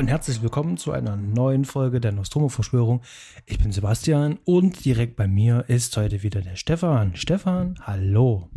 und 0.00 0.08
herzlich 0.08 0.40
willkommen 0.40 0.78
zu 0.78 0.92
einer 0.92 1.14
neuen 1.14 1.66
Folge 1.66 2.00
der 2.00 2.12
Nostromo-Verschwörung. 2.12 3.02
Ich 3.44 3.58
bin 3.58 3.70
Sebastian 3.70 4.38
und 4.46 4.82
direkt 4.86 5.14
bei 5.14 5.28
mir 5.28 5.66
ist 5.68 5.94
heute 5.94 6.22
wieder 6.22 6.40
der 6.40 6.56
Stefan. 6.56 7.16
Stefan, 7.16 7.78
hallo. 7.82 8.48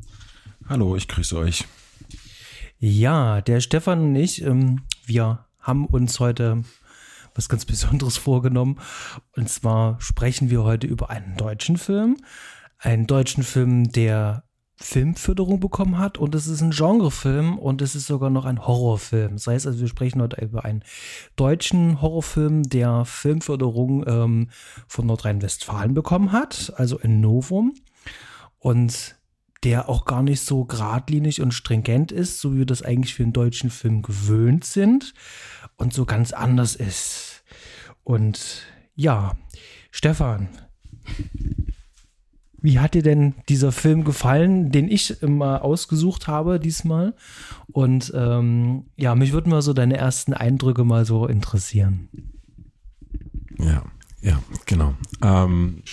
Hallo, 0.69 0.95
ich 0.95 1.09
grüße 1.09 1.37
euch. 1.37 1.65
Ja, 2.79 3.41
der 3.41 3.59
Stefan 3.59 3.99
und 3.99 4.15
ich, 4.15 4.41
ähm, 4.41 4.83
wir 5.05 5.45
haben 5.59 5.85
uns 5.85 6.21
heute 6.21 6.63
was 7.35 7.49
ganz 7.49 7.65
Besonderes 7.65 8.15
vorgenommen. 8.15 8.79
Und 9.35 9.49
zwar 9.49 9.99
sprechen 9.99 10.49
wir 10.49 10.63
heute 10.63 10.87
über 10.87 11.09
einen 11.09 11.35
deutschen 11.35 11.75
Film. 11.75 12.15
Einen 12.77 13.05
deutschen 13.05 13.43
Film, 13.43 13.91
der 13.91 14.45
Filmförderung 14.75 15.59
bekommen 15.59 15.97
hat 15.97 16.17
und 16.17 16.33
es 16.35 16.47
ist 16.47 16.61
ein 16.61 16.71
Genrefilm 16.71 17.57
und 17.57 17.81
es 17.81 17.95
ist 17.95 18.07
sogar 18.07 18.29
noch 18.29 18.45
ein 18.45 18.65
Horrorfilm. 18.65 19.33
Das 19.33 19.47
heißt 19.47 19.67
also, 19.67 19.79
wir 19.79 19.87
sprechen 19.87 20.21
heute 20.21 20.43
über 20.43 20.65
einen 20.65 20.83
deutschen 21.35 22.01
Horrorfilm, 22.01 22.63
der 22.63 23.05
Filmförderung 23.05 24.05
ähm, 24.07 24.49
von 24.87 25.05
Nordrhein-Westfalen 25.05 25.93
bekommen 25.93 26.31
hat, 26.31 26.73
also 26.75 26.97
in 26.97 27.21
Novum. 27.21 27.73
Und 28.59 29.15
der 29.63 29.89
auch 29.89 30.05
gar 30.05 30.23
nicht 30.23 30.41
so 30.41 30.65
geradlinig 30.65 31.41
und 31.41 31.53
stringent 31.53 32.11
ist, 32.11 32.39
so 32.39 32.53
wie 32.53 32.59
wir 32.59 32.65
das 32.65 32.81
eigentlich 32.81 33.13
für 33.13 33.23
einen 33.23 33.33
deutschen 33.33 33.69
Film 33.69 34.01
gewöhnt 34.01 34.65
sind 34.65 35.13
und 35.77 35.93
so 35.93 36.05
ganz 36.05 36.33
anders 36.33 36.75
ist. 36.75 37.43
Und 38.03 38.63
ja, 38.95 39.37
Stefan, 39.91 40.49
wie 42.63 42.79
hat 42.79 42.93
dir 42.93 43.03
denn 43.03 43.35
dieser 43.49 43.73
Film 43.73 44.05
gefallen, 44.05 44.71
den 44.71 44.89
ich 44.89 45.21
immer 45.21 45.63
ausgesucht 45.63 46.27
habe 46.27 46.61
diesmal? 46.61 47.13
Und 47.73 48.11
ähm, 48.15 48.85
ja, 48.95 49.15
mich 49.15 49.33
würden 49.33 49.49
mal 49.49 49.61
so 49.61 49.73
deine 49.73 49.97
ersten 49.97 50.33
Eindrücke 50.33 50.85
mal 50.85 51.05
so 51.05 51.27
interessieren. 51.27 52.07
Ja, 53.59 53.83
ja, 54.21 54.41
genau. 54.65 54.93
Ähm, 55.21 55.83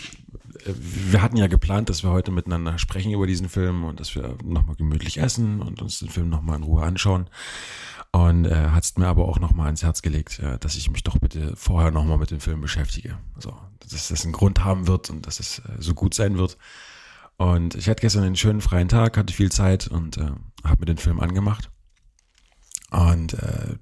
wir 0.65 1.23
hatten 1.23 1.37
ja 1.37 1.49
geplant, 1.49 1.89
dass 1.89 2.05
wir 2.05 2.11
heute 2.11 2.31
miteinander 2.31 2.79
sprechen 2.79 3.13
über 3.13 3.27
diesen 3.27 3.49
Film 3.49 3.83
und 3.83 3.99
dass 3.99 4.15
wir 4.15 4.37
nochmal 4.45 4.77
gemütlich 4.77 5.19
essen 5.19 5.63
und 5.63 5.83
uns 5.83 5.99
den 5.99 6.09
Film 6.09 6.29
nochmal 6.29 6.59
in 6.59 6.63
Ruhe 6.63 6.85
anschauen. 6.85 7.27
Und 8.13 8.45
äh, 8.45 8.71
hat 8.71 8.83
es 8.83 8.97
mir 8.97 9.07
aber 9.07 9.29
auch 9.29 9.39
nochmal 9.39 9.67
ans 9.67 9.85
Herz 9.85 10.03
gelegt, 10.03 10.41
äh, 10.41 10.59
dass 10.59 10.75
ich 10.77 10.91
mich 10.91 11.05
doch 11.05 11.19
bitte 11.19 11.55
vorher 11.55 11.93
nochmal 11.93 12.19
mit 12.19 12.33
dem 12.33 12.41
Film 12.41 12.61
beschäftige. 12.61 13.19
Also, 13.37 13.57
dass 13.89 14.09
das 14.09 14.25
einen 14.25 14.33
Grund 14.33 14.65
haben 14.65 14.89
wird 14.89 15.11
und 15.11 15.27
dass 15.27 15.39
es 15.39 15.61
äh, 15.61 15.77
so 15.79 15.95
gut 15.95 16.15
sein 16.15 16.37
wird. 16.37 16.59
Und 17.37 17.77
ich 17.77 17.89
hatte 17.89 18.01
gestern 18.01 18.25
einen 18.25 18.37
schönen 18.37 18.61
freien 18.61 18.89
Tag, 18.89 19.17
hatte 19.17 19.33
viel 19.33 19.53
Zeit 19.53 19.87
und 19.87 20.19
äh, 20.19 20.33
habe 20.65 20.81
mir 20.81 20.87
den 20.87 20.99
Film 20.99 21.21
angemacht. 21.21 21.71
Und 22.91 23.35
äh, 23.35 23.77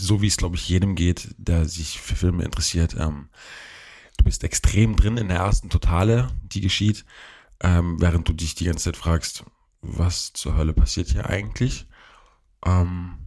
so 0.00 0.22
wie 0.22 0.28
es, 0.28 0.36
glaube 0.36 0.56
ich, 0.56 0.68
jedem 0.68 0.94
geht, 0.94 1.34
der 1.36 1.64
sich 1.64 2.00
für 2.00 2.14
Filme 2.14 2.44
interessiert, 2.44 2.96
ähm, 2.98 3.28
du 4.16 4.24
bist 4.24 4.44
extrem 4.44 4.94
drin 4.94 5.16
in 5.16 5.28
der 5.28 5.38
ersten 5.38 5.68
Totale, 5.68 6.28
die 6.42 6.60
geschieht, 6.60 7.04
ähm, 7.60 8.00
während 8.00 8.28
du 8.28 8.32
dich 8.32 8.54
die 8.54 8.64
ganze 8.64 8.84
Zeit 8.84 8.96
fragst, 8.96 9.44
was 9.80 10.32
zur 10.32 10.56
Hölle 10.56 10.72
passiert 10.72 11.08
hier 11.08 11.28
eigentlich? 11.28 11.88
Ähm, 12.64 13.21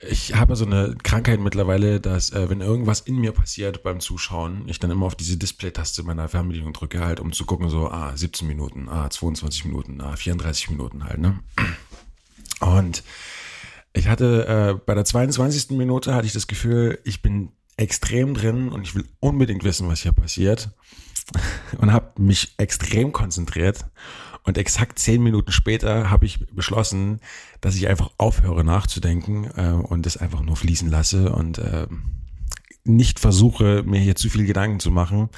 ich 0.00 0.34
habe 0.34 0.56
so 0.56 0.66
eine 0.66 0.96
Krankheit 1.02 1.40
mittlerweile, 1.40 2.00
dass 2.00 2.30
äh, 2.30 2.50
wenn 2.50 2.60
irgendwas 2.60 3.00
in 3.00 3.16
mir 3.16 3.32
passiert 3.32 3.82
beim 3.82 4.00
Zuschauen, 4.00 4.68
ich 4.68 4.78
dann 4.78 4.90
immer 4.90 5.06
auf 5.06 5.14
diese 5.14 5.36
Display-Taste 5.36 6.02
meiner 6.02 6.28
Fernbedienung 6.28 6.72
drücke, 6.72 7.00
halt, 7.00 7.20
um 7.20 7.32
zu 7.32 7.44
gucken, 7.46 7.70
so, 7.70 7.88
ah, 7.90 8.16
17 8.16 8.46
Minuten, 8.46 8.88
ah, 8.88 9.08
22 9.08 9.66
Minuten, 9.66 10.00
ah, 10.00 10.16
34 10.16 10.70
Minuten 10.70 11.04
halt, 11.04 11.18
ne? 11.18 11.38
Und 12.60 13.02
ich 13.92 14.08
hatte 14.08 14.46
äh, 14.46 14.80
bei 14.84 14.94
der 14.94 15.04
22. 15.04 15.70
Minute 15.70 16.14
hatte 16.14 16.26
ich 16.26 16.32
das 16.32 16.46
Gefühl, 16.46 16.98
ich 17.04 17.22
bin 17.22 17.52
extrem 17.76 18.34
drin 18.34 18.68
und 18.68 18.82
ich 18.82 18.94
will 18.94 19.04
unbedingt 19.20 19.64
wissen, 19.64 19.88
was 19.88 20.00
hier 20.00 20.12
passiert. 20.12 20.70
Und 21.78 21.92
habe 21.92 22.20
mich 22.20 22.54
extrem 22.58 23.12
konzentriert. 23.12 23.86
Und 24.44 24.58
exakt 24.58 24.98
zehn 24.98 25.22
Minuten 25.22 25.52
später 25.52 26.10
habe 26.10 26.26
ich 26.26 26.46
beschlossen, 26.48 27.20
dass 27.62 27.76
ich 27.76 27.88
einfach 27.88 28.10
aufhöre 28.18 28.62
nachzudenken 28.62 29.50
äh, 29.56 29.72
und 29.72 30.06
es 30.06 30.18
einfach 30.18 30.42
nur 30.42 30.56
fließen 30.56 30.90
lasse 30.90 31.32
und 31.32 31.58
äh, 31.58 31.86
nicht 32.84 33.18
versuche, 33.18 33.82
mir 33.84 34.00
hier 34.00 34.16
zu 34.16 34.28
viel 34.28 34.44
Gedanken 34.44 34.80
zu 34.80 34.90
machen, 34.90 35.30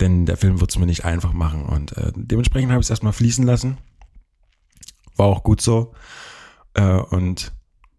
denn 0.00 0.26
der 0.26 0.36
Film 0.36 0.60
wird 0.60 0.70
es 0.70 0.78
mir 0.78 0.86
nicht 0.86 1.06
einfach 1.06 1.32
machen. 1.32 1.64
Und 1.64 1.96
äh, 1.96 2.12
dementsprechend 2.14 2.70
habe 2.70 2.80
ich 2.80 2.86
es 2.86 2.90
erstmal 2.90 3.14
fließen 3.14 3.46
lassen. 3.46 3.78
War 5.16 5.26
auch 5.26 5.42
gut 5.42 5.62
so. 5.62 5.94
Äh, 6.74 6.96
und 6.96 7.52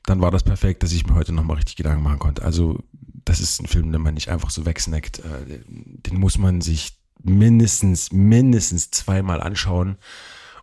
dann 0.06 0.22
war 0.22 0.30
das 0.30 0.44
perfekt, 0.44 0.84
dass 0.84 0.92
ich 0.92 1.08
mir 1.08 1.16
heute 1.16 1.34
nochmal 1.34 1.58
richtig 1.58 1.78
Gedanken 1.78 2.04
machen 2.04 2.20
konnte. 2.20 2.44
Also 2.44 2.84
das 3.26 3.40
ist 3.40 3.60
ein 3.60 3.68
Film, 3.68 3.92
den 3.92 4.02
man 4.02 4.14
nicht 4.14 4.30
einfach 4.30 4.50
so 4.52 4.66
wegsnackt. 4.66 5.20
Äh, 5.20 5.62
den 5.68 6.20
muss 6.20 6.38
man 6.38 6.62
sich 6.62 7.00
mindestens, 7.24 8.12
mindestens 8.12 8.92
zweimal 8.92 9.42
anschauen. 9.42 9.98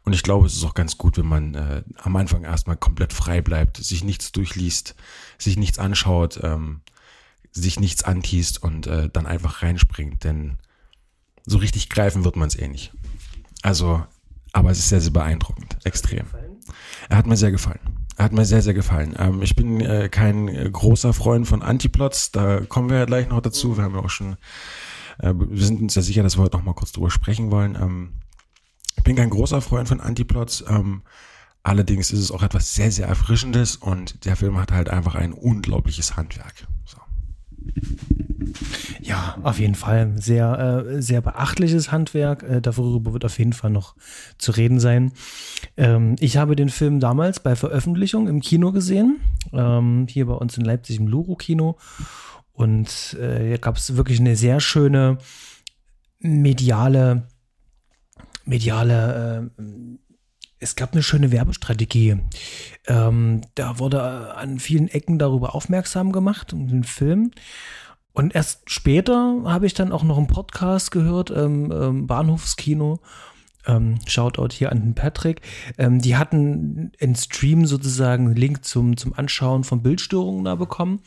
Und 0.05 0.15
ich 0.15 0.23
glaube, 0.23 0.47
es 0.47 0.55
ist 0.55 0.65
auch 0.65 0.75
ganz 0.75 0.97
gut, 0.99 1.19
wenn 1.19 1.27
man 1.27 1.55
äh, 1.55 1.83
am 1.97 2.17
Anfang 2.17 2.45
erstmal 2.45 2.77
komplett 2.77 3.13
frei 3.13 3.43
bleibt, 3.43 3.77
sich 3.77 4.03
nichts 4.03 4.33
durchliest, 4.33 4.95
sich 5.39 5.57
nichts 5.57 5.79
anschaut, 5.79 6.41
ähm, 6.43 6.81
sich 7.53 7.79
nichts 7.81 8.05
antießt 8.05 8.63
und 8.63 8.87
äh, 8.87 9.09
dann 9.11 9.27
einfach 9.27 9.63
reinspringt. 9.63 10.25
Denn 10.25 10.59
so 11.47 11.59
richtig 11.59 11.91
greifen 11.91 12.25
wird 12.25 12.37
man 12.37 12.49
es 12.49 12.57
eh 12.57 12.69
nicht. 12.69 12.93
Also, 13.63 14.05
aber 14.53 14.71
es 14.71 14.79
ist 14.79 14.89
sehr, 14.89 15.01
sehr 15.01 15.13
beeindruckend. 15.13 15.77
Extrem. 15.85 16.27
Er 17.09 17.17
hat 17.17 17.27
mir 17.27 17.37
sehr 17.37 17.51
gefallen. 17.51 17.81
Hat 18.19 18.33
mir 18.33 18.45
sehr, 18.45 18.63
sehr 18.63 18.75
gefallen. 18.75 19.15
Ähm, 19.19 19.43
ich 19.43 19.57
bin 19.57 19.81
äh, 19.81 20.09
kein 20.11 20.49
äh, 20.49 20.69
großer 20.71 21.13
Freund 21.13 21.47
von 21.47 21.63
Antiplots, 21.63 22.33
da 22.33 22.61
kommen 22.61 22.91
wir 22.91 22.99
ja 22.99 23.05
gleich 23.05 23.29
noch 23.29 23.41
dazu. 23.41 23.77
Wir 23.77 23.85
haben 23.85 23.95
ja 23.95 24.01
auch 24.01 24.11
schon, 24.11 24.37
äh, 25.19 25.33
wir 25.35 25.65
sind 25.65 25.81
uns 25.81 25.95
ja 25.95 26.03
sicher, 26.03 26.23
dass 26.23 26.37
wir 26.37 26.43
heute 26.43 26.57
noch 26.57 26.65
mal 26.65 26.75
kurz 26.75 26.93
drüber 26.93 27.11
sprechen 27.11 27.51
wollen. 27.51 27.77
Ähm, 27.77 28.13
ich 29.01 29.05
bin 29.05 29.17
kein 29.17 29.31
großer 29.31 29.63
Freund 29.63 29.89
von 29.89 29.99
Antiplots. 29.99 30.63
Ähm, 30.69 31.01
allerdings 31.63 32.11
ist 32.13 32.21
es 32.21 32.31
auch 32.31 32.43
etwas 32.43 32.75
sehr, 32.75 32.93
sehr 32.93 33.09
Erfrischendes 33.09 33.77
und 33.77 34.27
der 34.27 34.37
Film 34.37 34.59
hat 34.59 34.73
halt 34.73 34.91
einfach 34.91 35.15
ein 35.15 35.33
unglaubliches 35.33 36.19
Handwerk. 36.19 36.67
So. 36.85 36.99
Ja, 39.01 39.39
auf 39.43 39.59
jeden 39.59 39.75
Fall. 39.75 40.13
Sehr, 40.17 40.85
äh, 40.87 41.01
sehr 41.01 41.23
beachtliches 41.23 41.91
Handwerk. 41.91 42.43
Äh, 42.43 42.61
darüber 42.61 43.15
wird 43.15 43.25
auf 43.25 43.39
jeden 43.39 43.55
Fall 43.55 43.71
noch 43.71 43.97
zu 44.37 44.53
reden 44.53 44.81
sein. 44.81 45.13
Ähm, 45.79 46.17
ich 46.21 46.37
habe 46.37 46.55
den 46.55 46.69
Film 46.69 47.01
damals 47.01 47.41
bei 47.41 47.57
Veröffentlichung 47.57 48.29
im 48.29 48.43
Kino 48.43 48.71
gesehen. 48.71 49.21
Ähm, 49.55 50.09
hier 50.11 50.27
bei 50.27 50.35
uns 50.35 50.59
in 50.59 50.65
Leipzig 50.67 50.99
im 50.99 51.07
Luro-Kino. 51.07 51.79
Und 52.53 53.17
äh, 53.19 53.47
hier 53.47 53.59
gab 53.59 53.79
es 53.79 53.97
wirklich 53.97 54.21
eine 54.21 54.37
sehr 54.37 54.61
schöne 54.61 55.17
mediale, 56.19 57.29
mediale 58.51 59.51
äh, 59.59 59.63
es 60.61 60.77
gab 60.77 60.93
eine 60.93 61.03
schöne 61.03 61.33
Werbestrategie. 61.33 62.19
Ähm, 62.87 63.41
da 63.55 63.79
wurde 63.79 64.35
an 64.35 64.59
vielen 64.59 64.89
Ecken 64.89 65.19
darüber 65.19 65.55
aufmerksam 65.55 66.13
gemacht, 66.13 66.53
um 66.53 66.69
den 66.69 66.85
Film. 66.85 67.31
Und 68.13 68.35
erst 68.35 68.69
später 68.71 69.43
habe 69.47 69.67
ich 69.67 69.73
dann 69.73 69.91
auch 69.91 70.03
noch 70.03 70.19
einen 70.19 70.27
Podcast 70.27 70.91
gehört, 70.91 71.31
ähm, 71.31 71.73
ähm, 71.73 72.07
Bahnhofskino. 72.07 73.01
Ähm, 73.67 73.99
Shoutout 74.07 74.55
hier 74.55 74.71
an 74.73 74.81
den 74.81 74.95
Patrick. 74.95 75.41
Ähm, 75.79 76.01
die 76.01 76.17
hatten 76.17 76.93
in 76.99 77.15
Stream 77.15 77.67
sozusagen 77.67 78.27
einen 78.27 78.37
Link 78.37 78.65
zum, 78.65 78.97
zum 78.97 79.15
Anschauen 79.15 79.65
von 79.65 79.83
Bildstörungen 79.83 80.45
da 80.45 80.55
bekommen 80.55 81.01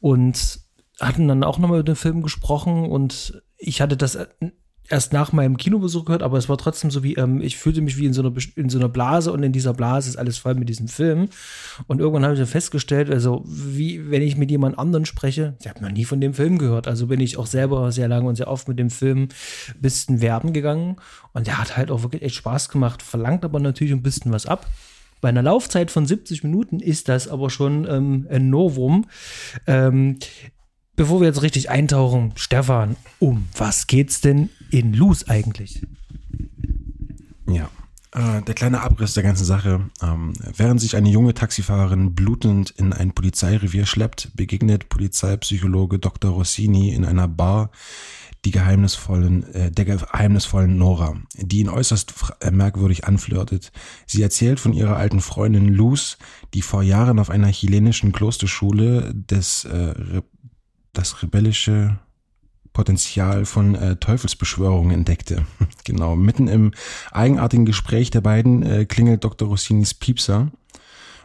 und 0.00 0.60
hatten 1.00 1.28
dann 1.28 1.44
auch 1.44 1.58
nochmal 1.58 1.80
über 1.80 1.92
den 1.92 1.96
Film 1.96 2.22
gesprochen 2.22 2.86
und 2.86 3.42
ich 3.56 3.80
hatte 3.80 3.96
das 3.96 4.18
erst 4.88 5.12
nach 5.12 5.32
meinem 5.32 5.56
Kinobesuch 5.56 6.04
gehört, 6.06 6.22
aber 6.22 6.38
es 6.38 6.48
war 6.48 6.56
trotzdem 6.56 6.90
so 6.90 7.02
wie, 7.02 7.14
ähm, 7.14 7.40
ich 7.40 7.58
fühlte 7.58 7.80
mich 7.80 7.98
wie 7.98 8.06
in 8.06 8.12
so, 8.12 8.22
einer, 8.22 8.32
in 8.56 8.68
so 8.68 8.78
einer 8.78 8.88
Blase 8.88 9.32
und 9.32 9.42
in 9.42 9.52
dieser 9.52 9.74
Blase 9.74 10.08
ist 10.08 10.16
alles 10.16 10.38
voll 10.38 10.54
mit 10.54 10.68
diesem 10.68 10.88
Film. 10.88 11.28
Und 11.86 12.00
irgendwann 12.00 12.24
habe 12.24 12.34
ich 12.34 12.40
dann 12.40 12.48
festgestellt, 12.48 13.10
also 13.10 13.44
wie, 13.46 14.10
wenn 14.10 14.22
ich 14.22 14.36
mit 14.36 14.50
jemand 14.50 14.78
anderen 14.78 15.04
spreche, 15.04 15.56
ich 15.60 15.68
habe 15.68 15.82
noch 15.82 15.90
nie 15.90 16.04
von 16.04 16.20
dem 16.20 16.34
Film 16.34 16.58
gehört, 16.58 16.88
also 16.88 17.06
bin 17.06 17.20
ich 17.20 17.36
auch 17.36 17.46
selber 17.46 17.92
sehr 17.92 18.08
lange 18.08 18.28
und 18.28 18.36
sehr 18.36 18.48
oft 18.48 18.68
mit 18.68 18.78
dem 18.78 18.90
Film 18.90 19.28
ein 19.74 19.80
bisschen 19.80 20.20
werben 20.20 20.52
gegangen 20.52 20.96
und 21.32 21.46
der 21.46 21.58
hat 21.58 21.76
halt 21.76 21.90
auch 21.90 22.02
wirklich 22.02 22.22
echt 22.22 22.36
Spaß 22.36 22.70
gemacht, 22.70 23.02
verlangt 23.02 23.44
aber 23.44 23.60
natürlich 23.60 23.92
ein 23.92 24.02
bisschen 24.02 24.32
was 24.32 24.46
ab. 24.46 24.66
Bei 25.20 25.28
einer 25.28 25.42
Laufzeit 25.42 25.90
von 25.90 26.06
70 26.06 26.44
Minuten 26.44 26.80
ist 26.80 27.08
das 27.08 27.28
aber 27.28 27.50
schon 27.50 27.86
ähm, 27.90 28.26
ein 28.30 28.50
Novum. 28.50 29.06
Ähm, 29.66 30.18
bevor 30.94 31.20
wir 31.20 31.26
jetzt 31.26 31.42
richtig 31.42 31.70
eintauchen, 31.70 32.32
Stefan, 32.36 32.96
um 33.18 33.48
was 33.56 33.86
geht's 33.86 34.20
denn 34.20 34.50
in 34.70 34.92
Luz 34.94 35.24
eigentlich? 35.24 35.82
Ja, 37.46 37.70
Äh, 38.12 38.40
der 38.42 38.54
kleine 38.54 38.80
Abriss 38.80 39.14
der 39.14 39.22
ganzen 39.22 39.44
Sache. 39.44 39.90
Ähm, 40.02 40.32
während 40.56 40.80
sich 40.80 40.96
eine 40.96 41.10
junge 41.10 41.34
Taxifahrerin 41.34 42.14
blutend 42.14 42.70
in 42.70 42.92
ein 42.94 43.12
Polizeirevier 43.12 43.84
schleppt, 43.84 44.30
begegnet 44.34 44.88
Polizeipsychologe 44.88 45.98
Dr. 45.98 46.30
Rossini 46.30 46.94
in 46.94 47.04
einer 47.04 47.28
Bar 47.28 47.70
die 48.44 48.50
geheimnisvollen, 48.50 49.52
äh, 49.52 49.70
der 49.70 49.84
geheimnisvollen 49.84 50.78
Nora, 50.78 51.16
die 51.34 51.58
ihn 51.58 51.68
äußerst 51.68 52.14
äh, 52.40 52.50
merkwürdig 52.50 53.04
anflirtet. 53.04 53.72
Sie 54.06 54.22
erzählt 54.22 54.58
von 54.60 54.72
ihrer 54.72 54.96
alten 54.96 55.20
Freundin 55.20 55.68
Luz, 55.68 56.18
die 56.54 56.62
vor 56.62 56.82
Jahren 56.82 57.18
auf 57.18 57.30
einer 57.30 57.48
chilenischen 57.48 58.12
Klosterschule 58.12 59.12
des, 59.12 59.64
äh, 59.64 60.22
das 60.92 61.22
rebellische 61.22 61.98
Potenzial 62.78 63.44
von 63.44 63.74
äh, 63.74 63.96
Teufelsbeschwörungen 63.96 64.92
entdeckte. 64.92 65.44
genau, 65.84 66.14
mitten 66.14 66.46
im 66.46 66.70
eigenartigen 67.10 67.66
Gespräch 67.66 68.12
der 68.12 68.20
beiden 68.20 68.62
äh, 68.62 68.84
klingelt 68.84 69.24
Dr. 69.24 69.48
Rossinis 69.48 69.94
Piepser 69.94 70.52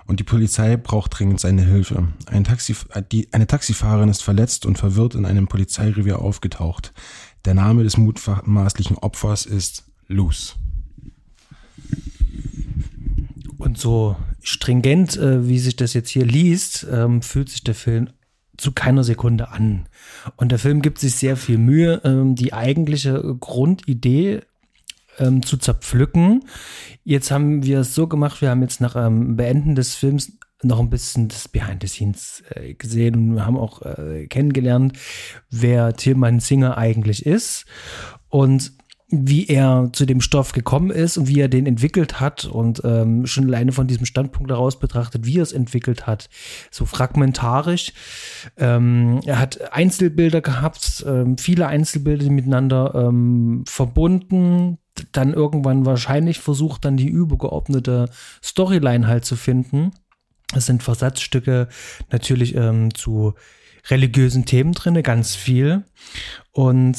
und 0.08 0.20
die 0.20 0.24
Polizei 0.24 0.78
braucht 0.78 1.20
dringend 1.20 1.40
seine 1.40 1.64
Hilfe. 1.64 2.08
Ein 2.26 2.44
Taxi, 2.44 2.76
die, 3.12 3.32
eine 3.34 3.46
Taxifahrerin 3.46 4.10
ist 4.10 4.24
verletzt 4.24 4.66
und 4.66 4.80
verwirrt 4.80 5.14
in 5.14 5.28
einem 5.28 5.46
Polizeirevier 5.46 6.18
aufgetaucht. 6.18 6.92
Der 7.46 7.54
Name 7.54 7.84
des 7.84 7.98
mutmaßlichen 7.98 8.98
Opfers 8.98 9.46
ist 9.46 9.84
Luz. 10.08 10.56
Und 13.60 13.78
so 13.78 14.16
stringent, 14.42 15.18
äh, 15.18 15.48
wie 15.48 15.60
sich 15.60 15.76
das 15.76 15.94
jetzt 15.94 16.10
hier 16.10 16.26
liest, 16.26 16.88
ähm, 16.92 17.22
fühlt 17.22 17.50
sich 17.50 17.64
der 17.64 17.76
Film 17.76 18.10
zu 18.58 18.72
keiner 18.72 19.04
Sekunde 19.04 19.50
an. 19.50 19.88
Und 20.36 20.52
der 20.52 20.60
Film 20.60 20.81
gibt 20.81 21.00
sich 21.00 21.16
sehr 21.16 21.38
viel 21.38 21.58
Mühe, 21.58 22.02
ähm, 22.04 22.36
die 22.36 22.54
eigentliche 22.54 23.36
Grundidee 23.40 24.42
ähm, 25.20 25.44
zu 25.44 25.58
zerpflücken. 25.58 26.46
Jetzt 27.04 27.31
haben 27.31 27.64
wir 27.64 27.80
es 27.80 27.96
so 27.96 28.08
gemacht, 28.08 28.42
wir 28.42 28.50
haben 28.50 28.62
jetzt 28.62 28.81
nach 28.81 28.96
ähm, 28.96 29.36
Beenden 29.36 29.75
des 29.75 29.96
Films 29.96 30.38
noch 30.64 30.80
ein 30.80 30.90
bisschen 30.90 31.28
das 31.28 31.48
Behind 31.48 31.81
the 31.81 31.88
Scenes 31.88 32.44
äh, 32.50 32.74
gesehen 32.74 33.31
und 33.31 33.46
haben 33.46 33.58
auch 33.58 33.81
äh, 33.81 34.28
kennengelernt, 34.28 34.98
wer 35.50 35.94
Tilman 35.94 36.40
Singer 36.40 36.78
eigentlich 36.78 37.26
ist. 37.26 37.66
Und 38.30 38.74
wie 39.15 39.48
er 39.48 39.89
zu 39.94 40.06
dem 40.06 40.21
Stoff 40.21 40.54
gekommen 40.54 40.89
ist 40.89 41.18
und 41.18 41.27
wie 41.27 41.39
er 41.39 41.48
den 41.48 41.68
entwickelt 41.68 42.19
hat 42.19 42.45
und 42.45 42.81
ähm, 42.83 43.27
schon 43.27 43.45
alleine 43.45 43.71
von 43.71 43.88
diesem 43.88 44.06
Standpunkt 44.06 44.50
heraus 44.50 44.80
betrachtet, 44.80 45.25
wie 45.25 45.38
er 45.38 45.44
es 45.44 45.54
entwickelt 45.54 46.07
hat, 46.07 46.30
so 46.71 46.86
fragmentarisch. 46.86 47.94
Ähm, 48.57 49.19
er 49.25 49.39
hat 49.39 49.71
Einzelbilder 49.71 50.42
gehabt, 50.42 51.06
ähm, 51.07 51.38
viele 51.38 51.68
Einzelbilder 51.68 52.30
miteinander 52.30 52.94
ähm, 52.95 53.63
verbunden, 53.68 54.80
dann 55.12 55.33
irgendwann 55.33 55.86
wahrscheinlich 55.86 56.39
versucht, 56.39 56.86
dann 56.86 56.98
die 56.98 57.07
übergeordnete 57.07 58.09
Storyline 58.44 59.07
halt 59.07 59.25
zu 59.25 59.36
finden. 59.36 59.92
Es 60.56 60.66
sind 60.66 60.83
Versatzstücke 60.83 61.68
natürlich 62.12 62.56
ähm, 62.56 62.94
zu 62.94 63.33
religiösen 63.89 64.45
Themen 64.45 64.74
drinne, 64.74 65.04
ganz 65.04 65.36
viel. 65.36 65.83
Und 66.51 66.98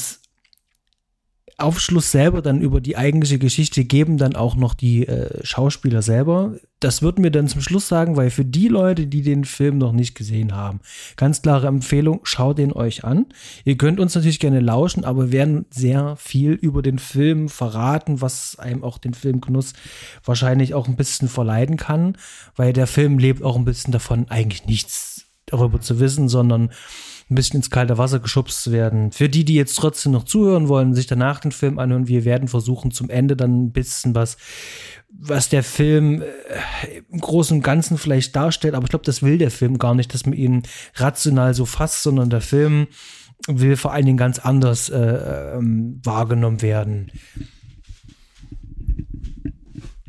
Aufschluss 1.57 2.11
selber 2.11 2.41
dann 2.41 2.59
über 2.59 2.81
die 2.81 2.97
eigentliche 2.97 3.39
Geschichte 3.39 3.85
geben 3.85 4.17
dann 4.17 4.35
auch 4.35 4.55
noch 4.55 4.73
die 4.73 5.07
äh, 5.07 5.43
Schauspieler 5.45 6.01
selber. 6.01 6.55
Das 6.81 7.01
würden 7.01 7.23
wir 7.23 7.31
dann 7.31 7.47
zum 7.47 7.61
Schluss 7.61 7.87
sagen, 7.87 8.17
weil 8.17 8.29
für 8.29 8.43
die 8.43 8.67
Leute, 8.67 9.07
die 9.07 9.21
den 9.21 9.45
Film 9.45 9.77
noch 9.77 9.93
nicht 9.93 10.15
gesehen 10.15 10.53
haben, 10.53 10.81
ganz 11.15 11.41
klare 11.41 11.67
Empfehlung, 11.67 12.19
schaut 12.23 12.57
den 12.57 12.73
euch 12.73 13.05
an. 13.05 13.27
Ihr 13.63 13.77
könnt 13.77 14.01
uns 14.01 14.15
natürlich 14.15 14.39
gerne 14.39 14.59
lauschen, 14.59 15.05
aber 15.05 15.27
wir 15.27 15.31
werden 15.31 15.65
sehr 15.69 16.17
viel 16.17 16.51
über 16.51 16.81
den 16.81 16.99
Film 16.99 17.47
verraten, 17.47 18.19
was 18.19 18.59
einem 18.59 18.83
auch 18.83 18.97
den 18.97 19.13
Filmgenuss 19.13 19.73
wahrscheinlich 20.25 20.73
auch 20.73 20.87
ein 20.89 20.97
bisschen 20.97 21.29
verleiden 21.29 21.77
kann, 21.77 22.17
weil 22.55 22.73
der 22.73 22.87
Film 22.87 23.17
lebt 23.17 23.43
auch 23.43 23.55
ein 23.55 23.65
bisschen 23.65 23.93
davon, 23.93 24.29
eigentlich 24.29 24.65
nichts 24.65 25.24
darüber 25.45 25.81
zu 25.81 25.99
wissen, 25.99 26.29
sondern 26.29 26.71
ein 27.29 27.35
bisschen 27.35 27.57
ins 27.57 27.71
kalte 27.71 27.97
Wasser 27.97 28.19
geschubst 28.19 28.61
zu 28.61 28.71
werden. 28.71 29.11
Für 29.11 29.29
die, 29.29 29.45
die 29.45 29.55
jetzt 29.55 29.75
trotzdem 29.75 30.11
noch 30.11 30.25
zuhören 30.25 30.67
wollen, 30.67 30.93
sich 30.93 31.07
danach 31.07 31.39
den 31.39 31.51
Film 31.51 31.79
anhören, 31.79 32.07
wir 32.07 32.23
werden 32.23 32.47
versuchen, 32.47 32.91
zum 32.91 33.09
Ende 33.09 33.35
dann 33.35 33.63
ein 33.63 33.71
bisschen 33.71 34.13
was, 34.13 34.37
was 35.09 35.49
der 35.49 35.63
Film 35.63 36.21
äh, 36.21 37.01
im 37.09 37.19
Großen 37.19 37.57
und 37.57 37.63
Ganzen 37.63 37.97
vielleicht 37.97 38.35
darstellt, 38.35 38.75
aber 38.75 38.83
ich 38.83 38.91
glaube, 38.91 39.05
das 39.05 39.23
will 39.23 39.39
der 39.39 39.49
Film 39.49 39.79
gar 39.79 39.95
nicht, 39.95 40.13
dass 40.13 40.25
man 40.25 40.33
ihn 40.33 40.63
rational 40.95 41.55
so 41.55 41.65
fasst, 41.65 42.03
sondern 42.03 42.29
der 42.29 42.41
Film 42.41 42.87
will 43.47 43.75
vor 43.75 43.91
allen 43.91 44.05
Dingen 44.05 44.17
ganz 44.17 44.37
anders 44.39 44.89
äh, 44.89 45.55
ähm, 45.57 45.99
wahrgenommen 46.03 46.61
werden. 46.61 47.11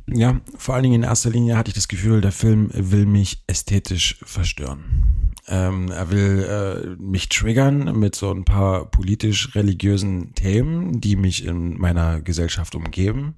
Ja, 0.08 0.40
vor 0.56 0.74
allen 0.74 0.84
Dingen 0.84 0.96
in 0.96 1.02
erster 1.02 1.30
Linie 1.30 1.56
hatte 1.56 1.68
ich 1.68 1.74
das 1.74 1.88
Gefühl, 1.88 2.20
der 2.20 2.32
Film 2.32 2.70
will 2.72 3.06
mich 3.06 3.42
ästhetisch 3.46 4.18
verstören. 4.22 5.05
Ähm, 5.48 5.90
er 5.90 6.10
will 6.10 6.96
äh, 6.98 7.02
mich 7.02 7.28
triggern 7.28 7.98
mit 7.98 8.16
so 8.16 8.32
ein 8.32 8.44
paar 8.44 8.86
politisch-religiösen 8.86 10.34
Themen, 10.34 11.00
die 11.00 11.14
mich 11.14 11.44
in 11.44 11.78
meiner 11.78 12.20
Gesellschaft 12.20 12.74
umgeben. 12.74 13.36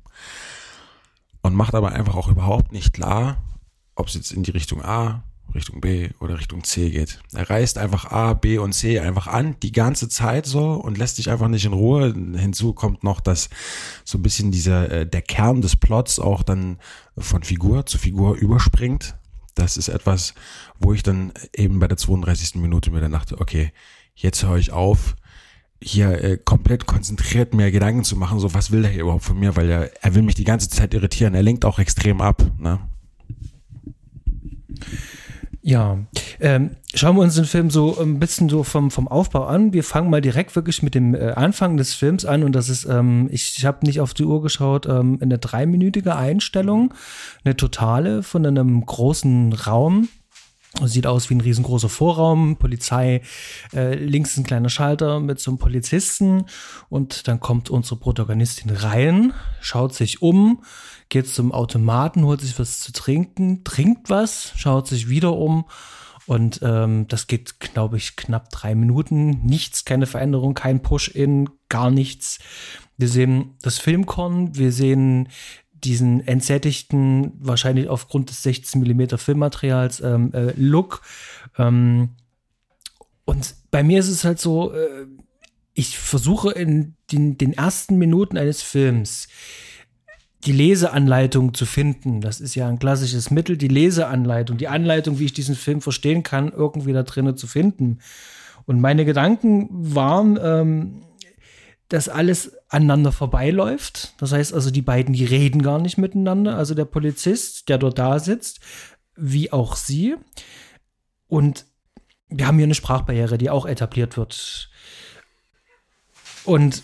Und 1.42 1.54
macht 1.54 1.74
aber 1.74 1.92
einfach 1.92 2.16
auch 2.16 2.28
überhaupt 2.28 2.72
nicht 2.72 2.94
klar, 2.94 3.42
ob 3.94 4.08
es 4.08 4.14
jetzt 4.14 4.32
in 4.32 4.42
die 4.42 4.50
Richtung 4.50 4.82
A, 4.82 5.22
Richtung 5.54 5.80
B 5.80 6.10
oder 6.20 6.38
Richtung 6.38 6.64
C 6.64 6.90
geht. 6.90 7.20
Er 7.32 7.48
reißt 7.48 7.78
einfach 7.78 8.10
A, 8.10 8.34
B 8.34 8.58
und 8.58 8.72
C 8.72 8.98
einfach 9.00 9.26
an, 9.26 9.56
die 9.62 9.72
ganze 9.72 10.08
Zeit 10.08 10.46
so 10.46 10.72
und 10.74 10.98
lässt 10.98 11.18
dich 11.18 11.30
einfach 11.30 11.48
nicht 11.48 11.64
in 11.64 11.72
Ruhe. 11.72 12.12
Hinzu 12.12 12.72
kommt 12.72 13.04
noch, 13.04 13.20
dass 13.20 13.48
so 14.04 14.18
ein 14.18 14.22
bisschen 14.22 14.50
dieser, 14.50 14.90
äh, 14.90 15.06
der 15.06 15.22
Kern 15.22 15.60
des 15.60 15.76
Plots 15.76 16.18
auch 16.18 16.42
dann 16.42 16.78
von 17.16 17.42
Figur 17.42 17.86
zu 17.86 17.98
Figur 17.98 18.36
überspringt 18.36 19.16
das 19.58 19.76
ist 19.76 19.88
etwas, 19.88 20.34
wo 20.78 20.92
ich 20.92 21.02
dann 21.02 21.32
eben 21.54 21.78
bei 21.78 21.88
der 21.88 21.96
32. 21.96 22.56
Minute 22.56 22.90
mir 22.90 23.00
dann 23.00 23.12
dachte, 23.12 23.40
okay, 23.40 23.72
jetzt 24.14 24.44
höre 24.44 24.56
ich 24.56 24.72
auf, 24.72 25.16
hier 25.82 26.22
äh, 26.22 26.38
komplett 26.38 26.86
konzentriert 26.86 27.54
mir 27.54 27.70
Gedanken 27.70 28.04
zu 28.04 28.16
machen, 28.16 28.40
so 28.40 28.54
was 28.54 28.70
will 28.70 28.82
der 28.82 28.90
hier 28.90 29.02
überhaupt 29.02 29.24
von 29.24 29.38
mir, 29.38 29.56
weil 29.56 29.70
er, 29.70 29.90
er 30.02 30.14
will 30.14 30.22
mich 30.22 30.34
die 30.34 30.44
ganze 30.44 30.68
Zeit 30.68 30.94
irritieren, 30.94 31.34
er 31.34 31.42
lenkt 31.42 31.64
auch 31.64 31.78
extrem 31.78 32.20
ab. 32.20 32.42
Ne? 32.58 32.80
Ja, 35.60 35.98
ähm, 36.38 36.76
schauen 36.94 37.16
wir 37.16 37.22
uns 37.22 37.34
den 37.34 37.44
Film 37.44 37.68
so 37.70 37.98
ein 37.98 38.20
bisschen 38.20 38.48
so 38.48 38.62
vom, 38.62 38.90
vom 38.90 39.08
Aufbau 39.08 39.44
an. 39.44 39.72
Wir 39.72 39.82
fangen 39.82 40.08
mal 40.08 40.20
direkt 40.20 40.54
wirklich 40.54 40.82
mit 40.82 40.94
dem 40.94 41.14
äh, 41.14 41.32
Anfang 41.32 41.76
des 41.76 41.94
Films 41.94 42.24
an 42.24 42.44
und 42.44 42.52
das 42.52 42.68
ist, 42.68 42.84
ähm, 42.84 43.28
ich, 43.32 43.54
ich 43.58 43.66
habe 43.66 43.84
nicht 43.84 44.00
auf 44.00 44.14
die 44.14 44.24
Uhr 44.24 44.40
geschaut, 44.40 44.86
ähm, 44.86 45.18
eine 45.20 45.38
dreiminütige 45.38 46.14
Einstellung, 46.14 46.94
eine 47.44 47.56
totale 47.56 48.22
von 48.22 48.46
einem 48.46 48.86
großen 48.86 49.52
Raum. 49.52 50.08
Sieht 50.84 51.06
aus 51.06 51.28
wie 51.30 51.34
ein 51.34 51.40
riesengroßer 51.40 51.88
Vorraum, 51.88 52.56
Polizei, 52.56 53.22
äh, 53.74 53.94
links 53.94 54.36
ein 54.36 54.44
kleiner 54.44 54.68
Schalter 54.68 55.18
mit 55.18 55.40
so 55.40 55.50
einem 55.50 55.58
Polizisten 55.58 56.44
und 56.90 57.26
dann 57.26 57.40
kommt 57.40 57.70
unsere 57.70 57.96
Protagonistin 57.96 58.70
rein, 58.70 59.32
schaut 59.60 59.94
sich 59.94 60.20
um, 60.20 60.62
geht 61.08 61.28
zum 61.28 61.52
Automaten, 61.52 62.24
holt 62.24 62.40
sich 62.40 62.58
was 62.58 62.80
zu 62.80 62.92
trinken, 62.92 63.64
trinkt 63.64 64.10
was, 64.10 64.52
schaut 64.56 64.86
sich 64.86 65.08
wieder 65.08 65.36
um 65.36 65.64
und 66.28 66.60
ähm, 66.62 67.08
das 67.08 67.26
geht, 67.26 67.58
glaube 67.58 67.96
ich, 67.96 68.16
knapp 68.16 68.50
drei 68.50 68.74
Minuten. 68.74 69.46
Nichts, 69.46 69.86
keine 69.86 70.06
Veränderung, 70.06 70.52
kein 70.52 70.82
Push-In, 70.82 71.48
gar 71.70 71.90
nichts. 71.90 72.38
Wir 72.98 73.08
sehen 73.08 73.54
das 73.62 73.78
Filmkorn, 73.78 74.54
wir 74.54 74.70
sehen 74.70 75.30
diesen 75.72 76.26
entsättigten, 76.26 77.32
wahrscheinlich 77.38 77.88
aufgrund 77.88 78.28
des 78.28 78.42
16 78.42 78.82
mm 78.82 79.16
Filmmaterials, 79.16 80.00
ähm, 80.00 80.30
äh, 80.34 80.52
Look. 80.56 81.00
Ähm, 81.56 82.10
und 83.24 83.54
bei 83.70 83.82
mir 83.82 83.98
ist 83.98 84.08
es 84.08 84.24
halt 84.24 84.38
so, 84.38 84.74
äh, 84.74 85.06
ich 85.72 85.96
versuche 85.96 86.50
in 86.50 86.94
den, 87.10 87.38
den 87.38 87.54
ersten 87.54 87.96
Minuten 87.96 88.36
eines 88.36 88.60
Films 88.60 89.28
die 90.44 90.52
Leseanleitung 90.52 91.54
zu 91.54 91.66
finden. 91.66 92.20
Das 92.20 92.40
ist 92.40 92.54
ja 92.54 92.68
ein 92.68 92.78
klassisches 92.78 93.30
Mittel, 93.30 93.56
die 93.56 93.68
Leseanleitung, 93.68 94.56
die 94.56 94.68
Anleitung, 94.68 95.18
wie 95.18 95.24
ich 95.24 95.32
diesen 95.32 95.56
Film 95.56 95.80
verstehen 95.80 96.22
kann, 96.22 96.52
irgendwie 96.52 96.92
da 96.92 97.02
drinnen 97.02 97.36
zu 97.36 97.46
finden. 97.46 97.98
Und 98.66 98.80
meine 98.80 99.04
Gedanken 99.04 99.68
waren, 99.70 100.38
ähm, 100.40 101.02
dass 101.88 102.08
alles 102.08 102.52
aneinander 102.68 103.12
vorbeiläuft. 103.12 104.14
Das 104.18 104.32
heißt 104.32 104.52
also, 104.52 104.70
die 104.70 104.82
beiden, 104.82 105.14
die 105.14 105.24
reden 105.24 105.62
gar 105.62 105.80
nicht 105.80 105.98
miteinander. 105.98 106.56
Also 106.56 106.74
der 106.74 106.84
Polizist, 106.84 107.68
der 107.68 107.78
dort 107.78 107.98
da 107.98 108.18
sitzt, 108.18 108.60
wie 109.16 109.52
auch 109.52 109.74
sie. 109.74 110.16
Und 111.26 111.64
wir 112.28 112.46
haben 112.46 112.56
hier 112.56 112.64
eine 112.64 112.74
Sprachbarriere, 112.74 113.38
die 113.38 113.50
auch 113.50 113.66
etabliert 113.66 114.16
wird. 114.16 114.70
Und 116.44 116.82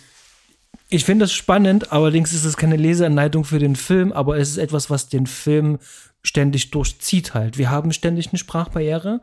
ich 0.95 1.05
finde 1.05 1.23
das 1.23 1.33
spannend, 1.33 1.91
allerdings 1.91 2.33
ist 2.33 2.45
es 2.45 2.57
keine 2.57 2.77
Leseanleitung 2.77 3.43
für 3.43 3.59
den 3.59 3.75
Film, 3.75 4.13
aber 4.13 4.37
es 4.37 4.51
ist 4.51 4.57
etwas, 4.57 4.89
was 4.89 5.09
den 5.09 5.27
Film 5.27 5.77
ständig 6.23 6.71
durchzieht 6.71 7.33
halt. 7.33 7.57
Wir 7.57 7.69
haben 7.69 7.91
ständig 7.91 8.29
eine 8.29 8.39
Sprachbarriere. 8.39 9.21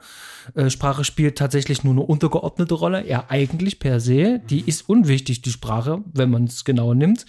Äh, 0.55 0.71
Sprache 0.71 1.05
spielt 1.05 1.39
tatsächlich 1.39 1.83
nur 1.83 1.95
eine 1.95 2.03
untergeordnete 2.03 2.75
Rolle. 2.75 3.09
Ja, 3.09 3.25
eigentlich 3.29 3.81
per 3.81 4.01
se. 4.01 4.41
Die 4.51 4.61
ist 4.61 4.89
unwichtig, 4.89 5.43
die 5.43 5.51
Sprache, 5.51 6.05
wenn 6.13 6.31
man 6.31 6.45
es 6.45 6.65
genau 6.65 6.95
nimmt. 6.95 7.27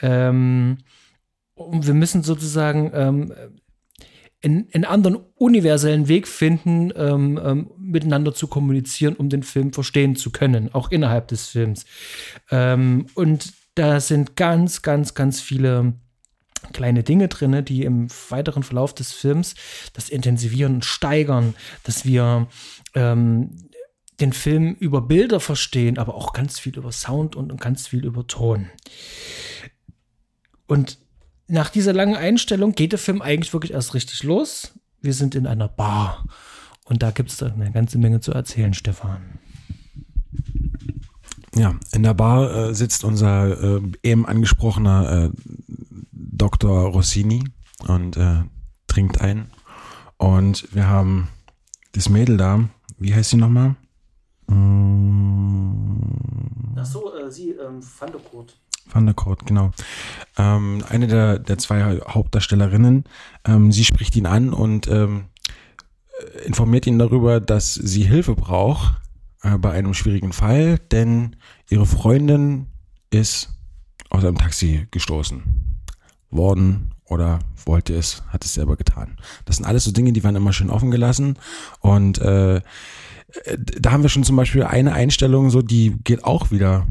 Ähm, 0.00 0.78
und 1.54 1.86
wir 1.86 1.94
müssen 1.94 2.22
sozusagen 2.22 2.90
ähm, 2.94 3.32
einen, 4.42 4.68
einen 4.72 4.84
anderen 4.84 5.18
universellen 5.36 6.08
Weg 6.08 6.26
finden, 6.26 6.90
ähm, 6.96 7.38
ähm, 7.44 7.70
miteinander 7.78 8.34
zu 8.34 8.48
kommunizieren, 8.48 9.14
um 9.14 9.28
den 9.28 9.42
Film 9.42 9.72
verstehen 9.72 10.16
zu 10.16 10.30
können, 10.30 10.72
auch 10.72 10.90
innerhalb 10.90 11.28
des 11.28 11.48
Films. 11.48 11.84
Ähm, 12.50 13.06
und 13.14 13.52
da 13.74 14.00
sind 14.00 14.36
ganz, 14.36 14.82
ganz, 14.82 15.14
ganz 15.14 15.40
viele 15.40 15.94
kleine 16.72 17.02
Dinge 17.02 17.28
drin, 17.28 17.64
die 17.64 17.84
im 17.84 18.08
weiteren 18.30 18.62
Verlauf 18.62 18.94
des 18.94 19.12
Films 19.12 19.54
das 19.92 20.08
intensivieren 20.08 20.76
und 20.76 20.84
steigern, 20.84 21.54
dass 21.82 22.04
wir 22.04 22.48
ähm, 22.94 23.68
den 24.20 24.32
Film 24.32 24.74
über 24.78 25.02
Bilder 25.02 25.40
verstehen, 25.40 25.98
aber 25.98 26.14
auch 26.14 26.32
ganz 26.32 26.58
viel 26.58 26.76
über 26.76 26.92
Sound 26.92 27.36
und 27.36 27.60
ganz 27.60 27.88
viel 27.88 28.04
über 28.04 28.26
Ton. 28.26 28.70
Und 30.66 30.98
nach 31.46 31.68
dieser 31.68 31.92
langen 31.92 32.16
Einstellung 32.16 32.72
geht 32.72 32.92
der 32.92 32.98
Film 32.98 33.20
eigentlich 33.20 33.52
wirklich 33.52 33.72
erst 33.72 33.94
richtig 33.94 34.22
los. 34.22 34.72
Wir 35.00 35.12
sind 35.12 35.34
in 35.34 35.46
einer 35.46 35.68
Bar 35.68 36.24
und 36.84 37.02
da 37.02 37.10
gibt 37.10 37.30
es 37.30 37.42
eine 37.42 37.72
ganze 37.72 37.98
Menge 37.98 38.20
zu 38.20 38.32
erzählen, 38.32 38.72
Stefan. 38.72 39.38
Ja, 41.56 41.74
in 41.92 42.02
der 42.02 42.14
Bar 42.14 42.52
äh, 42.52 42.74
sitzt 42.74 43.04
unser 43.04 43.76
äh, 43.76 43.80
eben 44.02 44.26
angesprochener 44.26 45.26
äh, 45.26 45.30
Dr. 46.10 46.88
Rossini 46.88 47.44
und 47.86 48.16
äh, 48.16 48.42
trinkt 48.88 49.20
ein. 49.20 49.50
Und 50.16 50.74
wir 50.74 50.88
haben 50.88 51.28
das 51.92 52.08
Mädel 52.08 52.36
da, 52.36 52.68
wie 52.98 53.14
heißt 53.14 53.30
sie 53.30 53.36
nochmal? 53.36 53.76
Mm. 54.48 55.94
Ach 56.76 56.86
so, 56.86 57.14
äh, 57.16 57.30
sie, 57.30 57.50
ähm, 57.50 57.80
Van 57.98 58.10
der 58.10 58.20
Kurt. 58.20 58.58
Van 58.90 59.06
der 59.06 59.14
Kurt, 59.14 59.46
genau. 59.46 59.70
Ähm, 60.36 60.82
eine 60.88 61.06
der, 61.06 61.38
der 61.38 61.58
zwei 61.58 62.00
Hauptdarstellerinnen, 62.00 63.04
ähm, 63.44 63.70
sie 63.70 63.84
spricht 63.84 64.16
ihn 64.16 64.26
an 64.26 64.52
und 64.52 64.88
ähm, 64.88 65.26
informiert 66.44 66.86
ihn 66.86 66.98
darüber, 66.98 67.40
dass 67.40 67.74
sie 67.74 68.02
Hilfe 68.02 68.34
braucht 68.34 69.03
äh, 69.44 69.58
bei 69.58 69.72
einem 69.72 69.94
schwierigen 69.94 70.32
Fall, 70.32 70.78
denn 70.90 71.36
ihre 71.68 71.86
Freundin 71.86 72.66
ist 73.10 73.50
aus 74.08 74.24
einem 74.24 74.38
Taxi 74.38 74.86
gestoßen 74.90 75.42
worden 76.30 76.94
oder 77.04 77.40
wollte 77.66 77.94
es, 77.94 78.22
hat 78.28 78.44
es 78.44 78.54
selber 78.54 78.76
getan. 78.76 79.18
Das 79.44 79.56
sind 79.56 79.66
alles 79.66 79.84
so 79.84 79.92
Dinge, 79.92 80.12
die 80.12 80.24
waren 80.24 80.34
immer 80.34 80.52
schön 80.52 80.70
offen 80.70 80.90
gelassen 80.90 81.38
und 81.80 82.18
äh, 82.18 82.62
da 83.56 83.90
haben 83.90 84.02
wir 84.02 84.08
schon 84.08 84.24
zum 84.24 84.36
Beispiel 84.36 84.62
eine 84.62 84.94
Einstellung, 84.94 85.50
so 85.50 85.60
die 85.60 85.96
geht 86.04 86.24
auch 86.24 86.50
wieder 86.50 86.86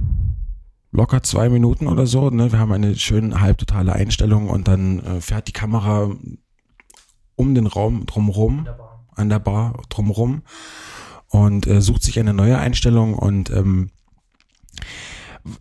locker 0.92 1.24
zwei 1.24 1.50
Minuten 1.50 1.88
oder 1.88 2.06
so. 2.06 2.30
Ne? 2.30 2.52
Wir 2.52 2.60
haben 2.60 2.72
eine 2.72 2.96
schön 2.96 3.40
halbtotale 3.42 3.94
Einstellung 3.94 4.50
und 4.50 4.68
dann 4.68 5.00
äh, 5.00 5.22
fährt 5.22 5.48
die 5.48 5.54
Kamera 5.54 6.12
um 7.36 7.56
den 7.56 7.66
Raum 7.66 8.06
drumherum, 8.06 8.68
an 9.16 9.30
der 9.30 9.40
Bar 9.40 9.82
drumherum 9.90 10.44
und 11.34 11.66
äh, 11.66 11.82
sucht 11.82 12.04
sich 12.04 12.20
eine 12.20 12.34
neue 12.34 12.60
Einstellung 12.60 13.16
und 13.16 13.50
ähm, 13.50 13.90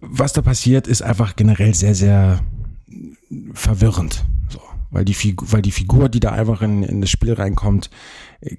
was 0.01 0.35
da 0.35 0.43
passiert, 0.43 0.87
ist 0.87 1.03
einfach 1.03 1.35
generell 1.35 1.75
sehr, 1.75 1.95
sehr 1.95 2.41
verwirrend. 3.55 4.23
So, 4.51 4.61
weil 4.91 5.07
die 5.07 5.15
Figur, 5.15 5.51
weil 5.51 5.63
die 5.63 5.73
Figur, 5.73 6.11
die 6.11 6.21
da 6.21 6.33
einfach 6.33 6.61
in, 6.61 6.83
in 6.83 7.01
das 7.01 7.09
Spiel 7.09 7.33
reinkommt, 7.33 7.89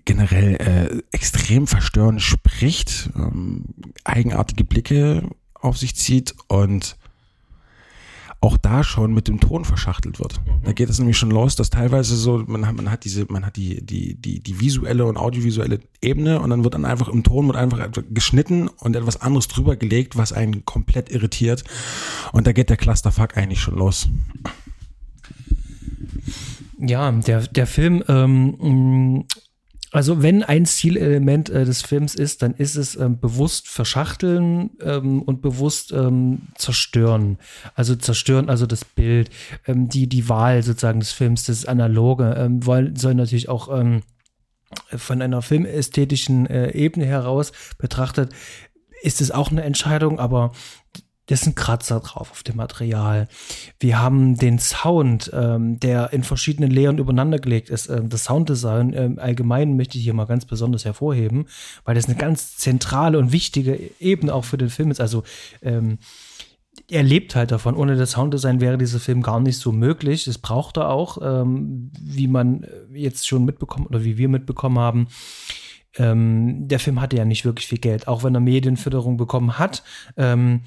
generell 0.05 0.55
äh, 0.55 1.03
extrem 1.15 1.67
verstörend 1.67 2.21
spricht, 2.21 3.11
ähm, 3.15 3.65
eigenartige 4.03 4.63
Blicke 4.63 5.29
auf 5.53 5.77
sich 5.77 5.95
zieht 5.95 6.33
und 6.47 6.97
auch 8.43 8.57
da 8.57 8.83
schon 8.83 9.13
mit 9.13 9.29
dem 9.29 9.39
Ton 9.39 9.63
verschachtelt 9.63 10.19
wird. 10.19 10.41
Mhm. 10.45 10.65
Da 10.65 10.73
geht 10.73 10.89
es 10.89 10.99
nämlich 10.99 11.17
schon 11.17 11.31
los, 11.31 11.55
dass 11.55 11.69
teilweise 11.69 12.17
so, 12.17 12.43
man 12.45 12.67
hat, 12.67 12.75
man 12.75 12.91
hat 12.91 13.05
diese, 13.05 13.25
man 13.29 13.45
hat 13.45 13.55
die, 13.55 13.83
die, 13.85 14.15
die, 14.15 14.41
die 14.41 14.59
visuelle 14.59 15.05
und 15.05 15.15
audiovisuelle 15.15 15.79
Ebene 16.01 16.41
und 16.41 16.49
dann 16.49 16.65
wird 16.65 16.73
dann 16.73 16.83
einfach 16.83 17.07
im 17.07 17.23
Ton 17.23 17.47
wird 17.47 17.55
einfach 17.55 17.87
geschnitten 18.09 18.67
und 18.67 18.97
etwas 18.97 19.21
anderes 19.21 19.47
drüber 19.47 19.77
gelegt, 19.77 20.17
was 20.17 20.33
einen 20.33 20.65
komplett 20.65 21.09
irritiert. 21.09 21.63
Und 22.33 22.45
da 22.45 22.51
geht 22.51 22.69
der 22.69 22.75
Clusterfuck 22.75 23.37
eigentlich 23.37 23.61
schon 23.61 23.77
los. 23.77 24.09
Ja, 26.79 27.09
der, 27.13 27.47
der 27.47 27.65
Film 27.65 28.03
ähm, 28.09 29.25
also 29.93 30.23
wenn 30.23 30.41
ein 30.41 30.65
Zielelement 30.65 31.49
äh, 31.49 31.65
des 31.65 31.83
Films 31.83 32.15
ist, 32.15 32.41
dann 32.41 32.55
ist 32.55 32.75
es 32.75 32.95
ähm, 32.95 33.19
bewusst 33.19 33.67
verschachteln 33.67 34.71
ähm, 34.81 35.21
und 35.21 35.43
bewusst 35.43 35.91
ähm, 35.91 36.47
zerstören. 36.55 37.37
Also 37.75 37.95
zerstören, 37.95 38.49
also 38.49 38.65
das 38.65 38.85
Bild, 38.85 39.29
ähm, 39.67 39.89
die, 39.89 40.09
die 40.09 40.27
Wahl 40.29 40.63
sozusagen 40.63 40.99
des 40.99 41.11
Films, 41.11 41.45
das 41.45 41.65
Analoge, 41.65 42.33
ähm, 42.35 42.65
wollen, 42.65 42.95
soll 42.95 43.13
natürlich 43.13 43.49
auch 43.49 43.79
ähm, 43.79 44.01
von 44.95 45.21
einer 45.21 45.43
filmästhetischen 45.43 46.47
äh, 46.47 46.71
Ebene 46.71 47.05
heraus 47.05 47.51
betrachtet, 47.77 48.33
ist 49.03 49.21
es 49.21 49.29
auch 49.29 49.51
eine 49.51 49.61
Entscheidung, 49.61 50.19
aber 50.19 50.53
ist 51.33 51.47
ein 51.47 51.55
Kratzer 51.55 51.99
drauf 51.99 52.31
auf 52.31 52.43
dem 52.43 52.57
Material. 52.57 53.27
Wir 53.79 53.99
haben 53.99 54.37
den 54.37 54.59
Sound, 54.59 55.31
ähm, 55.33 55.79
der 55.79 56.13
in 56.13 56.23
verschiedenen 56.23 56.71
Lehren 56.71 56.97
übereinander 56.97 57.39
gelegt 57.39 57.69
ist. 57.69 57.89
Ähm, 57.89 58.09
das 58.09 58.25
Sounddesign 58.25 58.93
ähm, 58.93 59.19
allgemein 59.19 59.75
möchte 59.75 59.97
ich 59.97 60.03
hier 60.03 60.13
mal 60.13 60.25
ganz 60.25 60.45
besonders 60.45 60.85
hervorheben, 60.85 61.45
weil 61.85 61.95
das 61.95 62.05
eine 62.05 62.15
ganz 62.15 62.57
zentrale 62.57 63.17
und 63.17 63.31
wichtige 63.31 63.79
Ebene 63.99 64.33
auch 64.33 64.45
für 64.45 64.57
den 64.57 64.69
Film 64.69 64.91
ist. 64.91 65.01
Also 65.01 65.23
ähm, 65.61 65.99
er 66.89 67.03
lebt 67.03 67.35
halt 67.35 67.51
davon. 67.51 67.75
Ohne 67.75 67.95
das 67.95 68.11
Sounddesign 68.11 68.61
wäre 68.61 68.77
dieser 68.77 68.99
Film 68.99 69.21
gar 69.21 69.39
nicht 69.39 69.57
so 69.57 69.71
möglich. 69.71 70.25
Das 70.25 70.37
braucht 70.37 70.77
er 70.77 70.89
auch, 70.89 71.17
ähm, 71.21 71.91
wie 71.99 72.27
man 72.27 72.65
jetzt 72.93 73.27
schon 73.27 73.45
mitbekommen 73.45 73.87
oder 73.87 74.03
wie 74.03 74.17
wir 74.17 74.29
mitbekommen 74.29 74.79
haben. 74.79 75.07
Ähm, 75.97 76.67
der 76.67 76.79
Film 76.79 76.99
hatte 77.01 77.17
ja 77.17 77.25
nicht 77.25 77.45
wirklich 77.45 77.67
viel 77.67 77.77
Geld, 77.77 78.07
auch 78.07 78.23
wenn 78.23 78.35
er 78.35 78.41
Medienförderung 78.41 79.17
bekommen 79.17 79.59
hat. 79.59 79.83
Ähm, 80.17 80.61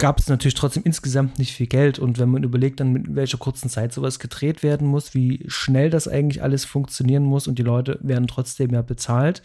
gab 0.00 0.18
es 0.18 0.28
natürlich 0.28 0.54
trotzdem 0.54 0.82
insgesamt 0.82 1.38
nicht 1.38 1.52
viel 1.52 1.66
Geld. 1.66 1.98
Und 1.98 2.18
wenn 2.18 2.30
man 2.30 2.42
überlegt, 2.42 2.80
dann 2.80 2.92
mit 2.92 3.14
welcher 3.14 3.38
kurzen 3.38 3.68
Zeit 3.68 3.92
sowas 3.92 4.18
gedreht 4.18 4.64
werden 4.64 4.88
muss, 4.88 5.14
wie 5.14 5.44
schnell 5.46 5.90
das 5.90 6.08
eigentlich 6.08 6.42
alles 6.42 6.64
funktionieren 6.64 7.22
muss 7.22 7.46
und 7.46 7.58
die 7.58 7.62
Leute 7.62 7.98
werden 8.02 8.26
trotzdem 8.26 8.72
ja 8.72 8.82
bezahlt, 8.82 9.42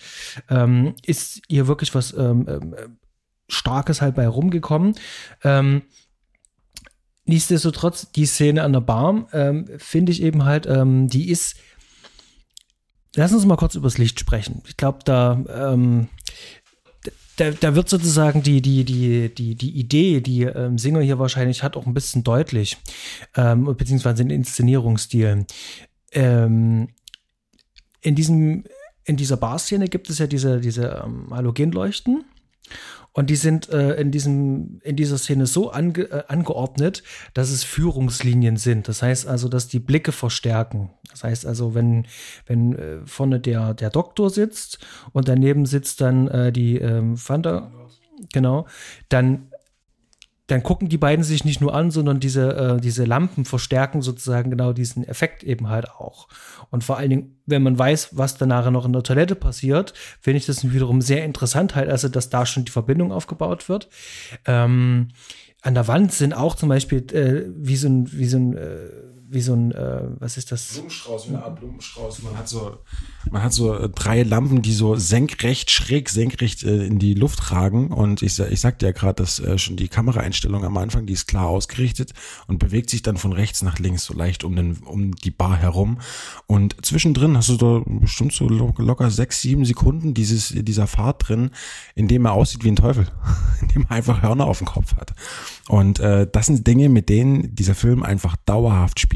ähm, 0.50 0.96
ist 1.06 1.42
hier 1.48 1.68
wirklich 1.68 1.94
was 1.94 2.14
ähm, 2.18 2.48
ähm, 2.48 2.76
Starkes 3.48 4.02
halt 4.02 4.16
bei 4.16 4.28
rumgekommen. 4.28 4.96
Ähm, 5.44 5.84
nichtsdestotrotz, 7.26 8.12
die 8.14 8.26
Szene 8.26 8.64
an 8.64 8.74
der 8.74 8.80
Bar, 8.80 9.28
ähm, 9.34 9.68
finde 9.78 10.14
ich 10.14 10.24
eben 10.24 10.46
halt, 10.46 10.66
ähm, 10.66 11.08
die 11.08 11.30
ist. 11.30 11.58
Lass 13.18 13.32
uns 13.32 13.46
mal 13.46 13.56
kurz 13.56 13.76
übers 13.76 13.98
Licht 13.98 14.20
sprechen. 14.20 14.62
Ich 14.68 14.76
glaube, 14.76 15.00
da 15.06 15.74
da, 17.38 17.52
da 17.52 17.76
wird 17.76 17.90
sozusagen 17.90 18.44
die, 18.44 18.62
die, 18.62 18.84
die, 18.84 19.34
die, 19.34 19.56
die 19.56 19.72
Idee, 19.72 20.22
die 20.22 20.44
ähm, 20.44 20.78
Singer 20.78 21.02
hier 21.02 21.20
wahrscheinlich 21.20 21.64
hat, 21.64 21.76
auch 21.76 21.86
ein 21.86 21.94
bisschen 21.94 22.24
deutlich, 22.24 22.78
ähm, 23.36 23.66
beziehungsweise 23.78 24.24
den 24.24 24.30
Inszenierungsstil. 24.30 25.46
Ähm, 26.12 26.90
in 28.02 28.16
diesem, 28.16 28.64
in 29.04 29.18
dieser 29.18 29.38
Barszene 29.38 29.88
gibt 29.88 30.10
es 30.10 30.20
ja 30.20 30.28
diese, 30.28 30.60
diese 30.60 31.04
ähm, 31.06 31.28
Halogenleuchten. 31.32 32.24
Und 33.12 33.30
die 33.30 33.38
sind 33.38 33.70
äh, 33.70 33.94
in, 33.96 34.12
diesem, 34.12 34.82
in 34.84 34.98
dieser 34.98 35.18
Szene 35.18 35.46
so 35.46 35.72
ange, 35.72 36.02
äh, 36.12 36.24
angeordnet, 36.28 37.02
dass 37.34 37.50
es 37.50 37.64
Führungslinien 37.64 38.58
sind. 38.58 38.90
Das 38.90 39.02
heißt 39.02 39.26
also, 39.26 39.48
dass 39.48 39.70
die 39.70 39.80
Blicke 39.80 40.12
verstärken. 40.12 40.90
Das 41.10 41.24
heißt 41.24 41.46
also, 41.46 41.74
wenn, 41.74 42.08
wenn 42.46 42.76
äh, 42.76 42.98
vorne 43.06 43.40
der, 43.40 43.74
der 43.74 43.90
Doktor 43.90 44.30
sitzt 44.30 44.80
und 45.14 45.30
daneben 45.30 45.66
sitzt 45.66 46.02
dann 46.02 46.28
äh, 46.28 46.52
die 46.52 46.78
ähm, 46.78 47.16
Fanta, 47.16 47.72
genau, 48.34 48.68
dann 49.08 49.48
dann 50.48 50.62
gucken 50.62 50.90
die 50.90 50.98
beiden 50.98 51.24
sich 51.24 51.44
nicht 51.44 51.60
nur 51.60 51.74
an, 51.74 51.90
sondern 51.90 52.20
diese, 52.20 52.56
äh, 52.56 52.82
diese 52.82 53.06
Lampen 53.06 53.46
verstärken 53.46 54.02
sozusagen 54.02 54.52
genau 54.52 54.74
diesen 54.74 55.04
Effekt 55.08 55.44
eben 55.44 55.70
halt 55.70 55.90
auch. 55.90 56.28
Und 56.70 56.84
vor 56.84 56.98
allen 56.98 57.10
Dingen, 57.10 57.40
wenn 57.46 57.64
man 57.64 57.78
weiß, 57.78 58.18
was 58.18 58.38
danach 58.38 58.70
noch 58.70 58.86
in 58.86 58.94
der 58.94 59.04
Toilette 59.04 59.36
passiert, 59.36 59.94
finde 60.22 60.38
ich 60.38 60.46
das 60.46 60.72
wiederum 60.72 61.02
sehr 61.02 61.26
interessant 61.26 61.76
halt, 61.76 61.90
also 61.90 62.10
dass 62.10 62.30
da 62.30 62.46
schon 62.46 62.66
die 62.66 62.72
Verbindung 62.72 63.12
aufgebaut 63.12 63.70
wird. 63.70 63.90
Ähm, 64.46 65.10
an 65.62 65.74
der 65.74 65.88
Wand 65.88 66.12
sind 66.14 66.34
auch 66.34 66.54
zum 66.56 66.70
Beispiel 66.70 67.00
äh, 67.12 67.50
wie 67.56 67.76
so 67.76 67.88
ein, 67.88 68.12
wie 68.12 68.28
so 68.28 68.38
ein 68.38 68.56
äh, 68.56 68.90
wie 69.28 69.42
so 69.42 69.54
ein, 69.54 69.72
äh, 69.72 70.04
was 70.20 70.38
ist 70.38 70.52
das? 70.52 70.74
Blumenstrauß, 70.74 71.26
wie 71.26 71.36
eine 71.36 71.44
Art 71.44 71.60
Blumenstrauß. 71.60 72.22
Man 72.24 72.38
hat 72.38 72.48
so, 72.48 72.78
man 73.32 73.42
hat 73.42 73.54
so 73.54 73.74
äh, 73.74 73.90
drei 73.90 74.24
Lampen, 74.24 74.62
die 74.62 74.74
so 74.74 74.96
senkrecht, 74.96 75.72
schräg, 75.72 76.10
senkrecht 76.10 76.64
äh, 76.64 76.86
in 76.86 77.00
die 77.00 77.14
Luft 77.14 77.52
ragen. 77.52 77.88
Und 77.88 78.22
ich, 78.22 78.38
ich 78.40 78.60
sagte 78.62 78.86
ja 78.86 78.92
gerade, 78.92 79.16
dass 79.16 79.40
äh, 79.40 79.58
schon 79.58 79.78
die 79.78 79.88
Kameraeinstellung 79.88 80.64
am 80.64 80.78
Anfang, 80.78 81.06
die 81.06 81.14
ist 81.14 81.28
klar 81.28 81.48
ausgerichtet 81.48 82.14
und 82.48 82.60
bewegt 82.60 82.90
sich 82.90 83.02
dann 83.02 83.18
von 83.18 83.34
rechts 83.34 83.64
nach 83.64 83.80
links 83.80 84.06
so 84.06 84.14
leicht 84.14 84.44
um 84.44 84.56
den, 84.56 84.78
um 84.86 85.16
die 85.16 85.32
Bar 85.32 85.58
herum. 85.58 86.00
Und 86.46 86.76
zwischendrin 86.86 87.36
hast 87.36 87.50
du 87.50 87.58
da 87.58 87.82
bestimmt 87.86 88.34
so 88.34 88.48
locker 88.48 89.10
sechs, 89.10 89.42
sieben 89.42 89.66
Sekunden 89.66 90.14
dieses, 90.14 90.50
dieser 90.50 90.88
Fahrt 90.88 91.28
drin, 91.28 91.50
in 91.96 92.08
dem 92.08 92.26
er 92.26 92.34
aussieht 92.34 92.64
wie 92.64 92.70
ein 92.70 92.76
Teufel. 92.76 93.08
indem 93.62 93.86
er 93.90 93.92
einfach 93.92 94.22
Hörner 94.22 94.46
auf 94.46 94.60
dem 94.60 94.68
Kopf 94.68 94.96
hat. 94.96 95.14
Und 95.68 96.00
äh, 96.00 96.28
das 96.32 96.46
sind 96.46 96.68
Dinge, 96.68 96.90
mit 96.90 97.10
denen 97.10 97.56
dieser 97.56 97.76
Film 97.76 98.04
einfach 98.04 98.36
dauerhaft 98.46 99.00
spielt. 99.00 99.15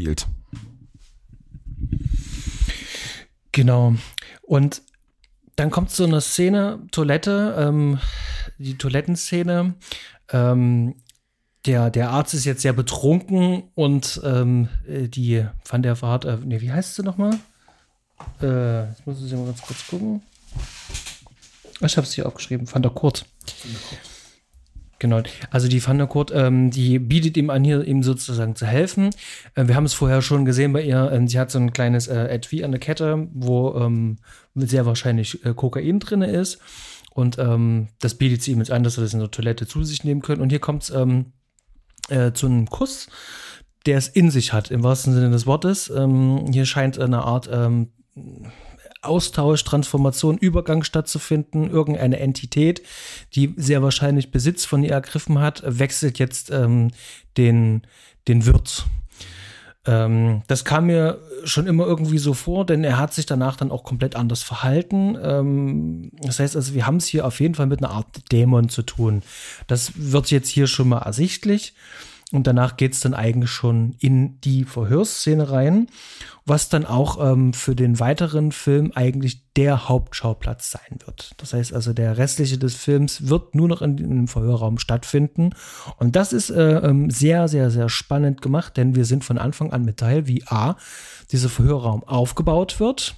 Genau. 3.52 3.96
Und 4.42 4.82
dann 5.56 5.72
kommt 5.72 5.92
so 5.92 6.06
eine 6.06 6.22
Szene, 6.22 6.80
Toilette, 6.92 7.56
ähm, 7.60 8.00
die 8.58 8.78
Toilettenszene. 8.78 9.76
Ähm, 10.32 10.96
der, 11.66 11.90
der 11.90 12.12
Arzt 12.12 12.34
ist 12.34 12.46
jetzt 12.46 12.62
sehr 12.62 12.74
betrunken 12.74 13.64
und 13.76 14.22
ähm, 14.24 14.70
äh, 14.88 15.08
die 15.08 15.46
Van 15.68 15.84
der 15.84 16.02
Vaart, 16.02 16.26
äh, 16.26 16.38
nee, 16.44 16.62
wie 16.62 16.72
heißt 16.72 16.96
sie 16.96 17.04
nochmal? 17.04 17.38
Äh, 18.42 18.88
jetzt 18.88 19.06
muss 19.06 19.22
ich 19.22 19.32
mal 19.34 19.46
ganz 19.46 19.62
kurz 19.62 19.86
gucken. 19.88 20.22
Ich 21.82 21.98
habe 21.98 22.08
es 22.08 22.14
hier 22.14 22.26
aufgeschrieben, 22.26 22.72
Van 22.72 22.82
der 22.82 22.92
Kurt. 22.92 23.26
Genau, 25.00 25.22
also 25.50 25.70
die 25.70 25.80
Kurt, 25.80 26.32
ähm, 26.36 26.72
die 26.72 27.00
bietet 27.00 27.38
ihm 27.38 27.50
an, 27.50 27.64
hier 27.64 27.86
ihm 27.86 28.04
sozusagen 28.04 28.56
zu 28.56 28.66
helfen. 28.66 29.12
Äh, 29.56 29.68
wir 29.68 29.76
haben 29.76 29.86
es 29.86 29.94
vorher 29.94 30.22
schon 30.22 30.44
gesehen 30.44 30.74
bei 30.74 30.84
ihr. 30.84 31.10
Ähm, 31.14 31.28
sie 31.30 31.40
hat 31.40 31.52
so 31.52 31.58
ein 31.58 31.72
kleines 31.72 32.08
äh, 32.08 32.28
Etui 32.28 32.66
an 32.66 32.72
der 32.72 32.82
Kette, 32.82 33.30
wo 33.34 33.74
ähm, 33.76 34.18
sehr 34.56 34.86
wahrscheinlich 34.86 35.44
äh, 35.46 35.54
Kokain 35.54 36.00
drin 36.00 36.22
ist. 36.22 36.60
Und 37.12 37.40
ähm, 37.40 37.88
das 38.00 38.16
bietet 38.16 38.44
sie 38.44 38.52
ihm 38.52 38.60
jetzt 38.60 38.72
an, 38.72 38.84
dass 38.84 38.98
er 38.98 39.04
das 39.04 39.14
in 39.14 39.20
der 39.20 39.32
Toilette 39.32 39.68
zu 39.68 39.84
sich 39.84 40.04
nehmen 40.04 40.22
können. 40.22 40.42
Und 40.42 40.50
hier 40.50 40.60
kommt 40.60 40.84
es 40.84 40.90
ähm, 40.90 41.28
äh, 42.10 42.34
zu 42.34 42.48
einem 42.48 42.68
Kuss, 42.70 43.08
der 43.86 43.98
es 43.98 44.10
in 44.10 44.32
sich 44.32 44.52
hat, 44.52 44.70
im 44.70 44.84
wahrsten 44.84 45.14
Sinne 45.14 45.30
des 45.30 45.46
Wortes. 45.46 45.90
Ähm, 45.90 46.46
hier 46.52 46.66
scheint 46.66 47.00
eine 47.00 47.24
Art 47.24 47.50
ähm, 47.52 47.90
Austausch, 49.02 49.64
Transformation, 49.64 50.38
Übergang 50.38 50.84
stattzufinden. 50.84 51.70
Irgendeine 51.70 52.20
Entität, 52.20 52.82
die 53.36 53.54
sehr 53.58 53.82
wahrscheinlich 53.82 54.32
Besitz 54.32 54.66
von 54.66 54.84
ihr 54.84 54.92
ergriffen 54.92 55.40
hat, 55.40 55.64
wechselt 55.66 56.20
jetzt 56.20 56.52
ähm, 56.52 56.92
den, 57.38 57.84
den 58.28 58.46
Wirt. 58.46 58.86
Ähm, 59.86 60.44
das 60.48 60.66
kam 60.66 60.88
mir 60.88 61.20
schon 61.46 61.66
immer 61.66 61.86
irgendwie 61.86 62.18
so 62.18 62.34
vor, 62.34 62.66
denn 62.66 62.84
er 62.84 62.98
hat 62.98 63.14
sich 63.14 63.26
danach 63.26 63.56
dann 63.56 63.72
auch 63.72 63.84
komplett 63.84 64.16
anders 64.16 64.44
verhalten. 64.44 65.18
Ähm, 65.22 66.12
das 66.22 66.40
heißt 66.40 66.56
also, 66.56 66.74
wir 66.74 66.86
haben 66.86 66.98
es 66.98 67.08
hier 67.08 67.26
auf 67.26 67.40
jeden 67.40 67.56
Fall 67.56 67.68
mit 67.68 67.80
einer 67.80 67.94
Art 67.94 68.32
Dämon 68.32 68.70
zu 68.70 68.82
tun. 68.82 69.24
Das 69.68 69.94
wird 69.96 70.32
jetzt 70.32 70.50
hier 70.50 70.68
schon 70.68 70.90
mal 70.90 71.00
ersichtlich. 71.00 71.74
Und 72.32 72.46
danach 72.46 72.78
geht 72.78 72.94
es 72.94 73.00
dann 73.00 73.16
eigentlich 73.16 73.50
schon 73.50 73.96
in 74.00 74.40
die 74.42 74.64
Verhörszene 74.64 75.50
rein, 75.50 75.88
was 76.46 76.70
dann 76.70 76.86
auch 76.86 77.18
ähm, 77.20 77.54
für 77.54 77.76
den 77.76 78.00
weiteren 78.00 78.52
Film 78.52 78.92
eigentlich 78.94 79.52
der 79.56 79.90
Hauptschauplatz 79.90 80.70
sein 80.70 81.00
wird. 81.06 81.32
Das 81.38 81.54
heißt 81.54 81.74
also, 81.74 81.92
der 81.92 82.20
restliche 82.20 82.60
des 82.60 82.76
Films 82.76 83.30
wird 83.30 83.56
nur 83.56 83.68
noch 83.68 83.82
in 83.82 83.98
einem 83.98 84.28
Verhörraum 84.28 84.78
stattfinden. 84.78 85.52
Und 85.98 86.16
das 86.16 86.32
ist 86.32 86.52
äh, 86.52 86.78
ähm, 86.78 87.10
sehr, 87.10 87.48
sehr, 87.48 87.72
sehr 87.72 87.90
spannend 87.90 88.44
gemacht, 88.44 88.78
denn 88.78 88.96
wir 88.96 89.06
sind 89.06 89.24
von 89.24 89.40
Anfang 89.40 89.74
an 89.74 89.84
mit 89.84 89.98
Teil, 89.98 90.28
wie 90.28 90.44
A, 90.46 90.76
dieser 91.32 91.50
Verhörraum 91.50 92.04
aufgebaut 92.04 92.80
wird 92.80 93.16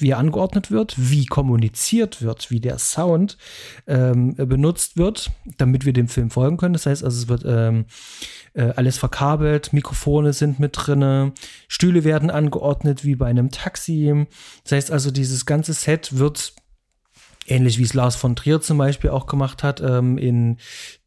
wie 0.00 0.10
er 0.10 0.18
angeordnet 0.18 0.70
wird, 0.70 0.94
wie 0.96 1.26
kommuniziert 1.26 2.22
wird, 2.22 2.50
wie 2.50 2.60
der 2.60 2.78
Sound 2.78 3.36
ähm, 3.86 4.34
benutzt 4.36 4.96
wird, 4.96 5.30
damit 5.56 5.84
wir 5.84 5.92
dem 5.92 6.08
Film 6.08 6.30
folgen 6.30 6.56
können. 6.56 6.72
Das 6.72 6.86
heißt 6.86 7.04
also, 7.04 7.22
es 7.22 7.28
wird 7.28 7.44
ähm, 7.46 7.86
äh, 8.54 8.72
alles 8.76 8.98
verkabelt, 8.98 9.72
Mikrofone 9.72 10.32
sind 10.32 10.58
mit 10.58 10.72
drinne, 10.74 11.32
Stühle 11.68 12.04
werden 12.04 12.30
angeordnet 12.30 13.04
wie 13.04 13.14
bei 13.14 13.26
einem 13.26 13.50
Taxi. 13.50 14.26
Das 14.64 14.72
heißt 14.72 14.90
also, 14.90 15.10
dieses 15.10 15.46
ganze 15.46 15.72
Set 15.72 16.18
wird 16.18 16.54
ähnlich 17.50 17.78
wie 17.78 17.82
es 17.82 17.94
Lars 17.94 18.16
von 18.16 18.36
Trier 18.36 18.60
zum 18.60 18.78
Beispiel 18.78 19.10
auch 19.10 19.26
gemacht 19.26 19.62
hat 19.62 19.80
ähm, 19.80 20.18
in 20.18 20.58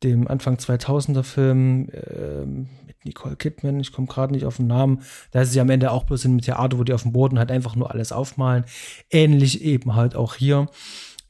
dem 0.04 0.28
Anfang 0.28 0.56
2000er 0.56 1.24
Film 1.24 1.90
ähm, 1.94 2.70
Nicole 3.04 3.36
Kidman, 3.36 3.80
ich 3.80 3.92
komme 3.92 4.08
gerade 4.08 4.34
nicht 4.34 4.46
auf 4.46 4.58
den 4.58 4.68
Namen, 4.68 5.02
da 5.32 5.42
ist 5.42 5.52
sie 5.52 5.62
am 5.62 5.70
Ende 5.70 5.92
auch 5.92 6.04
bloß 6.04 6.26
in 6.26 6.32
einem 6.32 6.42
Theater, 6.42 6.78
wo 6.78 6.84
die 6.84 6.94
auf 6.94 7.04
dem 7.04 7.14
Boden 7.14 7.40
halt 7.40 7.52
einfach 7.52 7.76
nur 7.76 7.92
alles 7.92 8.12
aufmalen. 8.12 8.66
Ähnlich 9.10 9.62
eben 9.62 9.96
halt 9.96 10.16
auch 10.16 10.36
hier. 10.36 10.68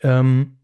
Ähm, 0.01 0.57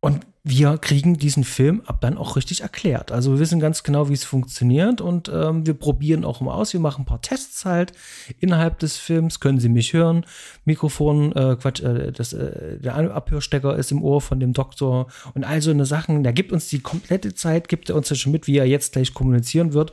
und 0.00 0.26
wir 0.44 0.76
kriegen 0.78 1.18
diesen 1.18 1.44
Film 1.44 1.82
ab 1.86 2.00
dann 2.00 2.18
auch 2.18 2.34
richtig 2.34 2.62
erklärt. 2.62 3.12
Also 3.12 3.32
wir 3.32 3.38
wissen 3.38 3.60
ganz 3.60 3.84
genau, 3.84 4.08
wie 4.08 4.14
es 4.14 4.24
funktioniert 4.24 5.00
und 5.00 5.30
ähm, 5.32 5.66
wir 5.66 5.74
probieren 5.74 6.24
auch 6.24 6.40
mal 6.40 6.54
aus. 6.54 6.72
Wir 6.72 6.80
machen 6.80 7.02
ein 7.02 7.06
paar 7.06 7.22
Tests 7.22 7.64
halt 7.64 7.92
innerhalb 8.40 8.80
des 8.80 8.96
Films. 8.96 9.38
Können 9.38 9.60
Sie 9.60 9.68
mich 9.68 9.92
hören? 9.92 10.26
Mikrofon, 10.64 11.30
äh, 11.36 11.56
Quatsch, 11.60 11.80
äh, 11.82 12.10
das, 12.10 12.32
äh, 12.32 12.80
der 12.80 12.96
Abhörstecker 13.14 13.76
ist 13.76 13.92
im 13.92 14.02
Ohr 14.02 14.20
von 14.20 14.40
dem 14.40 14.52
Doktor 14.52 15.06
und 15.34 15.44
all 15.44 15.62
so 15.62 15.70
eine 15.70 15.86
Sachen. 15.86 16.24
Der 16.24 16.32
gibt 16.32 16.50
uns 16.50 16.66
die 16.66 16.80
komplette 16.80 17.34
Zeit, 17.34 17.68
gibt 17.68 17.88
er 17.88 17.94
uns 17.94 18.10
ja 18.10 18.16
schon 18.16 18.32
mit, 18.32 18.48
wie 18.48 18.58
er 18.58 18.66
jetzt 18.66 18.94
gleich 18.94 19.14
kommunizieren 19.14 19.74
wird, 19.74 19.92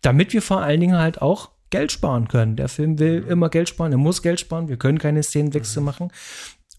damit 0.00 0.32
wir 0.32 0.40
vor 0.40 0.62
allen 0.62 0.80
Dingen 0.80 0.96
halt 0.96 1.20
auch 1.20 1.50
Geld 1.68 1.92
sparen 1.92 2.28
können. 2.28 2.56
Der 2.56 2.70
Film 2.70 2.98
will 2.98 3.26
immer 3.28 3.50
Geld 3.50 3.68
sparen, 3.68 3.92
er 3.92 3.98
muss 3.98 4.22
Geld 4.22 4.40
sparen. 4.40 4.68
Wir 4.68 4.78
können 4.78 4.98
keine 4.98 5.22
Szenenwechsel 5.22 5.82
machen 5.82 6.10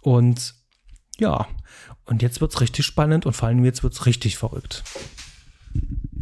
und 0.01 0.55
ja, 1.19 1.47
und 2.11 2.21
jetzt 2.21 2.41
wird 2.41 2.53
es 2.53 2.59
richtig 2.59 2.85
spannend 2.85 3.25
und 3.25 3.33
vor 3.33 3.47
allem 3.47 3.63
jetzt 3.63 3.83
wird 3.83 3.93
es 3.93 4.05
richtig 4.05 4.37
verrückt. 4.37 4.83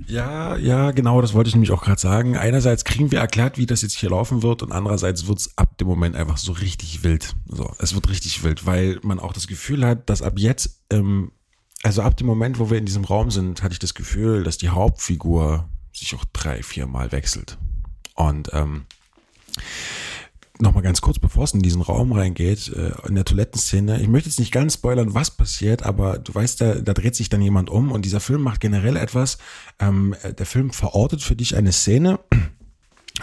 Ja, 0.06 0.56
ja, 0.56 0.92
genau, 0.92 1.20
das 1.20 1.34
wollte 1.34 1.48
ich 1.48 1.56
nämlich 1.56 1.72
auch 1.72 1.84
gerade 1.84 2.00
sagen. 2.00 2.38
Einerseits 2.38 2.84
kriegen 2.84 3.12
wir 3.12 3.20
erklärt, 3.20 3.58
wie 3.58 3.66
das 3.66 3.82
jetzt 3.82 3.98
hier 3.98 4.12
laufen 4.12 4.44
wird 4.44 4.62
und 4.62 4.72
andererseits 4.72 5.26
wird 5.26 5.40
es 5.40 5.58
ab 5.58 5.80
dem 5.80 5.88
Moment 5.88 6.16
einfach 6.16 6.38
so 6.38 6.52
richtig 6.52 7.04
wild. 7.04 7.36
So, 7.48 7.74
es 7.80 7.96
wird 7.96 8.08
richtig 8.08 8.44
wild, 8.44 8.68
weil 8.68 9.00
man 9.02 9.20
auch 9.20 9.34
das 9.34 9.48
Gefühl 9.48 9.84
hat, 9.84 10.12
dass 10.12 10.22
ab 10.22 10.34
jetzt, 10.38 10.80
ähm, 10.92 11.32
also 11.82 12.04
ab 12.04 12.16
dem 12.18 12.28
Moment, 12.28 12.60
wo 12.60 12.70
wir 12.70 12.78
in 12.78 12.86
diesem 12.86 13.04
Raum 13.04 13.32
sind, 13.32 13.64
hatte 13.64 13.74
ich 13.74 13.80
das 13.80 13.96
Gefühl, 13.96 14.44
dass 14.44 14.60
die 14.60 14.70
Hauptfigur 14.70 15.68
sich 15.92 16.14
auch 16.14 16.26
drei, 16.34 16.62
vier 16.62 16.86
Mal 16.86 17.12
wechselt. 17.12 17.58
Und 18.14 18.52
ähm, 18.54 18.86
nochmal 20.62 20.84
ganz 20.84 21.02
kurz, 21.02 21.20
bevor 21.20 21.46
es 21.46 21.54
in 21.54 21.62
diesen 21.62 21.82
Raum 21.82 22.12
reingeht, 22.12 22.70
äh, 22.70 22.92
in 23.08 23.16
der 23.16 23.26
Toilettenszene. 23.26 24.02
Ich 24.02 24.08
möchte 24.08 24.30
jetzt 24.30 24.40
nicht 24.40 24.52
ganz 24.52 24.76
spoilern, 24.76 25.14
was 25.14 25.32
passiert, 25.32 25.84
aber 25.84 26.20
du 26.20 26.34
weißt, 26.34 26.62
da, 26.62 26.76
da 26.76 26.94
dreht 26.94 27.16
sich 27.16 27.30
dann 27.30 27.42
jemand 27.42 27.70
um 27.70 27.92
und 27.92 28.04
dieser 28.04 28.20
Film 28.20 28.42
macht 28.42 28.60
generell 28.60 28.98
etwas. 28.98 29.38
Ähm, 29.80 30.16
der 30.38 30.46
Film 30.46 30.72
verortet 30.72 31.22
für 31.22 31.36
dich 31.36 31.56
eine 31.56 31.72
Szene. 31.72 32.20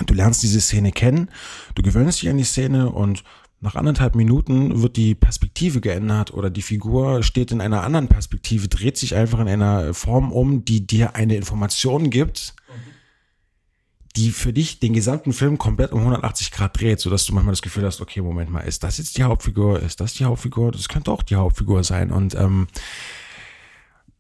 Du 0.07 0.15
lernst 0.15 0.43
diese 0.43 0.61
Szene 0.61 0.93
kennen, 0.93 1.31
du 1.75 1.83
gewöhnst 1.83 2.21
dich 2.21 2.29
an 2.29 2.37
die 2.37 2.45
Szene 2.45 2.91
und 2.91 3.25
nach 3.61 3.75
anderthalb 3.75 4.15
Minuten 4.15 4.83
wird 4.83 4.97
die 4.97 5.15
Perspektive 5.15 5.81
geändert 5.81 6.35
oder 6.35 6.51
die 6.51 6.61
Figur 6.61 7.23
steht 7.23 7.51
in 7.51 7.63
einer 7.63 7.83
anderen 7.83 8.09
Perspektive, 8.09 8.69
dreht 8.69 8.99
sich 8.99 9.15
einfach 9.15 9.41
in 9.41 9.49
einer 9.49 9.95
Form 9.95 10.33
um, 10.33 10.67
die 10.67 10.87
dir 10.87 11.17
eine 11.17 11.37
Information 11.37 12.11
gibt, 12.11 12.55
die 14.17 14.31
für 14.31 14.53
dich 14.53 14.81
den 14.81 14.95
gesamten 14.95 15.33
Film 15.33 15.59
komplett 15.59 15.93
um 15.93 16.01
180 16.01 16.51
Grad 16.51 16.81
dreht, 16.81 17.01
sodass 17.01 17.27
du 17.27 17.35
manchmal 17.35 17.53
das 17.53 17.63
Gefühl 17.63 17.85
hast, 17.85 18.01
okay, 18.01 18.23
Moment 18.23 18.51
mal, 18.51 18.61
ist 18.61 18.83
das 18.83 18.99
jetzt 18.99 19.19
die 19.19 19.23
Hauptfigur? 19.23 19.81
Ist 19.81 20.01
das 20.01 20.15
die 20.15 20.25
Hauptfigur? 20.25 20.73
Das 20.73 20.89
könnte 20.89 21.11
auch 21.11 21.23
die 21.23 21.37
Hauptfigur 21.37 21.85
sein. 21.85 22.11
Und 22.11 22.35
ähm, 22.35 22.67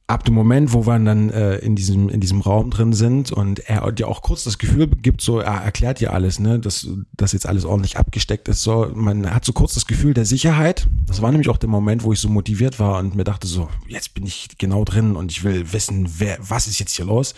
ab 0.09 0.25
dem 0.25 0.35
Moment, 0.35 0.73
wo 0.73 0.87
wir 0.87 0.99
dann 0.99 1.31
äh, 1.31 1.57
in 1.57 1.75
diesem 1.75 2.09
in 2.09 2.21
diesem 2.21 2.40
Raum 2.40 2.71
drin 2.71 2.92
sind 2.92 3.33
und 3.33 3.69
er 3.69 3.90
dir 3.90 4.07
auch 4.07 4.23
kurz 4.23 4.45
das 4.45 4.59
Gefühl 4.59 4.87
gibt, 4.87 5.21
so 5.21 5.40
er 5.40 5.62
erklärt 5.62 6.01
dir 6.01 6.12
alles, 6.12 6.38
ne, 6.38 6.61
dass 6.61 6.88
dass 7.16 7.33
jetzt 7.33 7.47
alles 7.47 7.64
ordentlich 7.64 7.97
abgesteckt 7.97 8.47
ist, 8.49 8.62
so 8.62 8.90
man 8.95 9.35
hat 9.35 9.45
so 9.45 9.53
kurz 9.53 9.75
das 9.75 9.87
Gefühl 9.87 10.14
der 10.14 10.25
Sicherheit. 10.25 10.87
Das 11.07 11.23
war 11.23 11.31
nämlich 11.31 11.49
auch 11.49 11.57
der 11.57 11.69
Moment, 11.69 12.05
wo 12.05 12.12
ich 12.12 12.21
so 12.21 12.29
motiviert 12.29 12.79
war 12.79 12.99
und 12.99 13.16
mir 13.16 13.25
dachte 13.25 13.49
so, 13.49 13.69
jetzt 13.88 14.14
bin 14.14 14.25
ich 14.27 14.49
genau 14.59 14.85
drin 14.85 15.16
und 15.16 15.33
ich 15.33 15.42
will 15.42 15.73
wissen, 15.73 16.09
wer 16.19 16.38
was 16.40 16.69
ist 16.69 16.79
jetzt 16.79 16.95
hier 16.95 17.05
los. 17.05 17.35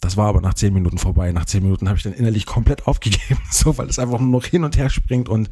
Das 0.00 0.16
war 0.16 0.26
aber 0.26 0.40
nach 0.40 0.54
zehn 0.54 0.74
Minuten 0.74 0.98
vorbei. 0.98 1.30
Nach 1.32 1.46
zehn 1.46 1.62
Minuten 1.62 1.88
habe 1.88 1.96
ich 1.96 2.02
dann 2.02 2.12
innerlich 2.12 2.44
komplett 2.44 2.86
aufgegeben, 2.86 3.40
so 3.50 3.78
weil 3.78 3.88
es 3.88 3.98
einfach 3.98 4.18
nur 4.18 4.28
noch 4.28 4.44
hin 4.44 4.64
und 4.64 4.76
her 4.76 4.90
springt 4.90 5.30
und 5.30 5.48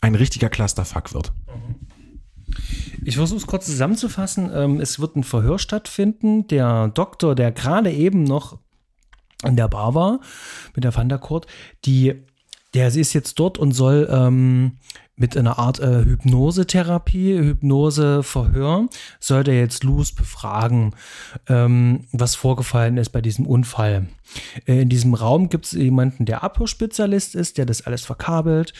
ein 0.00 0.14
richtiger 0.14 0.48
Clusterfuck 0.48 1.12
wird. 1.12 1.32
Ich 3.04 3.16
versuche 3.16 3.38
es 3.38 3.46
kurz 3.46 3.66
zusammenzufassen. 3.66 4.50
Ähm, 4.52 4.80
es 4.80 4.98
wird 4.98 5.16
ein 5.16 5.24
Verhör 5.24 5.58
stattfinden. 5.58 6.46
Der 6.48 6.88
Doktor, 6.88 7.34
der 7.34 7.52
gerade 7.52 7.92
eben 7.92 8.24
noch 8.24 8.58
in 9.44 9.56
der 9.56 9.68
Bar 9.68 9.94
war, 9.94 10.20
mit 10.74 10.84
der 10.84 10.94
Van 10.94 11.08
der 11.08 11.18
Kurt, 11.18 11.46
die, 11.84 12.14
der 12.72 12.88
ist 12.88 13.12
jetzt 13.12 13.38
dort 13.38 13.58
und 13.58 13.72
soll 13.72 14.08
ähm, 14.10 14.78
mit 15.16 15.36
einer 15.36 15.58
Art 15.58 15.78
äh, 15.78 16.04
Hypnosetherapie, 16.04 17.38
Hypnoseverhör, 17.38 18.88
soll 19.20 19.44
der 19.44 19.58
jetzt 19.58 19.84
Luz 19.84 20.12
befragen, 20.12 20.94
ähm, 21.48 22.06
was 22.12 22.34
vorgefallen 22.34 22.96
ist 22.96 23.10
bei 23.10 23.20
diesem 23.20 23.46
Unfall. 23.46 24.08
Äh, 24.66 24.82
in 24.82 24.88
diesem 24.88 25.14
Raum 25.14 25.48
gibt 25.48 25.66
es 25.66 25.72
jemanden, 25.72 26.24
der 26.24 26.42
Abhörspezialist 26.42 27.34
ist, 27.36 27.58
der 27.58 27.66
das 27.66 27.82
alles 27.82 28.04
verkabelt, 28.04 28.72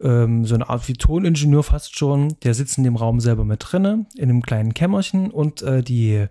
ähm, 0.00 0.46
so 0.46 0.54
eine 0.54 0.70
Art 0.70 0.88
wie 0.88 0.94
Toningenieur 0.94 1.62
fast 1.62 1.98
schon, 1.98 2.36
der 2.42 2.54
sitzt 2.54 2.78
in 2.78 2.84
dem 2.84 2.96
Raum 2.96 3.20
selber 3.20 3.44
mit 3.44 3.62
drinne, 3.62 4.06
in 4.16 4.30
einem 4.30 4.42
kleinen 4.42 4.72
Kämmerchen 4.72 5.30
und 5.30 5.60
äh, 5.62 5.82
die 5.82 6.26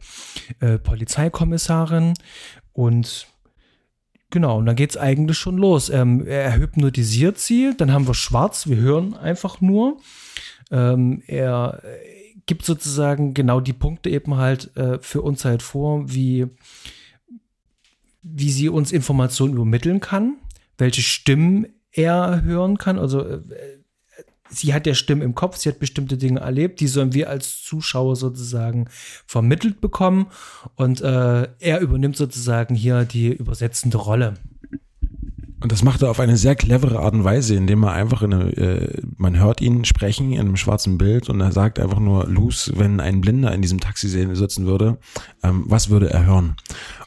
äh, 0.60 0.78
Polizeikommissarin 0.80 2.16
und 2.74 3.28
Genau, 4.32 4.58
und 4.58 4.66
dann 4.66 4.76
geht's 4.76 4.98
eigentlich 4.98 5.38
schon 5.38 5.58
los. 5.58 5.90
Ähm, 5.90 6.26
er 6.26 6.58
hypnotisiert 6.58 7.38
sie, 7.38 7.74
dann 7.78 7.92
haben 7.92 8.08
wir 8.08 8.14
schwarz, 8.14 8.68
wir 8.68 8.78
hören 8.78 9.14
einfach 9.14 9.62
nur. 9.62 9.98
Ähm, 10.72 11.22
er 11.28 11.82
gibt 12.46 12.66
sozusagen 12.66 13.34
genau 13.34 13.60
die 13.60 13.74
Punkte 13.74 14.10
eben 14.10 14.38
halt 14.38 14.76
äh, 14.76 15.00
für 15.00 15.22
uns 15.22 15.46
halt 15.46 15.62
vor, 15.62 16.12
wie, 16.12 16.48
wie 18.24 18.52
sie 18.52 18.70
uns 18.70 18.92
Informationen 18.92 19.54
übermitteln 19.54 20.00
kann, 20.00 20.38
welche 20.78 21.02
Stimmen 21.02 21.68
er 21.92 22.42
hören 22.44 22.78
kann. 22.78 23.00
Also 23.00 23.22
äh, 23.22 23.42
sie 24.52 24.74
hat 24.74 24.86
ja 24.86 24.94
Stimmen 24.94 25.22
im 25.22 25.36
Kopf, 25.36 25.58
sie 25.58 25.70
hat 25.70 25.80
bestimmte 25.80 26.18
Dinge 26.18 26.40
erlebt, 26.40 26.80
die 26.80 26.88
sollen 26.88 27.14
wir 27.14 27.30
als 27.30 27.64
Zuschauer 27.64 28.16
sozusagen 28.16 28.88
vermittelt 29.26 29.82
bekommen. 29.82 30.28
Und 30.76 31.02
äh, 31.02 31.48
er 31.60 31.80
übernimmt 31.80 32.18
sozusagen 32.18 32.76
hier 32.76 33.06
die 33.06 33.34
übersetzende 33.34 33.98
Rolle. 33.98 34.36
Und 35.62 35.72
das 35.72 35.84
macht 35.84 36.02
er 36.02 36.10
auf 36.10 36.20
eine 36.20 36.38
sehr 36.38 36.56
clevere 36.56 37.00
Art 37.00 37.14
und 37.14 37.24
Weise, 37.24 37.56
indem 37.56 37.84
er 37.84 37.94
einfach 37.94 38.24
in 38.24 38.34
eine, 38.34 38.52
äh, 38.58 39.02
man 39.18 39.40
hört 39.40 39.62
ihn 39.62 39.86
sprechen 39.86 40.32
in 40.34 40.40
einem 40.40 40.58
schwarzen 40.58 40.98
Bild 40.98 41.30
und 41.30 41.40
er 41.40 41.52
sagt 41.52 41.80
einfach 41.80 42.00
nur, 42.00 42.26
Luz, 42.26 42.72
wenn 42.76 43.00
ein 43.00 43.22
Blinder 43.22 43.54
in 43.54 43.62
diesem 43.62 43.80
Taxi 43.80 44.10
sitzen 44.10 44.66
würde, 44.66 44.98
ähm, 45.44 45.64
was 45.68 45.92
würde 45.92 46.10
er 46.10 46.26
hören? 46.26 46.56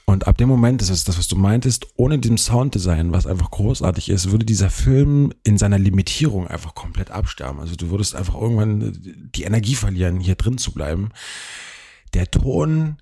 Und 0.06 0.26
ab 0.26 0.36
dem 0.36 0.48
Moment, 0.48 0.82
das 0.82 0.90
ist 0.90 1.08
das, 1.08 1.18
was 1.18 1.28
du 1.28 1.36
meintest, 1.36 1.86
ohne 1.96 2.18
diesem 2.18 2.36
Sounddesign, 2.36 3.12
was 3.12 3.26
einfach 3.26 3.50
großartig 3.50 4.10
ist, 4.10 4.30
würde 4.30 4.44
dieser 4.44 4.68
Film 4.68 5.32
in 5.44 5.56
seiner 5.56 5.78
Limitierung 5.78 6.46
einfach 6.46 6.74
komplett 6.74 7.10
absterben. 7.10 7.60
Also 7.60 7.74
du 7.74 7.88
würdest 7.88 8.14
einfach 8.14 8.34
irgendwann 8.34 8.98
die 9.34 9.44
Energie 9.44 9.74
verlieren, 9.74 10.20
hier 10.20 10.34
drin 10.34 10.58
zu 10.58 10.72
bleiben. 10.72 11.10
Der 12.12 12.30
Ton 12.30 12.98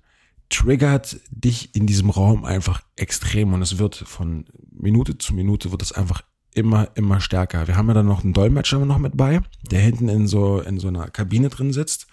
triggert 0.49 1.17
dich 1.29 1.75
in 1.75 1.87
diesem 1.87 2.09
Raum 2.09 2.45
einfach 2.45 2.81
extrem 2.95 3.53
und 3.53 3.61
es 3.61 3.79
wird 3.79 3.95
von 3.95 4.45
Minute 4.71 5.17
zu 5.17 5.33
Minute 5.33 5.71
wird 5.71 5.81
es 5.81 5.91
einfach 5.91 6.23
immer, 6.53 6.89
immer 6.95 7.19
stärker. 7.19 7.67
Wir 7.67 7.75
haben 7.75 7.87
ja 7.87 7.95
dann 7.95 8.05
noch 8.05 8.23
einen 8.23 8.33
Dolmetscher 8.33 8.79
noch 8.85 8.99
mit 8.99 9.17
bei, 9.17 9.41
der 9.69 9.81
hinten 9.81 10.09
in 10.09 10.27
so, 10.27 10.61
in 10.61 10.79
so 10.79 10.87
einer 10.87 11.09
Kabine 11.09 11.49
drin 11.49 11.73
sitzt. 11.73 12.07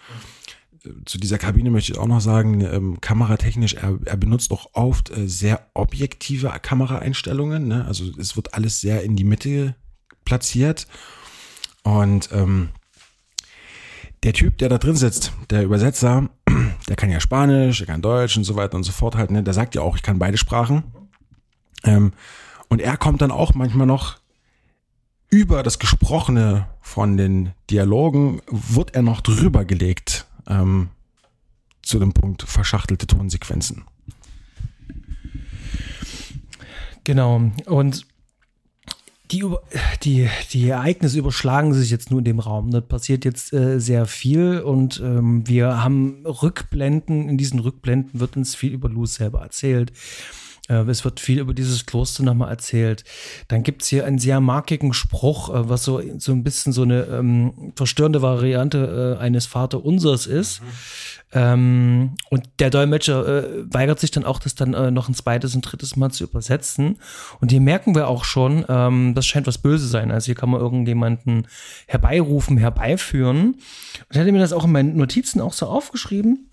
Zu 1.05 1.19
dieser 1.19 1.39
Kabine 1.39 1.71
möchte 1.71 1.93
ich 1.93 1.99
auch 1.99 2.07
noch 2.07 2.21
sagen, 2.21 2.61
ähm, 2.63 3.01
kameratechnisch, 3.01 3.75
er, 3.75 3.99
er 4.05 4.17
benutzt 4.17 4.51
auch 4.51 4.71
oft 4.73 5.11
äh, 5.11 5.29
sehr 5.29 5.67
objektive 5.75 6.51
Kameraeinstellungen. 6.63 7.69
Ne? 7.69 7.85
Also 7.85 8.05
es 8.19 8.37
wird 8.37 8.55
alles 8.55 8.81
sehr 8.81 9.03
in 9.03 9.17
die 9.17 9.25
Mitte 9.25 9.75
platziert. 10.25 10.87
Und 11.83 12.31
ähm, 12.33 12.71
der 14.23 14.33
Typ, 14.33 14.59
der 14.59 14.69
da 14.69 14.79
drin 14.79 14.97
sitzt, 14.97 15.33
der 15.51 15.65
Übersetzer, 15.65 16.31
der 16.89 16.97
kann 16.97 17.11
ja 17.11 17.21
Spanisch, 17.21 17.79
der 17.79 17.87
kann 17.87 18.03
Deutsch 18.03 18.37
und 18.37 18.45
so 18.45 18.57
weiter 18.57 18.77
und 18.77 18.85
so 18.85 18.93
fort 18.93 19.17
halt, 19.17 19.31
ne? 19.31 19.43
Der 19.43 19.55
sagt 19.55 19.75
ja 19.75 19.83
auch, 19.83 19.97
ich 19.97 20.03
kann 20.03 20.19
beide 20.19 20.37
Sprachen. 20.37 20.85
Ähm, 21.85 22.13
und 22.69 22.81
er 22.81 22.97
kommt 22.97 23.23
dann 23.23 23.31
auch 23.31 23.55
manchmal 23.55 23.87
noch 23.87 24.19
über 25.31 25.63
das 25.63 25.79
Gesprochene 25.79 26.67
von 26.81 27.17
den 27.17 27.53
Dialogen, 27.71 28.43
wird 28.51 28.95
er 28.95 29.03
noch 29.03 29.21
drüber 29.21 29.65
gelegt 29.65 30.27
ähm, 30.51 30.91
zu 31.83 31.99
dem 31.99 32.13
Punkt 32.13 32.43
verschachtelte 32.43 33.07
Tonsequenzen. 33.07 33.85
Genau. 37.05 37.51
Und 37.67 38.07
die, 39.31 39.45
die, 40.03 40.29
die 40.53 40.69
Ereignisse 40.69 41.19
überschlagen 41.19 41.73
sich 41.73 41.91
jetzt 41.91 42.11
nur 42.11 42.19
in 42.19 42.25
dem 42.25 42.41
Raum. 42.41 42.71
Das 42.71 42.87
passiert 42.87 43.25
jetzt 43.25 43.53
äh, 43.53 43.81
sehr 43.81 44.07
viel 44.07 44.61
und 44.61 45.01
ähm, 45.01 45.47
wir 45.47 45.83
haben 45.83 46.27
Rückblenden. 46.27 47.29
In 47.29 47.39
diesen 47.39 47.61
Rückblenden 47.61 48.19
wird 48.21 48.37
uns 48.37 48.55
viel 48.55 48.73
über 48.73 48.89
Luz 48.89 49.15
selber 49.15 49.41
erzählt. 49.41 49.93
Äh, 50.71 50.89
es 50.89 51.05
wird 51.05 51.21
viel 51.21 51.41
über 51.41 51.53
dieses 51.53 51.85
Kloster 51.85 52.23
nochmal 52.23 52.51
erzählt. 52.51 53.05
Dann 53.49 53.63
gibt 53.63 53.83
es 53.83 53.89
hier 53.89 54.07
einen 54.07 54.19
sehr 54.19 54.41
markigen 54.41 54.95
Spruch, 54.95 55.51
äh, 55.51 55.69
was 55.69 55.85
so, 55.85 56.01
so 56.19 56.33
ein 56.33 56.45
bisschen 56.45 56.73
so 56.73 56.83
eine 56.83 57.03
ähm, 57.05 57.73
verstörende 57.75 58.23
Variante 58.23 59.17
äh, 59.19 59.23
eines 59.23 59.47
Vaterunsers 59.47 60.27
ist. 60.27 60.63
Mhm. 60.63 60.67
Ähm, 61.33 62.15
und 62.31 62.49
der 62.59 62.71
Dolmetscher 62.71 63.45
äh, 63.45 63.65
weigert 63.73 64.01
sich 64.01 64.11
dann 64.11 64.25
auch, 64.25 64.41
das 64.41 64.55
dann 64.57 64.75
äh, 64.75 64.91
noch 64.91 65.09
ein 65.09 65.15
zweites 65.15 65.55
und 65.55 65.63
drittes 65.63 65.97
Mal 65.97 66.11
zu 66.11 66.25
übersetzen. 66.25 66.97
Und 67.41 67.51
hier 67.51 67.61
merken 67.61 67.95
wir 67.95 68.09
auch 68.09 68.25
schon, 68.25 68.65
ähm, 68.69 69.15
das 69.15 69.27
scheint 69.27 69.47
was 69.47 69.59
Böse 69.59 69.87
sein. 69.87 70.11
Also 70.11 70.27
hier 70.27 70.35
kann 70.35 70.51
man 70.51 70.61
irgendjemanden 70.61 71.47
herbeirufen, 71.87 72.57
herbeiführen. 72.57 73.55
Und 73.55 73.61
ich 74.11 74.19
hatte 74.19 74.33
mir 74.33 74.41
das 74.41 74.53
auch 74.53 74.65
in 74.65 74.73
meinen 74.73 74.97
Notizen 74.97 75.41
auch 75.41 75.53
so 75.53 75.67
aufgeschrieben. 75.67 76.50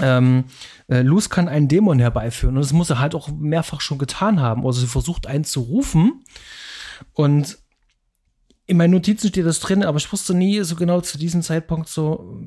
Ähm, 0.00 0.44
äh, 0.88 1.02
Luz 1.02 1.28
kann 1.30 1.48
einen 1.48 1.68
Dämon 1.68 1.98
herbeiführen 1.98 2.56
und 2.56 2.62
das 2.62 2.72
muss 2.72 2.90
er 2.90 2.98
halt 2.98 3.14
auch 3.14 3.28
mehrfach 3.28 3.80
schon 3.80 3.98
getan 3.98 4.40
haben. 4.40 4.66
Also 4.66 4.80
sie 4.80 4.86
versucht 4.86 5.26
einen 5.26 5.44
zu 5.44 5.60
rufen 5.60 6.24
und 7.12 7.58
in 8.66 8.76
meinen 8.76 8.92
Notizen 8.92 9.28
steht 9.28 9.46
das 9.46 9.60
drin, 9.60 9.84
aber 9.84 9.98
ich 9.98 10.10
wusste 10.12 10.34
nie 10.34 10.60
so 10.62 10.74
genau 10.74 11.00
zu 11.00 11.18
diesem 11.18 11.42
Zeitpunkt 11.42 11.88
so, 11.88 12.40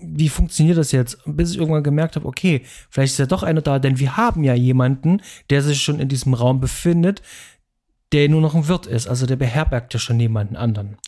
wie 0.00 0.28
funktioniert 0.28 0.78
das 0.78 0.92
jetzt? 0.92 1.18
Bis 1.24 1.52
ich 1.52 1.58
irgendwann 1.58 1.82
gemerkt 1.82 2.16
habe, 2.16 2.26
okay, 2.26 2.62
vielleicht 2.90 3.12
ist 3.12 3.18
ja 3.18 3.26
doch 3.26 3.42
einer 3.42 3.62
da, 3.62 3.78
denn 3.78 3.98
wir 3.98 4.16
haben 4.16 4.44
ja 4.44 4.54
jemanden, 4.54 5.20
der 5.50 5.62
sich 5.62 5.82
schon 5.82 5.98
in 5.98 6.08
diesem 6.08 6.34
Raum 6.34 6.60
befindet, 6.60 7.22
der 8.12 8.28
nur 8.28 8.40
noch 8.40 8.54
ein 8.54 8.68
Wirt 8.68 8.86
ist. 8.86 9.08
Also 9.08 9.26
der 9.26 9.36
beherbergt 9.36 9.92
ja 9.94 10.00
schon 10.00 10.20
jemanden 10.20 10.56
anderen. 10.56 10.98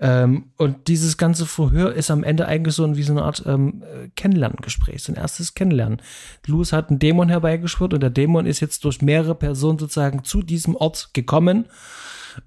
Ähm, 0.00 0.50
und 0.56 0.88
dieses 0.88 1.16
ganze 1.16 1.46
Verhör 1.46 1.94
ist 1.94 2.10
am 2.10 2.24
Ende 2.24 2.46
eigentlich 2.46 2.74
so 2.74 2.96
wie 2.96 3.02
so 3.02 3.12
eine 3.12 3.22
Art 3.22 3.44
ähm, 3.46 3.82
Kennenlerngespräch, 4.16 5.02
so 5.02 5.12
ein 5.12 5.16
erstes 5.16 5.54
Kennenlernen. 5.54 6.02
Louis 6.46 6.72
hat 6.72 6.90
einen 6.90 6.98
Dämon 6.98 7.28
herbeigeschwört 7.28 7.94
und 7.94 8.00
der 8.00 8.10
Dämon 8.10 8.46
ist 8.46 8.60
jetzt 8.60 8.84
durch 8.84 9.00
mehrere 9.02 9.34
Personen 9.34 9.78
sozusagen 9.78 10.24
zu 10.24 10.42
diesem 10.42 10.76
Ort 10.76 11.10
gekommen 11.14 11.66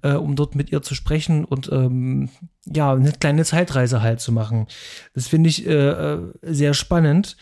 äh, 0.02 0.12
um 0.12 0.36
dort 0.36 0.54
mit 0.54 0.72
ihr 0.72 0.82
zu 0.82 0.94
sprechen 0.94 1.44
und 1.44 1.70
ähm, 1.72 2.28
ja, 2.64 2.92
eine 2.92 3.12
kleine 3.12 3.44
Zeitreise 3.44 4.02
halt 4.02 4.20
zu 4.20 4.32
machen. 4.32 4.66
Das 5.14 5.28
finde 5.28 5.48
ich 5.48 5.66
äh, 5.66 5.72
äh, 5.72 6.32
sehr 6.42 6.74
spannend. 6.74 7.36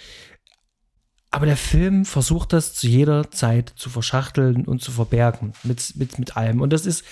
Aber 1.35 1.47
der 1.47 1.57
Film 1.57 2.05
versucht 2.05 2.53
das 2.53 2.75
zu 2.75 2.87
jeder 2.87 3.33
Zeit 3.33 3.73
zu 3.75 3.91
verschachteln 3.91 4.67
und 4.67 4.81
zu 4.83 4.93
verbergen 4.93 5.53
mit, 5.65 5.97
mit, 5.97 6.17
mit 6.21 6.37
allem. 6.37 6.61
Und 6.61 6.73
das 6.73 6.87
ist 6.87 7.05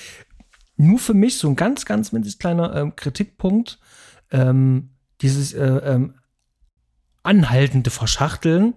nur 0.77 1.01
für 1.01 1.13
mich 1.13 1.39
so 1.39 1.49
ein 1.49 1.57
ganz, 1.57 1.85
ganz 1.85 2.13
winzig 2.13 2.39
kleiner 2.39 2.73
ähm, 2.77 2.95
Kritikpunkt. 2.95 3.81
Ähm, 4.31 4.91
dieses 5.23 5.53
äh, 5.55 5.65
ähm, 5.65 6.15
anhaltende 7.25 7.91
Verschachteln. 7.91 8.75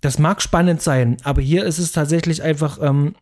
Das 0.00 0.18
mag 0.18 0.42
spannend 0.42 0.82
sein, 0.82 1.16
aber 1.22 1.40
hier 1.40 1.64
ist 1.64 1.78
es 1.78 1.92
tatsächlich 1.92 2.42
einfach 2.42 2.80
ähm, 2.82 3.14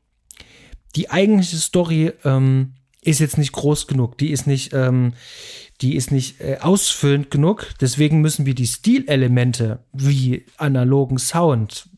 die 0.94 1.10
eigentliche 1.10 1.58
Story 1.58 2.14
ähm, 2.24 2.72
ist 3.06 3.20
jetzt 3.20 3.38
nicht 3.38 3.52
groß 3.52 3.86
genug. 3.86 4.18
Die 4.18 4.30
ist 4.30 4.46
nicht, 4.46 4.72
ähm, 4.72 5.12
die 5.80 5.96
ist 5.96 6.10
nicht 6.10 6.40
äh, 6.40 6.58
ausfüllend 6.60 7.30
genug. 7.30 7.68
Deswegen 7.80 8.20
müssen 8.20 8.46
wir 8.46 8.54
die 8.54 8.66
Stilelemente 8.66 9.84
wie 9.92 10.44
analogen 10.56 11.18
Sound, 11.18 11.88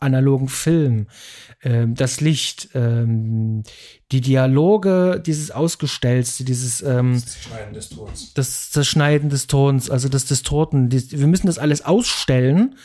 analogen 0.00 0.48
Film, 0.48 1.06
ähm, 1.62 1.94
das 1.94 2.20
Licht, 2.20 2.68
ähm, 2.74 3.62
die 4.12 4.20
Dialoge, 4.20 5.22
dieses 5.24 5.50
Ausgestellte, 5.50 6.44
dieses 6.44 6.82
ähm, 6.82 7.14
das 7.14 7.38
Schneiden 7.38 7.74
des 7.74 7.88
Tons. 7.88 8.34
Das, 8.34 8.70
das 8.70 8.86
Schneiden 8.86 9.30
des 9.30 9.46
Tons, 9.46 9.90
also 9.90 10.10
das 10.10 10.26
Distorten. 10.26 10.90
Die, 10.90 11.10
wir 11.12 11.26
müssen 11.26 11.46
das 11.46 11.58
alles 11.58 11.84
ausstellen 11.84 12.76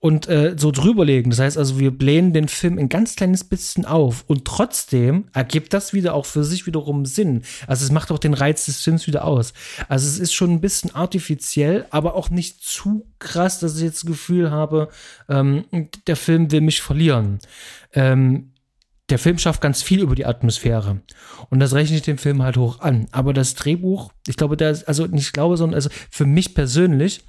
und 0.00 0.28
äh, 0.28 0.54
so 0.56 0.70
drüberlegen. 0.70 1.30
Das 1.30 1.40
heißt 1.40 1.58
also, 1.58 1.78
wir 1.78 1.90
blähen 1.90 2.32
den 2.32 2.48
Film 2.48 2.78
ein 2.78 2.88
ganz 2.88 3.16
kleines 3.16 3.44
bisschen 3.44 3.84
auf 3.84 4.24
und 4.28 4.44
trotzdem 4.44 5.24
ergibt 5.32 5.72
das 5.72 5.92
wieder 5.92 6.14
auch 6.14 6.26
für 6.26 6.44
sich 6.44 6.66
wiederum 6.66 7.04
Sinn. 7.04 7.42
Also 7.66 7.84
es 7.84 7.90
macht 7.90 8.12
auch 8.12 8.18
den 8.18 8.34
Reiz 8.34 8.66
des 8.66 8.82
Films 8.82 9.06
wieder 9.08 9.24
aus. 9.24 9.52
Also 9.88 10.06
es 10.06 10.18
ist 10.20 10.32
schon 10.32 10.52
ein 10.52 10.60
bisschen 10.60 10.94
artifiziell, 10.94 11.86
aber 11.90 12.14
auch 12.14 12.30
nicht 12.30 12.62
zu 12.62 13.06
krass, 13.18 13.58
dass 13.58 13.76
ich 13.76 13.82
jetzt 13.82 14.04
das 14.04 14.06
Gefühl 14.06 14.50
habe, 14.52 14.88
ähm, 15.28 15.64
der 16.06 16.16
Film 16.16 16.52
will 16.52 16.60
mich 16.60 16.80
verlieren. 16.80 17.40
Ähm, 17.92 18.52
der 19.10 19.18
Film 19.18 19.38
schafft 19.38 19.62
ganz 19.62 19.82
viel 19.82 20.00
über 20.00 20.14
die 20.14 20.26
Atmosphäre. 20.26 21.00
Und 21.48 21.60
das 21.60 21.72
rechne 21.72 21.96
ich 21.96 22.02
dem 22.02 22.18
Film 22.18 22.42
halt 22.42 22.58
hoch 22.58 22.80
an. 22.80 23.06
Aber 23.10 23.32
das 23.32 23.54
Drehbuch, 23.54 24.12
ich 24.26 24.36
glaube, 24.36 24.56
da 24.56 24.66
also 24.86 25.06
nicht 25.06 25.28
ich 25.28 25.32
glaube, 25.32 25.56
sondern 25.56 25.76
also 25.76 25.88
für 26.10 26.26
mich 26.26 26.54
persönlich 26.54 27.22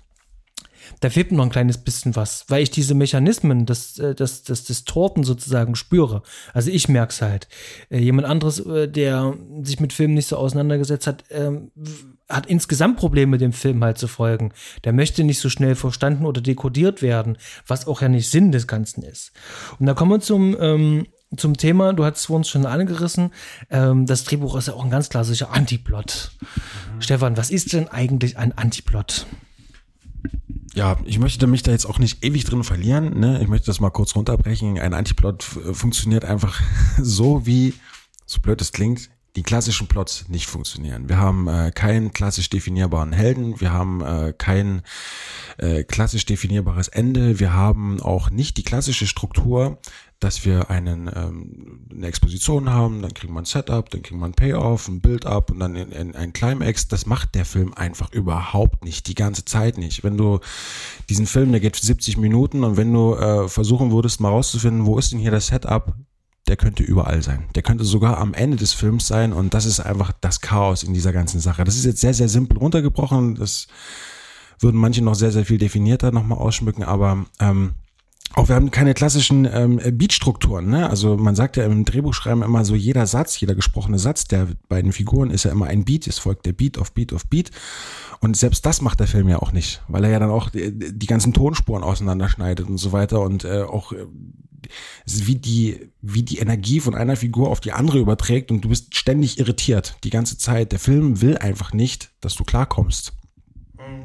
da 0.99 1.09
fehlt 1.09 1.31
mir 1.31 1.37
noch 1.37 1.45
ein 1.45 1.51
kleines 1.51 1.77
bisschen 1.77 2.15
was, 2.15 2.45
weil 2.47 2.63
ich 2.63 2.71
diese 2.71 2.93
Mechanismen 2.93 3.65
des, 3.65 3.99
äh, 3.99 4.15
des, 4.15 4.43
des, 4.43 4.63
des 4.63 4.85
Torten 4.85 5.23
sozusagen 5.23 5.75
spüre. 5.75 6.23
Also 6.53 6.71
ich 6.71 6.89
merke 6.89 7.11
es 7.11 7.21
halt. 7.21 7.47
Äh, 7.89 7.99
jemand 7.99 8.27
anderes, 8.27 8.59
äh, 8.59 8.87
der 8.87 9.33
sich 9.63 9.79
mit 9.79 9.93
Filmen 9.93 10.13
nicht 10.13 10.27
so 10.27 10.37
auseinandergesetzt 10.37 11.07
hat, 11.07 11.23
ähm, 11.29 11.71
hat 12.27 12.45
insgesamt 12.45 12.97
Probleme, 12.97 13.37
dem 13.37 13.53
Film 13.53 13.83
halt 13.83 13.97
zu 13.97 14.07
folgen. 14.07 14.51
Der 14.83 14.93
möchte 14.93 15.23
nicht 15.23 15.39
so 15.39 15.49
schnell 15.49 15.75
verstanden 15.75 16.25
oder 16.25 16.41
dekodiert 16.41 17.01
werden, 17.01 17.37
was 17.65 17.87
auch 17.87 18.01
ja 18.01 18.09
nicht 18.09 18.29
Sinn 18.29 18.51
des 18.51 18.67
Ganzen 18.67 19.03
ist. 19.03 19.31
Und 19.79 19.87
da 19.87 19.93
kommen 19.93 20.11
wir 20.11 20.19
zum, 20.19 20.55
ähm, 20.59 21.07
zum 21.35 21.57
Thema, 21.57 21.93
du 21.93 22.05
hattest 22.05 22.25
es 22.25 22.29
uns 22.29 22.49
schon 22.49 22.65
angerissen, 22.65 23.31
ähm, 23.69 24.05
das 24.05 24.23
Drehbuch 24.23 24.55
ist 24.55 24.67
ja 24.67 24.73
auch 24.73 24.83
ein 24.83 24.89
ganz 24.89 25.09
klassischer 25.09 25.51
Antiplot. 25.51 26.31
Mhm. 26.41 27.01
Stefan, 27.01 27.37
was 27.37 27.51
ist 27.51 27.73
denn 27.73 27.87
eigentlich 27.87 28.37
ein 28.37 28.57
Antiplot? 28.57 29.25
Ja, 30.79 30.95
ich 31.03 31.19
möchte 31.19 31.45
mich 31.45 31.61
da 31.61 31.71
jetzt 31.71 31.85
auch 31.85 31.99
nicht 31.99 32.23
ewig 32.23 32.45
drin 32.45 32.63
verlieren. 32.63 33.19
Ne? 33.19 33.41
Ich 33.41 33.49
möchte 33.49 33.65
das 33.65 33.81
mal 33.81 33.89
kurz 33.89 34.15
runterbrechen. 34.15 34.79
Ein 34.79 34.93
Antiplot 34.93 35.43
funktioniert 35.43 36.23
einfach 36.23 36.61
so 36.97 37.45
wie, 37.45 37.73
so 38.25 38.39
blöd 38.39 38.61
es 38.61 38.71
klingt, 38.71 39.09
die 39.35 39.43
klassischen 39.43 39.87
Plots 39.87 40.29
nicht 40.29 40.47
funktionieren. 40.47 41.09
Wir 41.09 41.17
haben 41.17 41.49
äh, 41.49 41.71
keinen 41.75 42.13
klassisch 42.13 42.49
definierbaren 42.49 43.11
Helden, 43.11 43.59
wir 43.59 43.73
haben 43.73 44.01
äh, 44.01 44.33
kein 44.37 44.81
äh, 45.57 45.83
klassisch 45.83 46.25
definierbares 46.25 46.87
Ende, 46.87 47.41
wir 47.41 47.53
haben 47.53 48.01
auch 48.01 48.29
nicht 48.29 48.55
die 48.55 48.63
klassische 48.63 49.05
Struktur, 49.05 49.79
dass 50.19 50.43
wir 50.43 50.69
einen, 50.69 51.09
ähm, 51.15 51.87
eine 51.91 52.07
Exposition 52.07 52.69
haben, 52.69 53.01
dann 53.01 53.13
kriegen 53.13 53.33
wir 53.33 53.41
ein 53.41 53.45
Setup, 53.45 53.89
dann 53.89 54.01
kriegen 54.01 54.19
wir 54.19 54.25
ein 54.25 54.33
Payoff, 54.33 54.87
ein 54.87 54.99
Build-up 54.99 55.49
und 55.49 55.59
dann 55.59 55.75
in, 55.75 55.91
in, 55.91 56.15
ein 56.15 56.33
Climax. 56.33 56.89
Das 56.89 57.05
macht 57.05 57.35
der 57.35 57.45
Film 57.45 57.73
einfach 57.73 58.11
überhaupt 58.11 58.83
nicht, 58.83 59.07
die 59.07 59.15
ganze 59.15 59.45
Zeit 59.45 59.77
nicht. 59.77 60.03
Wenn 60.03 60.17
du 60.17 60.39
diesen 61.09 61.25
Film, 61.25 61.51
der 61.51 61.61
geht 61.61 61.77
70 61.77 62.17
Minuten 62.17 62.65
und 62.65 62.75
wenn 62.75 62.91
du 62.91 63.15
äh, 63.15 63.47
versuchen 63.47 63.91
würdest, 63.91 64.19
mal 64.19 64.29
rauszufinden, 64.29 64.85
wo 64.85 64.97
ist 64.97 65.13
denn 65.13 65.19
hier 65.19 65.31
das 65.31 65.47
Setup, 65.47 65.93
der 66.47 66.57
könnte 66.57 66.83
überall 66.83 67.21
sein. 67.21 67.45
Der 67.55 67.63
könnte 67.63 67.85
sogar 67.85 68.17
am 68.17 68.33
Ende 68.33 68.57
des 68.57 68.73
Films 68.73 69.07
sein 69.07 69.31
und 69.31 69.53
das 69.53 69.65
ist 69.65 69.79
einfach 69.79 70.11
das 70.19 70.41
Chaos 70.41 70.83
in 70.83 70.93
dieser 70.93 71.13
ganzen 71.13 71.39
Sache. 71.39 71.63
Das 71.63 71.75
ist 71.75 71.85
jetzt 71.85 72.01
sehr, 72.01 72.13
sehr 72.13 72.27
simpel 72.27 72.57
runtergebrochen. 72.57 73.35
Das 73.35 73.67
würden 74.59 74.79
manche 74.79 75.01
noch 75.01 75.15
sehr, 75.15 75.31
sehr 75.31 75.45
viel 75.45 75.59
definierter 75.59 76.11
nochmal 76.11 76.39
ausschmücken, 76.39 76.83
aber 76.83 77.25
ähm, 77.39 77.75
auch 78.35 78.47
wir 78.47 78.55
haben 78.55 78.71
keine 78.71 78.93
klassischen 78.93 79.45
ähm, 79.51 79.79
Beatstrukturen. 79.97 80.69
Ne? 80.69 80.89
Also 80.89 81.17
man 81.17 81.35
sagt 81.35 81.57
ja 81.57 81.65
im 81.65 81.83
Drehbuchschreiben 81.83 82.43
immer 82.43 82.63
so, 82.63 82.75
jeder 82.75 83.07
Satz, 83.07 83.39
jeder 83.39 83.55
gesprochene 83.55 83.97
Satz 83.97 84.25
der 84.25 84.47
beiden 84.67 84.93
Figuren 84.93 85.31
ist 85.31 85.45
ja 85.45 85.51
immer 85.51 85.65
ein 85.65 85.83
Beat. 85.83 86.07
Es 86.07 86.19
folgt 86.19 86.45
der 86.45 86.53
Beat 86.53 86.77
auf 86.77 86.91
Beat 86.91 87.11
auf 87.11 87.25
Beat. 87.25 87.51
Und 88.19 88.37
selbst 88.37 88.65
das 88.65 88.81
macht 88.81 88.99
der 88.99 89.07
Film 89.07 89.29
ja 89.29 89.39
auch 89.39 89.51
nicht, 89.51 89.81
weil 89.87 90.03
er 90.03 90.11
ja 90.11 90.19
dann 90.19 90.29
auch 90.29 90.49
die, 90.49 90.71
die 90.77 91.07
ganzen 91.07 91.33
Tonspuren 91.33 91.83
auseinanderschneidet 91.83 92.67
und 92.67 92.77
so 92.77 92.91
weiter 92.91 93.21
und 93.21 93.45
äh, 93.45 93.63
auch 93.63 93.93
äh, 93.93 94.05
wie 95.05 95.35
die 95.35 95.89
wie 96.01 96.23
die 96.23 96.39
Energie 96.39 96.81
von 96.81 96.95
einer 96.95 97.15
Figur 97.15 97.49
auf 97.49 97.61
die 97.61 97.71
andere 97.71 97.97
überträgt 97.97 98.51
und 98.51 98.61
du 98.61 98.69
bist 98.69 98.95
ständig 98.95 99.39
irritiert 99.39 99.95
die 100.03 100.09
ganze 100.09 100.37
Zeit. 100.37 100.71
Der 100.71 100.79
Film 100.79 101.21
will 101.21 101.37
einfach 101.37 101.73
nicht, 101.73 102.11
dass 102.21 102.35
du 102.35 102.43
klarkommst. 102.43 103.13
Mhm. 103.77 104.03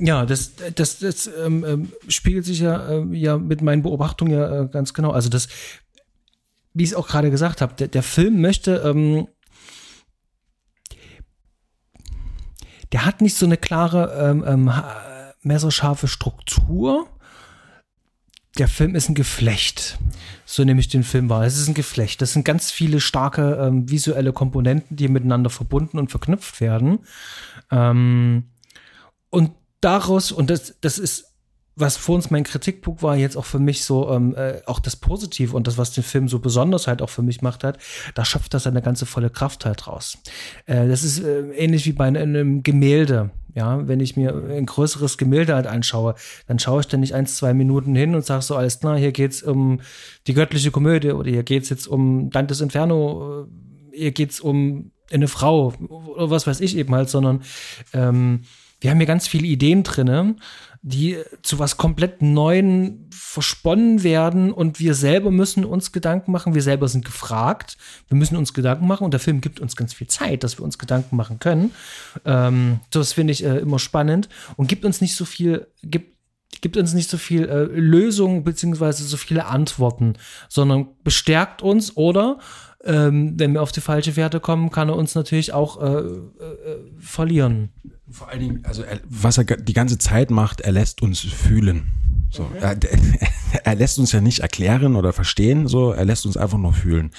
Ja, 0.00 0.24
das, 0.24 0.52
das, 0.74 0.98
das 0.98 1.30
ähm, 1.44 1.64
ähm, 1.64 1.92
spiegelt 2.08 2.46
sich 2.46 2.60
ja, 2.60 2.88
äh, 2.88 3.04
ja 3.12 3.36
mit 3.36 3.60
meinen 3.60 3.82
Beobachtungen 3.82 4.32
ja 4.32 4.62
äh, 4.62 4.68
ganz 4.68 4.94
genau. 4.94 5.10
Also 5.10 5.28
das, 5.28 5.48
wie 6.72 6.84
ich 6.84 6.90
es 6.90 6.94
auch 6.94 7.06
gerade 7.06 7.30
gesagt 7.30 7.60
habe, 7.60 7.74
der, 7.74 7.88
der 7.88 8.02
Film 8.02 8.40
möchte, 8.40 8.76
ähm, 8.76 9.28
der 12.92 13.04
hat 13.04 13.20
nicht 13.20 13.36
so 13.36 13.46
eine 13.46 13.56
klare 13.56 14.12
ähm, 14.18 14.44
ähm 14.46 14.72
messerscharfe 15.42 16.06
Struktur. 16.06 17.08
Der 18.58 18.68
Film 18.68 18.94
ist 18.94 19.08
ein 19.08 19.14
Geflecht. 19.14 19.98
So 20.44 20.64
nehme 20.64 20.80
ich 20.80 20.88
den 20.88 21.04
Film 21.04 21.30
wahr. 21.30 21.44
Es 21.44 21.56
ist 21.56 21.68
ein 21.68 21.74
Geflecht. 21.74 22.20
Das 22.20 22.32
sind 22.32 22.44
ganz 22.44 22.70
viele 22.70 23.00
starke 23.00 23.54
ähm, 23.54 23.88
visuelle 23.88 24.32
Komponenten, 24.32 24.96
die 24.96 25.08
miteinander 25.08 25.48
verbunden 25.48 25.98
und 25.98 26.10
verknüpft 26.10 26.60
werden. 26.60 26.98
Ähm, 27.70 28.50
und 29.30 29.52
daraus, 29.80 30.32
und 30.32 30.50
das, 30.50 30.74
das 30.80 30.98
ist, 30.98 31.26
was 31.76 31.96
vor 31.96 32.14
uns 32.14 32.30
mein 32.30 32.44
Kritikpunkt 32.44 33.02
war, 33.02 33.16
jetzt 33.16 33.36
auch 33.36 33.44
für 33.44 33.58
mich 33.58 33.84
so, 33.84 34.10
ähm, 34.10 34.34
äh, 34.36 34.60
auch 34.66 34.80
das 34.80 34.96
Positive 34.96 35.56
und 35.56 35.66
das, 35.66 35.78
was 35.78 35.92
den 35.92 36.04
Film 36.04 36.28
so 36.28 36.38
besonders 36.38 36.86
halt 36.86 37.00
auch 37.02 37.10
für 37.10 37.22
mich 37.22 37.42
macht 37.42 37.64
hat, 37.64 37.78
da 38.14 38.24
schöpft 38.24 38.54
das 38.54 38.64
seine 38.64 38.82
ganze 38.82 39.06
volle 39.06 39.30
Kraft 39.30 39.64
halt 39.64 39.86
raus. 39.86 40.18
Äh, 40.66 40.88
das 40.88 41.04
ist 41.04 41.20
äh, 41.20 41.40
ähnlich 41.52 41.86
wie 41.86 41.92
bei 41.92 42.06
einem 42.06 42.62
Gemälde. 42.62 43.30
Ja, 43.54 43.88
wenn 43.88 43.98
ich 43.98 44.16
mir 44.16 44.32
ein 44.32 44.66
größeres 44.66 45.18
Gemälde 45.18 45.56
halt 45.56 45.66
anschaue, 45.66 46.14
dann 46.46 46.60
schaue 46.60 46.82
ich 46.82 46.86
da 46.86 46.96
nicht 46.96 47.14
eins, 47.14 47.36
zwei 47.36 47.52
Minuten 47.52 47.96
hin 47.96 48.14
und 48.14 48.24
sage 48.24 48.42
so, 48.42 48.54
alles 48.54 48.78
klar, 48.78 48.96
hier 48.96 49.10
geht's 49.10 49.42
um 49.42 49.80
die 50.28 50.34
göttliche 50.34 50.70
Komödie 50.70 51.10
oder 51.10 51.28
hier 51.28 51.42
geht's 51.42 51.68
jetzt 51.68 51.88
um 51.88 52.30
Dantes 52.30 52.60
Inferno, 52.60 53.48
äh, 53.92 53.96
hier 53.96 54.12
geht's 54.12 54.38
um 54.38 54.92
eine 55.10 55.26
Frau 55.26 55.72
oder 55.88 56.30
was 56.30 56.46
weiß 56.46 56.60
ich 56.60 56.76
eben 56.76 56.94
halt, 56.94 57.08
sondern 57.08 57.42
ähm, 57.92 58.42
wir 58.80 58.90
haben 58.90 58.98
hier 58.98 59.06
ganz 59.06 59.28
viele 59.28 59.46
Ideen 59.46 59.82
drinne, 59.82 60.36
die 60.82 61.18
zu 61.42 61.58
was 61.58 61.76
komplett 61.76 62.22
Neuen 62.22 63.08
versponnen 63.10 64.02
werden 64.02 64.50
und 64.52 64.80
wir 64.80 64.94
selber 64.94 65.30
müssen 65.30 65.66
uns 65.66 65.92
Gedanken 65.92 66.32
machen. 66.32 66.54
Wir 66.54 66.62
selber 66.62 66.88
sind 66.88 67.04
gefragt. 67.04 67.76
Wir 68.08 68.16
müssen 68.16 68.36
uns 68.36 68.54
Gedanken 68.54 68.86
machen 68.86 69.04
und 69.04 69.12
der 69.12 69.20
Film 69.20 69.42
gibt 69.42 69.60
uns 69.60 69.76
ganz 69.76 69.92
viel 69.92 70.06
Zeit, 70.06 70.42
dass 70.42 70.58
wir 70.58 70.64
uns 70.64 70.78
Gedanken 70.78 71.16
machen 71.16 71.38
können. 71.38 71.72
Ähm, 72.24 72.80
das 72.90 73.12
finde 73.12 73.32
ich 73.32 73.44
äh, 73.44 73.58
immer 73.58 73.78
spannend 73.78 74.30
und 74.56 74.68
gibt 74.68 74.86
uns 74.86 75.02
nicht 75.02 75.14
so 75.14 75.24
viel, 75.24 75.66
gibt 75.82 76.18
gibt 76.62 76.76
uns 76.76 76.92
nicht 76.94 77.08
so 77.08 77.16
viel 77.16 77.48
äh, 77.48 77.64
Lösungen 77.64 78.44
beziehungsweise 78.44 79.04
so 79.04 79.16
viele 79.16 79.46
Antworten, 79.46 80.14
sondern 80.48 80.88
bestärkt 81.04 81.62
uns 81.62 81.96
oder 81.96 82.38
ähm, 82.84 83.38
wenn 83.38 83.52
wir 83.52 83.62
auf 83.62 83.72
die 83.72 83.80
falsche 83.80 84.16
Werte 84.16 84.40
kommen, 84.40 84.70
kann 84.70 84.88
er 84.88 84.96
uns 84.96 85.14
natürlich 85.14 85.52
auch 85.52 85.82
äh, 85.82 86.00
äh, 86.00 86.30
verlieren. 86.98 87.70
Vor 88.10 88.28
allen 88.28 88.40
Dingen, 88.40 88.64
also 88.64 88.82
er, 88.82 89.00
was 89.08 89.38
er 89.38 89.44
die 89.44 89.72
ganze 89.72 89.98
Zeit 89.98 90.30
macht, 90.30 90.60
er 90.60 90.72
lässt 90.72 91.02
uns 91.02 91.20
fühlen. 91.20 91.90
So, 92.30 92.44
okay. 92.44 92.58
er, 92.60 92.78
er, 93.64 93.74
lässt 93.74 93.98
uns 93.98 94.12
ja 94.12 94.20
nicht 94.20 94.40
erklären 94.40 94.94
oder 94.94 95.12
verstehen, 95.12 95.66
so, 95.66 95.90
er 95.90 96.04
lässt 96.04 96.26
uns 96.26 96.36
einfach 96.36 96.58
nur 96.58 96.72
fühlen. 96.72 97.10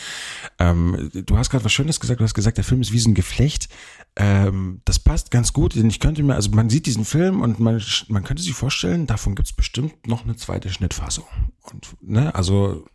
Ähm, 0.58 1.12
du 1.14 1.38
hast 1.38 1.50
gerade 1.50 1.66
was 1.66 1.74
Schönes 1.74 2.00
gesagt, 2.00 2.22
du 2.22 2.24
hast 2.24 2.34
gesagt, 2.34 2.58
der 2.58 2.64
Film 2.64 2.82
ist 2.82 2.94
wie 2.94 3.00
so 3.00 3.10
ein 3.10 3.14
Geflecht. 3.14 3.68
Ähm, 4.16 4.82
das 4.86 5.00
passt 5.00 5.32
ganz 5.32 5.52
gut, 5.52 5.76
denn 5.76 5.90
ich 5.90 6.00
könnte 6.00 6.24
mir, 6.24 6.36
also 6.36 6.52
man 6.52 6.70
sieht 6.70 6.86
diesen 6.86 7.06
Film 7.06 7.42
und 7.42 7.60
man, 7.60 7.82
man 8.08 8.24
könnte 8.24 8.42
sich 8.42 8.54
vorstellen, 8.54 9.06
davon 9.06 9.36
gibt 9.36 9.50
es 9.50 9.54
bestimmt 9.54 10.08
noch 10.08 10.24
eine 10.24 10.38
zweite 10.38 10.70
Schnittfassung. 10.70 11.26
Und, 11.62 11.96
ne, 12.02 12.34
also 12.34 12.86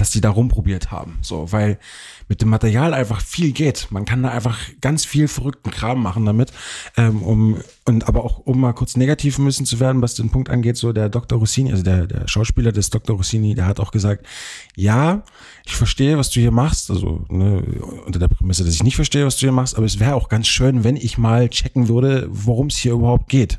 dass 0.00 0.10
die 0.10 0.22
da 0.22 0.30
rumprobiert 0.30 0.90
haben. 0.90 1.18
So, 1.20 1.52
weil 1.52 1.78
mit 2.26 2.40
dem 2.40 2.48
Material 2.48 2.94
einfach 2.94 3.20
viel 3.20 3.52
geht. 3.52 3.88
Man 3.90 4.06
kann 4.06 4.22
da 4.22 4.30
einfach 4.30 4.58
ganz 4.80 5.04
viel 5.04 5.28
verrückten 5.28 5.70
Kram 5.70 6.02
machen 6.02 6.24
damit. 6.24 6.52
Ähm, 6.96 7.22
um, 7.22 7.58
und 7.84 8.08
aber 8.08 8.24
auch, 8.24 8.38
um 8.38 8.60
mal 8.60 8.72
kurz 8.72 8.96
negativ 8.96 9.38
müssen 9.38 9.66
zu 9.66 9.78
werden, 9.78 10.00
was 10.00 10.14
den 10.14 10.30
Punkt 10.30 10.48
angeht, 10.48 10.78
so 10.78 10.94
der 10.94 11.10
Dr. 11.10 11.38
Rossini, 11.38 11.70
also 11.70 11.82
der, 11.82 12.06
der 12.06 12.28
Schauspieler 12.28 12.72
des 12.72 12.88
Dr. 12.88 13.16
Rossini, 13.16 13.54
der 13.54 13.66
hat 13.66 13.78
auch 13.78 13.90
gesagt, 13.90 14.24
ja, 14.74 15.22
ich 15.66 15.76
verstehe, 15.76 16.16
was 16.16 16.30
du 16.30 16.40
hier 16.40 16.52
machst. 16.52 16.90
Also 16.90 17.26
ne, 17.28 17.62
unter 18.06 18.18
der 18.18 18.28
Prämisse, 18.28 18.64
dass 18.64 18.72
ich 18.72 18.82
nicht 18.82 18.96
verstehe, 18.96 19.26
was 19.26 19.36
du 19.36 19.40
hier 19.40 19.52
machst, 19.52 19.76
aber 19.76 19.84
es 19.84 20.00
wäre 20.00 20.14
auch 20.14 20.30
ganz 20.30 20.46
schön, 20.46 20.82
wenn 20.82 20.96
ich 20.96 21.18
mal 21.18 21.50
checken 21.50 21.88
würde, 21.88 22.26
worum 22.30 22.68
es 22.68 22.76
hier 22.78 22.92
überhaupt 22.92 23.28
geht. 23.28 23.58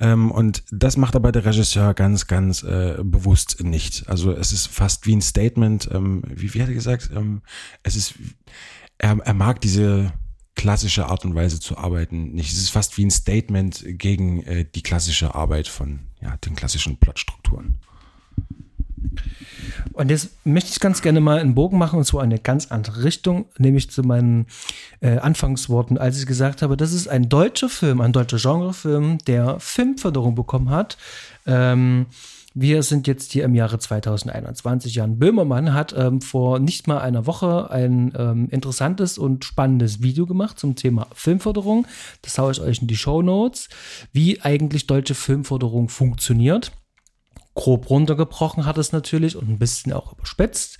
Ähm, 0.00 0.30
und 0.30 0.64
das 0.70 0.96
macht 0.96 1.14
aber 1.14 1.30
der 1.30 1.44
Regisseur 1.44 1.94
ganz, 1.94 2.26
ganz 2.26 2.62
äh, 2.62 2.96
bewusst 3.02 3.62
nicht. 3.62 4.08
Also 4.08 4.32
es 4.32 4.52
ist 4.52 4.66
fast 4.66 5.06
wie 5.06 5.14
ein 5.14 5.20
Statement, 5.20 5.88
ähm, 5.92 6.22
wie, 6.26 6.54
wie 6.54 6.62
hat 6.62 6.68
er 6.68 6.74
gesagt? 6.74 7.10
Ähm, 7.14 7.42
es 7.82 7.96
ist, 7.96 8.14
er, 8.98 9.18
er 9.18 9.34
mag 9.34 9.60
diese 9.60 10.12
klassische 10.56 11.06
Art 11.06 11.24
und 11.24 11.34
Weise 11.34 11.60
zu 11.60 11.76
arbeiten 11.78 12.32
nicht. 12.32 12.52
Es 12.52 12.58
ist 12.58 12.70
fast 12.70 12.96
wie 12.98 13.04
ein 13.04 13.10
Statement 13.10 13.84
gegen 13.86 14.42
äh, 14.42 14.64
die 14.64 14.82
klassische 14.82 15.34
Arbeit 15.34 15.68
von 15.68 16.00
ja, 16.20 16.36
den 16.38 16.56
klassischen 16.56 16.98
Plotstrukturen. 16.98 17.78
Und 19.92 20.10
jetzt 20.10 20.30
möchte 20.44 20.70
ich 20.70 20.80
ganz 20.80 21.02
gerne 21.02 21.20
mal 21.20 21.38
einen 21.38 21.54
Bogen 21.54 21.78
machen 21.78 21.98
und 21.98 22.04
zwar 22.04 22.22
eine 22.22 22.38
ganz 22.38 22.70
andere 22.70 23.04
Richtung, 23.04 23.46
nämlich 23.58 23.90
zu 23.90 24.02
meinen 24.02 24.46
äh, 25.00 25.18
Anfangsworten, 25.18 25.98
als 25.98 26.18
ich 26.18 26.26
gesagt 26.26 26.62
habe, 26.62 26.76
das 26.76 26.92
ist 26.92 27.08
ein 27.08 27.28
deutscher 27.28 27.68
Film, 27.68 28.00
ein 28.00 28.12
deutscher 28.12 28.38
Genrefilm, 28.38 29.18
der 29.26 29.58
Filmförderung 29.60 30.34
bekommen 30.34 30.70
hat. 30.70 30.96
Ähm, 31.46 32.06
wir 32.52 32.82
sind 32.82 33.06
jetzt 33.06 33.30
hier 33.32 33.44
im 33.44 33.54
Jahre 33.54 33.78
2021. 33.78 34.96
Jan 34.96 35.20
Böhmermann 35.20 35.72
hat 35.72 35.94
ähm, 35.96 36.20
vor 36.20 36.58
nicht 36.58 36.88
mal 36.88 36.98
einer 36.98 37.26
Woche 37.26 37.70
ein 37.70 38.12
ähm, 38.16 38.48
interessantes 38.50 39.18
und 39.18 39.44
spannendes 39.44 40.02
Video 40.02 40.26
gemacht 40.26 40.58
zum 40.58 40.74
Thema 40.74 41.06
Filmförderung. 41.14 41.86
Das 42.22 42.38
haue 42.38 42.50
ich 42.50 42.60
euch 42.60 42.82
in 42.82 42.88
die 42.88 42.96
Show 42.96 43.22
Notes, 43.22 43.68
wie 44.12 44.40
eigentlich 44.40 44.88
deutsche 44.88 45.14
Filmförderung 45.14 45.88
funktioniert 45.88 46.72
grob 47.54 47.90
runtergebrochen 47.90 48.64
hat 48.64 48.78
es 48.78 48.92
natürlich 48.92 49.36
und 49.36 49.48
ein 49.48 49.58
bisschen 49.58 49.92
auch 49.92 50.12
überspitzt. 50.12 50.78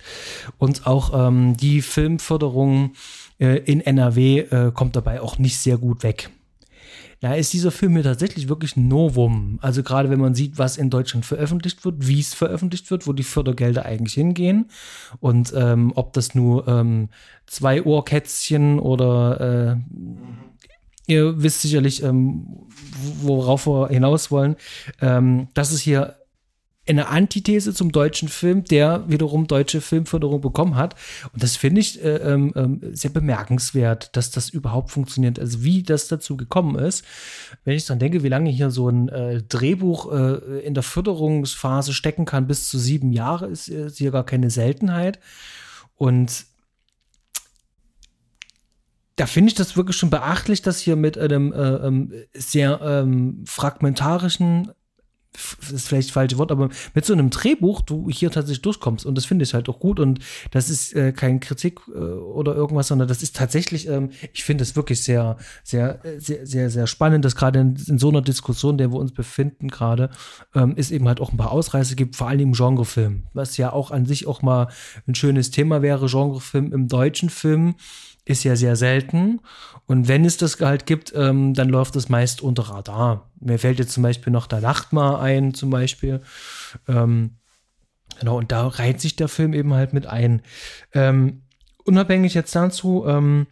Und 0.57 0.87
auch 0.87 1.27
ähm, 1.27 1.57
die 1.57 1.81
Filmförderung 1.81 2.93
äh, 3.39 3.57
in 3.57 3.81
NRW 3.81 4.39
äh, 4.39 4.71
kommt 4.73 4.95
dabei 4.95 5.21
auch 5.21 5.37
nicht 5.37 5.59
sehr 5.59 5.77
gut 5.77 6.03
weg. 6.03 6.29
Da 7.21 7.35
ist 7.35 7.53
dieser 7.53 7.69
Film 7.69 7.93
hier 7.93 8.03
tatsächlich 8.03 8.49
wirklich 8.49 8.75
ein 8.75 8.87
Novum. 8.87 9.59
Also 9.61 9.83
gerade 9.83 10.09
wenn 10.09 10.19
man 10.19 10.33
sieht, 10.33 10.57
was 10.57 10.77
in 10.77 10.89
Deutschland 10.89 11.23
veröffentlicht 11.23 11.85
wird, 11.85 12.07
wie 12.07 12.19
es 12.19 12.33
veröffentlicht 12.33 12.89
wird, 12.89 13.05
wo 13.05 13.13
die 13.13 13.21
Fördergelder 13.21 13.85
eigentlich 13.85 14.15
hingehen 14.15 14.71
und 15.19 15.53
ähm, 15.55 15.91
ob 15.95 16.13
das 16.13 16.33
nur 16.33 16.67
ähm, 16.67 17.09
zwei 17.45 17.83
Ohrkätzchen 17.83 18.79
oder 18.79 19.77
äh, 19.77 21.11
ihr 21.11 21.43
wisst 21.43 21.61
sicherlich, 21.61 22.01
ähm, 22.01 22.47
worauf 23.21 23.67
wir 23.67 23.89
hinaus 23.89 24.31
wollen. 24.31 24.55
Ähm, 24.99 25.47
das 25.53 25.71
ist 25.71 25.81
hier 25.81 26.15
eine 26.87 27.07
Antithese 27.07 27.73
zum 27.73 27.91
deutschen 27.91 28.27
Film, 28.27 28.63
der 28.63 29.07
wiederum 29.07 29.45
deutsche 29.45 29.81
Filmförderung 29.81 30.41
bekommen 30.41 30.75
hat. 30.75 30.95
Und 31.31 31.43
das 31.43 31.55
finde 31.55 31.79
ich 31.79 32.03
äh, 32.03 32.15
ähm, 32.17 32.79
sehr 32.91 33.11
bemerkenswert, 33.11 34.15
dass 34.15 34.31
das 34.31 34.49
überhaupt 34.49 34.89
funktioniert. 34.89 35.39
Also 35.39 35.63
wie 35.63 35.83
das 35.83 36.07
dazu 36.07 36.35
gekommen 36.37 36.77
ist. 36.77 37.05
Wenn 37.63 37.75
ich 37.75 37.85
dann 37.85 37.99
denke, 37.99 38.23
wie 38.23 38.29
lange 38.29 38.49
hier 38.49 38.71
so 38.71 38.89
ein 38.89 39.09
äh, 39.09 39.43
Drehbuch 39.43 40.11
äh, 40.11 40.59
in 40.61 40.73
der 40.73 40.83
Förderungsphase 40.83 41.93
stecken 41.93 42.25
kann, 42.25 42.47
bis 42.47 42.67
zu 42.67 42.79
sieben 42.79 43.11
Jahre, 43.13 43.47
ist, 43.47 43.67
ist 43.67 43.99
hier 43.99 44.11
gar 44.11 44.25
keine 44.25 44.49
Seltenheit. 44.49 45.19
Und 45.95 46.45
da 49.17 49.27
finde 49.27 49.49
ich 49.49 49.55
das 49.55 49.77
wirklich 49.77 49.97
schon 49.97 50.09
beachtlich, 50.09 50.63
dass 50.63 50.79
hier 50.79 50.95
mit 50.95 51.15
einem 51.15 51.53
äh, 51.53 51.57
ähm, 51.57 52.11
sehr 52.33 52.81
ähm, 52.81 53.43
fragmentarischen 53.45 54.71
das 55.33 55.71
ist 55.71 55.87
vielleicht 55.87 56.09
das 56.09 56.13
falsche 56.13 56.37
Wort, 56.37 56.51
aber 56.51 56.69
mit 56.93 57.05
so 57.05 57.13
einem 57.13 57.29
Drehbuch 57.29 57.81
du 57.81 58.09
hier 58.09 58.31
tatsächlich 58.31 58.61
durchkommst 58.61 59.05
und 59.05 59.15
das 59.15 59.25
finde 59.25 59.43
ich 59.43 59.53
halt 59.53 59.69
auch 59.69 59.79
gut 59.79 59.99
und 59.99 60.19
das 60.51 60.69
ist 60.69 60.93
äh, 60.93 61.13
kein 61.13 61.39
Kritik 61.39 61.79
äh, 61.93 61.97
oder 61.97 62.53
irgendwas, 62.55 62.89
sondern 62.89 63.07
das 63.07 63.23
ist 63.23 63.35
tatsächlich, 63.35 63.87
ähm, 63.87 64.09
ich 64.33 64.43
finde 64.43 64.63
es 64.63 64.75
wirklich 64.75 65.03
sehr, 65.03 65.37
sehr, 65.63 66.03
äh, 66.05 66.19
sehr, 66.19 66.45
sehr, 66.45 66.69
sehr 66.69 66.87
spannend, 66.87 67.23
dass 67.23 67.35
gerade 67.35 67.59
in, 67.59 67.77
in, 67.87 67.97
so 67.97 68.09
einer 68.09 68.21
Diskussion, 68.21 68.77
der 68.77 68.91
wir 68.91 68.99
uns 68.99 69.13
befinden 69.13 69.69
gerade, 69.69 70.09
ähm, 70.53 70.73
es 70.75 70.91
eben 70.91 71.07
halt 71.07 71.21
auch 71.21 71.31
ein 71.31 71.37
paar 71.37 71.51
Ausreißer 71.51 71.95
gibt, 71.95 72.15
vor 72.15 72.27
allem 72.27 72.41
im 72.41 72.53
Genrefilm, 72.53 73.23
was 73.33 73.55
ja 73.57 73.71
auch 73.71 73.91
an 73.91 74.05
sich 74.05 74.27
auch 74.27 74.41
mal 74.41 74.67
ein 75.07 75.15
schönes 75.15 75.51
Thema 75.51 75.81
wäre, 75.81 76.07
Genrefilm 76.07 76.73
im 76.73 76.87
deutschen 76.87 77.29
Film 77.29 77.75
ist 78.25 78.43
ja 78.43 78.55
sehr 78.55 78.75
selten. 78.75 79.39
Und 79.85 80.07
wenn 80.07 80.25
es 80.25 80.37
das 80.37 80.59
halt 80.59 80.85
gibt, 80.85 81.13
ähm, 81.15 81.53
dann 81.53 81.69
läuft 81.69 81.95
es 81.95 82.09
meist 82.09 82.41
unter 82.41 82.63
Radar. 82.63 83.31
Mir 83.39 83.59
fällt 83.59 83.79
jetzt 83.79 83.93
zum 83.93 84.03
Beispiel 84.03 84.31
noch 84.31 84.47
der 84.47 84.61
Nachtmar 84.61 85.21
ein, 85.21 85.53
zum 85.53 85.69
Beispiel. 85.69 86.21
Ähm, 86.87 87.37
genau, 88.19 88.37
und 88.37 88.51
da 88.51 88.67
reiht 88.67 89.01
sich 89.01 89.15
der 89.15 89.27
Film 89.27 89.53
eben 89.53 89.73
halt 89.73 89.93
mit 89.93 90.05
ein. 90.05 90.41
Ähm, 90.93 91.41
unabhängig 91.83 92.33
jetzt 92.33 92.55
dazu, 92.55 93.05
ähm, 93.07 93.47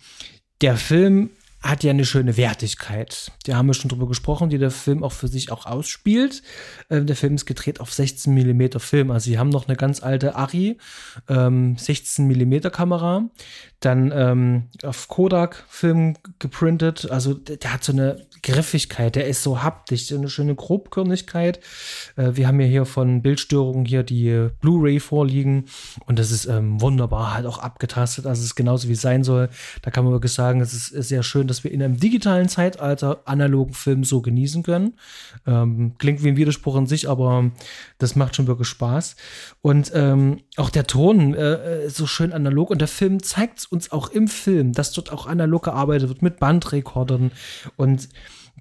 der 0.61 0.77
Film 0.77 1.31
hat 1.61 1.83
ja 1.83 1.91
eine 1.91 2.05
schöne 2.05 2.37
Wertigkeit. 2.37 3.31
Da 3.45 3.57
haben 3.57 3.67
wir 3.67 3.73
schon 3.73 3.89
drüber 3.89 4.07
gesprochen, 4.07 4.49
die 4.49 4.57
der 4.57 4.71
Film 4.71 5.03
auch 5.03 5.11
für 5.11 5.27
sich 5.27 5.51
auch 5.51 5.65
ausspielt. 5.65 6.41
Ähm, 6.89 7.05
der 7.05 7.17
Film 7.17 7.35
ist 7.35 7.45
gedreht 7.45 7.81
auf 7.81 7.93
16 7.93 8.33
mm 8.33 8.79
Film. 8.79 9.11
Also 9.11 9.25
sie 9.25 9.37
haben 9.37 9.49
noch 9.49 9.67
eine 9.67 9.75
ganz 9.75 10.01
alte 10.01 10.35
Ari 10.35 10.77
ähm, 11.27 11.75
16 11.77 12.27
mm 12.27 12.69
Kamera, 12.71 13.23
dann 13.81 14.11
ähm, 14.15 14.63
auf 14.83 15.09
Kodak 15.09 15.65
Film 15.67 16.15
geprintet. 16.39 17.11
Also 17.11 17.33
der, 17.33 17.57
der, 17.57 17.73
hat 17.73 17.83
so 17.83 17.91
eine 17.91 18.25
Griffigkeit, 18.41 19.15
der 19.15 19.27
ist 19.27 19.43
so 19.43 19.61
haptisch, 19.61 20.07
so 20.07 20.15
eine 20.15 20.29
schöne 20.29 20.55
Grobkörnigkeit. 20.55 21.59
Äh, 22.15 22.31
wir 22.35 22.47
haben 22.47 22.61
ja 22.61 22.67
hier 22.67 22.85
von 22.85 23.21
Bildstörungen 23.21 23.83
hier 23.83 24.03
die 24.03 24.47
Blu-ray 24.61 25.01
vorliegen 25.01 25.65
und 26.05 26.19
das 26.19 26.31
ist 26.31 26.45
ähm, 26.45 26.79
wunderbar 26.79 27.33
halt 27.33 27.45
auch 27.45 27.57
abgetastet. 27.57 28.25
Also 28.25 28.39
es 28.39 28.47
ist 28.47 28.55
genauso 28.55 28.87
wie 28.87 28.93
es 28.93 29.01
sein 29.01 29.25
soll. 29.25 29.49
Da 29.81 29.91
kann 29.91 30.05
man 30.05 30.13
wirklich 30.13 30.33
sagen, 30.33 30.61
es 30.61 30.73
ist 30.73 31.09
sehr 31.09 31.23
schön 31.23 31.48
dass 31.49 31.63
wir 31.63 31.71
in 31.71 31.81
einem 31.81 31.99
digitalen 31.99 32.47
Zeitalter 32.47 33.21
analogen 33.25 33.73
Film 33.73 34.03
so 34.03 34.21
genießen 34.21 34.63
können. 34.63 34.93
Ähm, 35.45 35.95
klingt 35.97 36.23
wie 36.23 36.29
ein 36.29 36.37
Widerspruch 36.37 36.75
an 36.75 36.87
sich, 36.87 37.09
aber 37.09 37.51
das 37.97 38.15
macht 38.15 38.35
schon 38.35 38.47
wirklich 38.47 38.67
Spaß. 38.67 39.15
Und 39.61 39.91
ähm, 39.93 40.41
auch 40.57 40.69
der 40.69 40.87
Ton 40.87 41.33
äh, 41.33 41.85
ist 41.85 41.97
so 41.97 42.07
schön 42.07 42.31
analog 42.31 42.69
und 42.69 42.79
der 42.79 42.87
Film 42.87 43.21
zeigt 43.21 43.71
uns 43.71 43.91
auch 43.91 44.09
im 44.09 44.27
Film, 44.27 44.73
dass 44.73 44.91
dort 44.91 45.11
auch 45.11 45.27
analog 45.27 45.63
gearbeitet 45.63 46.09
wird 46.09 46.21
mit 46.21 46.39
Bandrekordern. 46.39 47.31
Und 47.75 48.09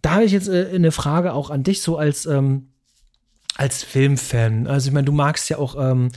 da 0.03 0.12
habe 0.12 0.24
ich 0.24 0.33
jetzt 0.33 0.48
äh, 0.48 0.70
eine 0.74 0.92
Frage 0.92 1.33
auch 1.33 1.51
an 1.51 1.62
dich, 1.62 1.83
so 1.83 1.96
als 1.98 2.27
ähm, 2.27 2.68
als 3.59 3.83
Filmfan. 3.83 4.68
Also 4.68 4.88
ich 4.88 4.94
meine, 4.94 5.05
du 5.05 5.12
magst 5.12 5.51
ja 5.51 5.59
auch 5.59 5.75
ähm, 5.79 6.11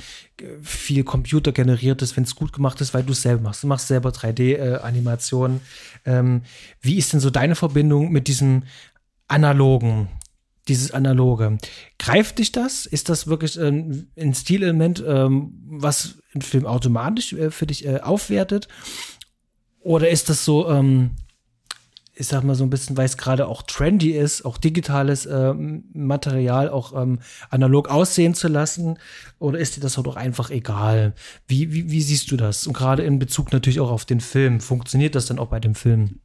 viel 0.62 1.04
computergeneriertes, 1.04 2.16
wenn 2.16 2.24
es 2.24 2.36
gut 2.36 2.54
gemacht 2.54 2.80
ist, 2.82 2.94
weil 2.94 3.02
du 3.02 3.14
es 3.14 3.24
selber 3.24 3.42
machst. 3.42 3.64
Du 3.64 3.68
machst 3.68 3.88
selber 3.88 4.12
3D-Animationen. 4.12 5.60
Äh, 6.06 6.20
ähm, 6.20 6.44
wie 6.82 6.98
ist 6.98 7.14
denn 7.14 7.20
so 7.20 7.32
deine 7.32 7.56
Verbindung 7.56 8.12
mit 8.12 8.28
diesem 8.28 8.64
analogen, 9.28 10.08
dieses 10.68 10.92
analoge? 10.92 11.58
Greift 11.98 12.38
dich 12.38 12.52
das? 12.52 12.86
Ist 12.86 13.10
das 13.10 13.26
wirklich 13.26 13.58
ähm, 13.58 14.08
ein 14.16 14.36
Stilelement, 14.36 15.04
ähm, 15.06 15.54
was 15.66 16.20
ein 16.36 16.44
Film 16.44 16.68
automatisch 16.68 17.34
äh, 17.34 17.50
für 17.50 17.66
dich 17.66 17.88
äh, 17.88 18.02
aufwertet? 18.02 18.68
Oder 19.80 20.10
ist 20.10 20.30
das 20.30 20.46
so, 20.46 20.70
ähm, 20.70 21.16
ich 22.22 22.28
sag 22.28 22.44
mal 22.44 22.56
so 22.56 22.64
ein 22.64 22.70
bisschen, 22.70 22.96
weil 22.98 23.06
es 23.06 23.18
gerade 23.18 23.48
auch 23.48 23.64
trendy 23.64 24.12
ist, 24.12 24.46
auch 24.46 24.58
digitales 24.58 25.26
äh, 25.26 25.54
Material 25.54 26.70
auch 26.70 26.94
ähm, 27.00 27.20
analog 27.50 27.90
aussehen 27.90 28.36
zu 28.36 28.48
lassen? 28.48 29.00
Oder 29.40 29.58
ist 29.58 29.76
dir 29.76 29.82
das 29.82 29.96
doch 29.96 30.16
einfach 30.16 30.52
egal? 30.52 31.14
Wie, 31.48 31.74
wie, 31.74 31.90
wie 31.90 32.02
siehst 32.02 32.32
du 32.32 32.38
das? 32.38 32.68
Und 32.68 32.74
gerade 32.74 33.04
in 33.04 33.18
Bezug 33.18 33.52
natürlich 33.52 33.80
auch 33.80 33.90
auf 33.90 34.06
den 34.06 34.22
Film. 34.22 34.62
Funktioniert 34.62 35.16
das 35.16 35.26
dann 35.26 35.40
auch 35.40 35.48
bei 35.48 35.60
dem 35.60 35.74
Film? 35.74 36.20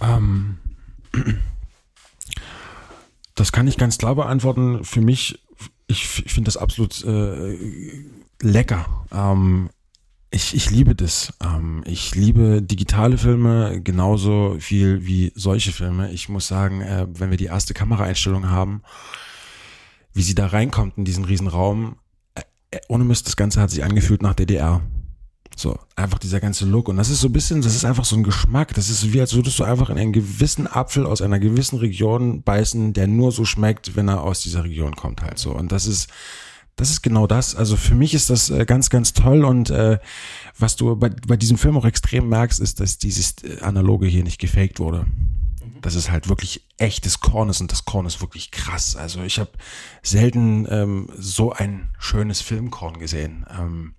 Ähm, 0.00 0.58
das 3.34 3.50
kann 3.50 3.66
ich 3.66 3.76
ganz 3.76 3.98
klar 3.98 4.14
beantworten. 4.14 4.84
Für 4.84 5.00
mich, 5.00 5.42
ich, 5.88 6.24
ich 6.24 6.32
finde 6.32 6.46
das 6.46 6.56
absolut 6.56 7.04
äh, 7.04 7.56
lecker. 8.42 8.86
Ähm, 9.12 9.70
ich, 10.30 10.54
ich 10.54 10.70
liebe 10.70 10.94
das. 10.94 11.32
Ähm, 11.42 11.82
ich 11.86 12.14
liebe 12.14 12.62
digitale 12.62 13.18
Filme 13.18 13.80
genauso 13.82 14.56
viel 14.58 15.06
wie 15.06 15.32
solche 15.34 15.72
Filme. 15.72 16.12
Ich 16.12 16.28
muss 16.28 16.48
sagen, 16.48 16.82
äh, 16.82 17.06
wenn 17.10 17.30
wir 17.30 17.38
die 17.38 17.46
erste 17.46 17.74
Kameraeinstellung 17.74 18.50
haben, 18.50 18.82
wie 20.12 20.22
sie 20.22 20.34
da 20.34 20.46
reinkommt 20.46 20.98
in 20.98 21.04
diesen 21.04 21.24
Riesenraum, 21.24 21.96
äh, 22.34 22.42
äh, 22.72 22.80
ohne 22.88 23.04
Mist, 23.04 23.26
das 23.26 23.36
Ganze 23.36 23.60
hat 23.60 23.70
sich 23.70 23.84
angefühlt 23.84 24.22
nach 24.22 24.34
DDR. 24.34 24.82
So, 25.56 25.76
einfach 25.96 26.18
dieser 26.18 26.40
ganze 26.40 26.66
Look. 26.66 26.88
Und 26.88 26.98
das 26.98 27.08
ist 27.08 27.20
so 27.20 27.28
ein 27.28 27.32
bisschen, 27.32 27.62
das 27.62 27.74
ist 27.74 27.84
einfach 27.84 28.04
so 28.04 28.14
ein 28.14 28.22
Geschmack. 28.22 28.74
Das 28.74 28.90
ist 28.90 29.12
wie, 29.12 29.20
als 29.20 29.34
würdest 29.34 29.58
du 29.58 29.64
einfach 29.64 29.90
in 29.90 29.98
einen 29.98 30.12
gewissen 30.12 30.66
Apfel 30.66 31.04
aus 31.04 31.22
einer 31.22 31.40
gewissen 31.40 31.78
Region 31.78 32.42
beißen, 32.42 32.92
der 32.92 33.08
nur 33.08 33.32
so 33.32 33.44
schmeckt, 33.44 33.96
wenn 33.96 34.08
er 34.08 34.22
aus 34.22 34.40
dieser 34.40 34.62
Region 34.62 34.94
kommt 34.94 35.22
halt 35.22 35.38
so. 35.38 35.52
Und 35.52 35.72
das 35.72 35.86
ist, 35.86 36.08
das 36.78 36.90
ist 36.90 37.02
genau 37.02 37.26
das. 37.26 37.56
Also 37.56 37.76
für 37.76 37.94
mich 37.94 38.14
ist 38.14 38.30
das 38.30 38.50
äh, 38.50 38.64
ganz, 38.64 38.88
ganz 38.88 39.12
toll 39.12 39.44
und 39.44 39.68
äh, 39.68 39.98
was 40.58 40.76
du 40.76 40.96
bei, 40.96 41.10
bei 41.10 41.36
diesem 41.36 41.58
Film 41.58 41.76
auch 41.76 41.84
extrem 41.84 42.28
merkst, 42.28 42.60
ist, 42.60 42.80
dass 42.80 42.98
dieses 42.98 43.34
äh, 43.42 43.60
Analoge 43.60 44.06
hier 44.06 44.22
nicht 44.22 44.40
gefaked 44.40 44.78
wurde. 44.78 45.04
Mhm. 45.04 45.80
Das 45.82 45.96
ist 45.96 46.10
halt 46.10 46.28
wirklich 46.28 46.62
echtes 46.76 47.20
Korn 47.20 47.48
ist 47.48 47.60
und 47.60 47.72
das 47.72 47.84
Korn 47.84 48.06
ist 48.06 48.20
wirklich 48.20 48.52
krass. 48.52 48.94
Also 48.94 49.22
ich 49.22 49.40
habe 49.40 49.50
selten 50.02 50.66
ähm, 50.70 51.08
so 51.18 51.52
ein 51.52 51.90
schönes 51.98 52.40
Filmkorn 52.40 53.00
gesehen. 53.00 53.44
Ähm, 53.50 53.94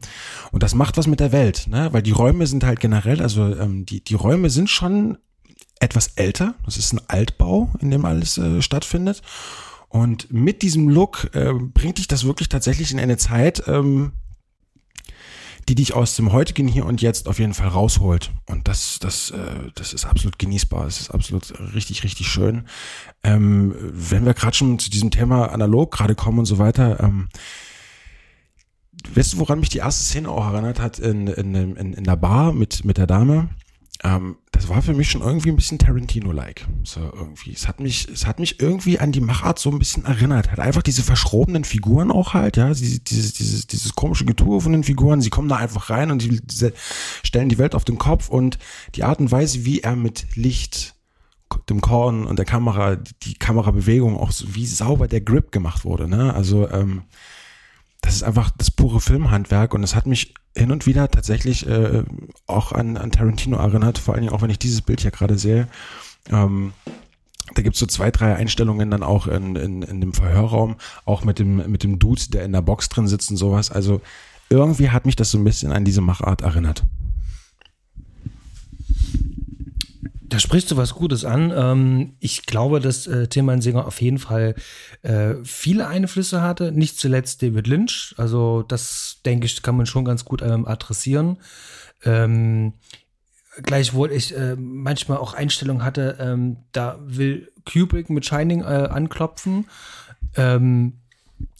und 0.51 0.63
das 0.63 0.73
macht 0.73 0.97
was 0.97 1.05
mit 1.05 1.19
der 1.19 1.33
Welt, 1.33 1.67
ne? 1.67 1.89
Weil 1.91 2.01
die 2.01 2.11
Räume 2.11 2.47
sind 2.47 2.63
halt 2.63 2.79
generell, 2.79 3.21
also 3.21 3.55
ähm, 3.55 3.85
die, 3.85 4.01
die 4.01 4.15
Räume 4.15 4.49
sind 4.49 4.69
schon 4.69 5.17
etwas 5.81 6.11
älter. 6.15 6.55
Das 6.63 6.77
ist 6.77 6.93
ein 6.93 7.01
Altbau, 7.07 7.71
in 7.79 7.91
dem 7.91 8.05
alles 8.05 8.37
äh, 8.37 8.61
stattfindet. 8.61 9.21
Und 9.89 10.31
mit 10.31 10.61
diesem 10.61 10.87
Look 10.87 11.31
äh, 11.33 11.51
bringt 11.53 11.97
dich 11.97 12.07
das 12.07 12.23
wirklich 12.23 12.47
tatsächlich 12.47 12.91
in 12.91 12.99
eine 12.99 13.17
Zeit, 13.17 13.63
ähm, 13.67 14.13
die 15.67 15.75
dich 15.75 15.93
aus 15.93 16.15
dem 16.15 16.31
heutigen 16.31 16.67
Hier 16.67 16.85
und 16.85 17.01
Jetzt 17.01 17.27
auf 17.27 17.39
jeden 17.39 17.53
Fall 17.53 17.67
rausholt. 17.67 18.31
Und 18.47 18.67
das, 18.67 18.97
das, 18.99 19.31
äh, 19.31 19.71
das 19.75 19.93
ist 19.93 20.05
absolut 20.05 20.39
genießbar. 20.39 20.85
Es 20.87 20.99
ist 20.99 21.11
absolut 21.11 21.53
richtig, 21.73 22.03
richtig 22.03 22.27
schön. 22.27 22.67
Ähm, 23.23 23.75
wenn 23.79 24.25
wir 24.25 24.33
gerade 24.33 24.55
schon 24.55 24.79
zu 24.79 24.89
diesem 24.89 25.11
Thema 25.11 25.51
analog 25.51 25.91
gerade 25.91 26.15
kommen 26.15 26.39
und 26.39 26.45
so 26.45 26.57
weiter, 26.59 26.99
ähm, 27.01 27.29
weißt 29.13 29.33
du, 29.33 29.37
woran 29.39 29.59
mich 29.59 29.69
die 29.69 29.79
erste 29.79 30.03
Szene 30.03 30.29
auch 30.29 30.51
erinnert 30.51 30.79
hat 30.79 30.99
in, 30.99 31.27
in, 31.27 31.55
in, 31.55 31.93
in 31.93 32.03
der 32.03 32.15
Bar 32.15 32.53
mit, 32.53 32.85
mit 32.85 32.97
der 32.97 33.07
Dame? 33.07 33.49
Ähm, 34.03 34.37
das 34.51 34.69
war 34.69 34.81
für 34.81 34.93
mich 34.93 35.11
schon 35.11 35.21
irgendwie 35.21 35.49
ein 35.49 35.57
bisschen 35.57 35.77
Tarantino-like. 35.77 36.67
So 36.83 37.01
irgendwie. 37.01 37.51
Es 37.51 37.67
hat 37.67 37.79
mich, 37.81 38.07
es 38.07 38.25
hat 38.25 38.39
mich 38.39 38.61
irgendwie 38.61 38.99
an 38.99 39.11
die 39.11 39.19
Machart 39.19 39.59
so 39.59 39.69
ein 39.69 39.79
bisschen 39.79 40.05
erinnert. 40.05 40.51
Hat 40.51 40.59
einfach 40.59 40.81
diese 40.81 41.03
verschrobenen 41.03 41.65
Figuren 41.65 42.09
auch 42.11 42.33
halt, 42.33 42.55
ja, 42.55 42.69
dieses, 42.69 43.03
dieses, 43.03 43.67
dieses, 43.67 43.95
komische 43.95 44.25
Getue 44.25 44.61
von 44.61 44.71
den 44.71 44.83
Figuren. 44.83 45.21
Sie 45.21 45.29
kommen 45.29 45.49
da 45.49 45.57
einfach 45.57 45.89
rein 45.89 46.11
und 46.11 46.21
die 46.21 46.41
stellen 47.23 47.49
die 47.49 47.57
Welt 47.57 47.75
auf 47.75 47.83
den 47.83 47.97
Kopf 47.97 48.29
und 48.29 48.57
die 48.95 49.03
Art 49.03 49.19
und 49.19 49.31
Weise, 49.31 49.65
wie 49.65 49.81
er 49.81 49.95
mit 49.97 50.35
Licht, 50.35 50.95
dem 51.67 51.81
Korn 51.81 52.25
und 52.25 52.37
der 52.37 52.45
Kamera, 52.45 52.95
die 52.95 53.33
Kamerabewegung 53.33 54.17
auch 54.17 54.31
so, 54.31 54.53
wie 54.55 54.67
sauber 54.67 55.07
der 55.07 55.21
Grip 55.21 55.51
gemacht 55.51 55.83
wurde, 55.83 56.07
ne? 56.07 56.33
Also, 56.33 56.69
ähm, 56.69 57.03
das 58.01 58.15
ist 58.15 58.23
einfach 58.23 58.49
das 58.57 58.71
pure 58.71 59.01
Filmhandwerk 59.01 59.73
und 59.73 59.83
es 59.83 59.95
hat 59.95 60.07
mich 60.07 60.33
hin 60.55 60.71
und 60.71 60.85
wieder 60.85 61.09
tatsächlich 61.09 61.67
äh, 61.67 62.03
auch 62.47 62.71
an, 62.71 62.97
an 62.97 63.11
Tarantino 63.11 63.57
erinnert, 63.57 63.97
vor 63.97 64.13
allen 64.13 64.23
Dingen 64.23 64.33
auch 64.33 64.41
wenn 64.41 64.49
ich 64.49 64.59
dieses 64.59 64.81
Bild 64.81 65.01
hier 65.01 65.11
gerade 65.11 65.37
sehe. 65.37 65.67
Ähm, 66.29 66.73
da 67.55 67.61
gibt's 67.61 67.79
so 67.79 67.85
zwei, 67.85 68.11
drei 68.11 68.35
Einstellungen 68.35 68.91
dann 68.91 69.03
auch 69.03 69.27
in, 69.27 69.55
in, 69.55 69.81
in 69.81 70.01
dem 70.01 70.13
Verhörraum, 70.13 70.75
auch 71.05 71.23
mit 71.23 71.39
dem, 71.39 71.69
mit 71.71 71.83
dem 71.83 71.99
Dude, 71.99 72.29
der 72.29 72.45
in 72.45 72.51
der 72.51 72.61
Box 72.61 72.89
drin 72.89 73.07
sitzt 73.07 73.31
und 73.31 73.37
sowas. 73.37 73.71
Also 73.71 74.01
irgendwie 74.49 74.89
hat 74.89 75.05
mich 75.05 75.15
das 75.15 75.31
so 75.31 75.37
ein 75.37 75.43
bisschen 75.43 75.71
an 75.71 75.85
diese 75.85 76.01
Machart 76.01 76.41
erinnert. 76.41 76.83
Da 80.29 80.37
sprichst 80.37 80.69
du 80.69 80.77
was 80.77 80.93
Gutes 80.93 81.25
an. 81.25 81.51
Ähm, 81.55 82.13
ich 82.19 82.45
glaube, 82.45 82.79
dass 82.79 83.07
äh, 83.07 83.27
Tilman 83.27 83.61
Singer 83.61 83.87
auf 83.87 83.99
jeden 83.99 84.19
Fall 84.19 84.53
äh, 85.01 85.35
viele 85.43 85.87
Einflüsse 85.87 86.41
hatte. 86.41 86.71
Nicht 86.71 86.99
zuletzt 86.99 87.41
David 87.41 87.65
Lynch. 87.65 88.13
Also 88.17 88.61
das, 88.61 89.21
denke 89.25 89.47
ich, 89.47 89.61
kann 89.63 89.75
man 89.75 89.87
schon 89.87 90.05
ganz 90.05 90.25
gut 90.25 90.43
ähm, 90.43 90.67
adressieren. 90.67 91.37
Ähm, 92.03 92.73
gleichwohl 93.63 94.11
ich 94.11 94.37
äh, 94.37 94.55
manchmal 94.55 95.17
auch 95.17 95.33
Einstellungen 95.33 95.83
hatte, 95.83 96.55
da 96.71 96.99
will 97.01 97.51
Kubrick 97.65 98.09
mit 98.09 98.25
Shining 98.25 98.63
anklopfen. 98.63 99.65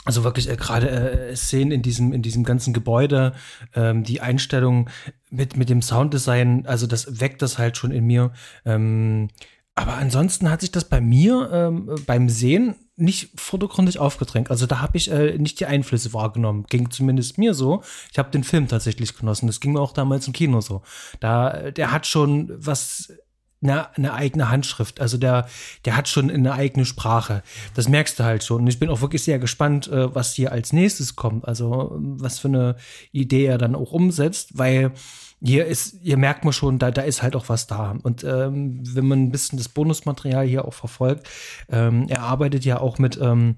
Also 0.06 0.24
wirklich 0.24 0.50
äh, 0.50 0.56
gerade 0.56 0.90
äh, 0.90 1.36
Szenen 1.36 1.72
in 1.72 1.82
diesem, 1.82 2.14
in 2.14 2.22
diesem 2.22 2.44
ganzen 2.44 2.74
Gebäude, 2.74 3.34
ähm, 3.76 4.04
die 4.04 4.22
Einstellung 4.22 4.90
mit, 5.30 5.58
mit 5.58 5.70
dem 5.70 5.82
Sounddesign, 5.82 6.66
also 6.66 6.88
das 6.88 7.20
weckt 7.20 7.42
das 7.42 7.58
halt 7.58 7.78
schon 7.78 7.92
in 7.92 8.06
mir. 8.06 8.32
Ähm, 8.66 9.30
aber 9.76 9.94
ansonsten 9.94 10.50
hat 10.50 10.62
sich 10.62 10.72
das 10.72 10.84
bei 10.86 11.00
mir 11.00 11.50
ähm, 11.54 11.96
beim 12.06 12.28
Sehen 12.28 12.76
nicht 12.98 13.40
vordergründig 13.40 13.98
aufgedrängt. 13.98 14.52
Also 14.52 14.66
da 14.66 14.82
habe 14.82 14.98
ich 14.98 15.10
äh, 15.10 15.38
nicht 15.38 15.60
die 15.62 15.68
Einflüsse 15.68 16.14
wahrgenommen. 16.14 16.66
Ging 16.70 16.92
zumindest 16.92 17.38
mir 17.38 17.54
so. 17.54 17.82
Ich 18.12 18.20
habe 18.20 18.30
den 18.30 18.44
Film 18.44 18.68
tatsächlich 18.68 19.16
genossen. 19.16 19.48
Das 19.48 19.62
ging 19.62 19.72
mir 19.72 19.80
auch 19.80 19.94
damals 19.94 20.28
im 20.28 20.34
Kino 20.34 20.60
so. 20.60 20.82
Da, 21.22 21.72
der 21.72 21.94
hat 21.94 22.08
schon 22.08 22.52
was 22.54 23.14
eine, 23.62 23.96
eine 23.96 24.14
eigene 24.14 24.50
Handschrift. 24.50 25.02
Also 25.02 25.18
der, 25.18 25.48
der 25.86 25.96
hat 25.96 26.08
schon 26.08 26.30
eine 26.30 26.54
eigene 26.54 26.86
Sprache. 26.86 27.44
Das 27.74 27.90
merkst 27.90 28.20
du 28.20 28.24
halt 28.24 28.44
schon. 28.44 28.62
Und 28.62 28.68
ich 28.68 28.80
bin 28.80 28.90
auch 28.90 29.02
wirklich 29.02 29.24
sehr 29.24 29.40
gespannt, 29.40 29.88
äh, 29.88 30.14
was 30.14 30.34
hier 30.34 30.52
als 30.52 30.74
nächstes 30.74 31.16
kommt. 31.16 31.48
Also 31.48 31.96
was 32.00 32.40
für 32.40 32.48
eine 32.48 32.76
Idee 33.12 33.46
er 33.46 33.58
dann 33.58 33.76
auch 33.76 33.92
umsetzt, 33.92 34.58
weil 34.58 34.94
hier 35.42 35.66
ist, 35.66 35.98
hier 36.02 36.18
merkt 36.18 36.44
man 36.44 36.54
schon, 36.54 36.80
da, 36.80 36.92
da 36.92 37.02
ist 37.02 37.24
halt 37.24 37.36
auch 37.36 37.48
was 37.48 37.68
da. 37.68 37.96
Und 38.04 38.24
ähm, 38.24 38.82
wenn 38.84 39.08
man 39.08 39.24
ein 39.24 39.32
bisschen 39.32 39.58
das 39.58 39.70
Bonusmaterial 39.70 40.46
hier 40.46 40.66
auch 40.66 40.74
verfolgt, 40.74 41.28
ähm, 41.70 42.08
er 42.10 42.24
arbeitet 42.24 42.66
ja 42.66 42.80
auch 42.80 42.98
mit 42.98 43.18
ähm, 43.22 43.56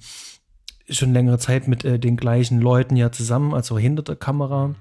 schon 0.90 1.14
längere 1.14 1.40
Zeit 1.40 1.68
mit 1.68 1.84
äh, 1.84 2.00
den 2.00 2.18
gleichen 2.18 2.60
Leuten 2.60 2.96
ja 2.96 3.12
zusammen, 3.12 3.54
also 3.54 3.78
hinter 3.78 4.04
der 4.04 4.16
Kamera. 4.16 4.76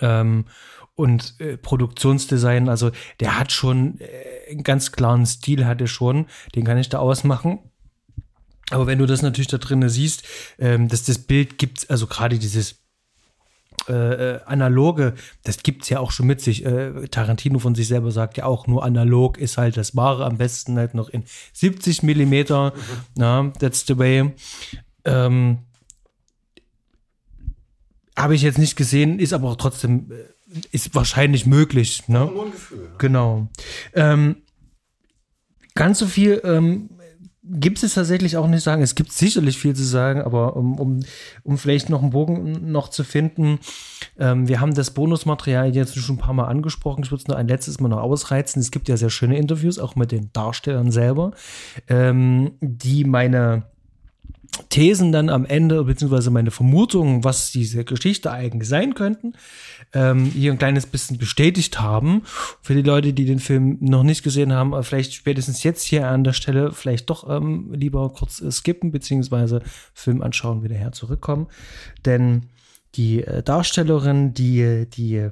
Ähm, 0.00 0.46
und 0.94 1.34
äh, 1.40 1.58
Produktionsdesign, 1.58 2.68
also 2.68 2.90
der 3.20 3.38
hat 3.38 3.52
schon 3.52 4.00
äh, 4.00 4.50
einen 4.50 4.62
ganz 4.62 4.92
klaren 4.92 5.26
Stil, 5.26 5.66
hat 5.66 5.80
er 5.80 5.86
schon, 5.86 6.26
den 6.54 6.64
kann 6.64 6.78
ich 6.78 6.88
da 6.88 6.98
ausmachen. 6.98 7.58
Aber 8.70 8.86
wenn 8.86 8.98
du 8.98 9.06
das 9.06 9.22
natürlich 9.22 9.48
da 9.48 9.58
drinnen 9.58 9.88
siehst, 9.88 10.24
ähm, 10.58 10.88
dass 10.88 11.04
das 11.04 11.18
Bild 11.18 11.58
gibt, 11.58 11.88
also 11.90 12.06
gerade 12.06 12.38
dieses 12.38 12.86
äh, 13.88 13.92
äh, 13.92 14.40
analoge, 14.46 15.14
das 15.44 15.62
gibt's 15.62 15.88
ja 15.90 16.00
auch 16.00 16.10
schon 16.10 16.26
mit 16.26 16.40
sich. 16.40 16.64
Äh, 16.64 17.06
Tarantino 17.08 17.60
von 17.60 17.76
sich 17.76 17.86
selber 17.86 18.10
sagt 18.10 18.36
ja 18.36 18.44
auch, 18.44 18.66
nur 18.66 18.82
analog 18.82 19.38
ist 19.38 19.58
halt 19.58 19.76
das 19.76 19.94
Wahre, 19.94 20.24
am 20.24 20.38
besten 20.38 20.76
halt 20.76 20.94
noch 20.94 21.08
in 21.08 21.22
70 21.52 22.02
Millimeter. 22.02 22.72
Mhm. 22.74 22.80
Na, 23.14 23.52
that's 23.60 23.84
the 23.86 23.96
way. 23.96 24.32
Ähm, 25.04 25.58
Habe 28.16 28.34
ich 28.34 28.42
jetzt 28.42 28.58
nicht 28.58 28.76
gesehen, 28.76 29.18
ist 29.18 29.32
aber 29.32 29.50
auch 29.50 29.56
trotzdem 29.56 30.10
äh, 30.10 30.60
ist 30.70 30.94
wahrscheinlich 30.94 31.46
möglich. 31.46 32.08
Ne? 32.08 32.30
Nur 32.32 32.46
ein 32.46 32.52
Gefühl. 32.52 32.78
Ne? 32.78 32.88
Genau. 32.98 33.48
Ähm, 33.94 34.36
ganz 35.74 35.98
so 35.98 36.06
viel 36.06 36.40
ähm, 36.44 36.90
gibt 37.48 37.82
es 37.82 37.94
tatsächlich 37.94 38.36
auch 38.36 38.48
nicht 38.48 38.62
sagen. 38.62 38.82
Es 38.82 38.94
gibt 38.94 39.12
sicherlich 39.12 39.58
viel 39.58 39.74
zu 39.74 39.84
sagen, 39.84 40.20
aber 40.22 40.56
um, 40.56 40.78
um, 40.78 41.00
um 41.44 41.58
vielleicht 41.58 41.90
noch 41.90 42.02
einen 42.02 42.10
Bogen 42.10 42.70
noch 42.72 42.88
zu 42.88 43.04
finden, 43.04 43.58
ähm, 44.18 44.48
wir 44.48 44.60
haben 44.60 44.74
das 44.74 44.90
Bonusmaterial 44.90 45.74
jetzt 45.74 45.96
schon 45.96 46.16
ein 46.16 46.20
paar 46.20 46.34
Mal 46.34 46.46
angesprochen. 46.46 47.04
Ich 47.04 47.10
würde 47.10 47.22
es 47.22 47.28
nur 47.28 47.36
ein 47.36 47.48
letztes 47.48 47.80
Mal 47.80 47.88
noch 47.88 48.00
ausreizen. 48.00 48.60
Es 48.60 48.70
gibt 48.70 48.88
ja 48.88 48.96
sehr 48.96 49.10
schöne 49.10 49.38
Interviews, 49.38 49.78
auch 49.78 49.94
mit 49.94 50.12
den 50.12 50.30
Darstellern 50.32 50.90
selber, 50.90 51.32
ähm, 51.88 52.52
die 52.60 53.04
meine 53.04 53.64
Thesen 54.68 55.12
dann 55.12 55.28
am 55.28 55.44
Ende, 55.44 55.84
beziehungsweise 55.84 56.30
meine 56.30 56.50
Vermutungen, 56.50 57.24
was 57.24 57.50
diese 57.50 57.84
Geschichte 57.84 58.30
eigentlich 58.30 58.68
sein 58.68 58.94
könnten, 58.94 59.34
ähm, 59.92 60.26
hier 60.26 60.52
ein 60.52 60.58
kleines 60.58 60.86
bisschen 60.86 61.18
bestätigt 61.18 61.80
haben. 61.80 62.22
Für 62.62 62.74
die 62.74 62.82
Leute, 62.82 63.12
die 63.12 63.24
den 63.24 63.38
Film 63.38 63.78
noch 63.80 64.02
nicht 64.02 64.22
gesehen 64.22 64.52
haben, 64.52 64.72
äh, 64.72 64.82
vielleicht 64.82 65.14
spätestens 65.14 65.62
jetzt 65.62 65.82
hier 65.82 66.08
an 66.08 66.24
der 66.24 66.32
Stelle 66.32 66.72
vielleicht 66.72 67.10
doch 67.10 67.28
ähm, 67.28 67.72
lieber 67.72 68.10
kurz 68.10 68.40
äh, 68.40 68.50
skippen, 68.50 68.92
beziehungsweise 68.92 69.62
Film 69.94 70.22
anschauen, 70.22 70.62
wieder 70.62 70.76
her 70.76 70.92
zurückkommen. 70.92 71.48
Denn 72.04 72.46
die 72.94 73.22
äh, 73.22 73.42
Darstellerin, 73.42 74.34
die 74.34 74.86
die 74.90 75.28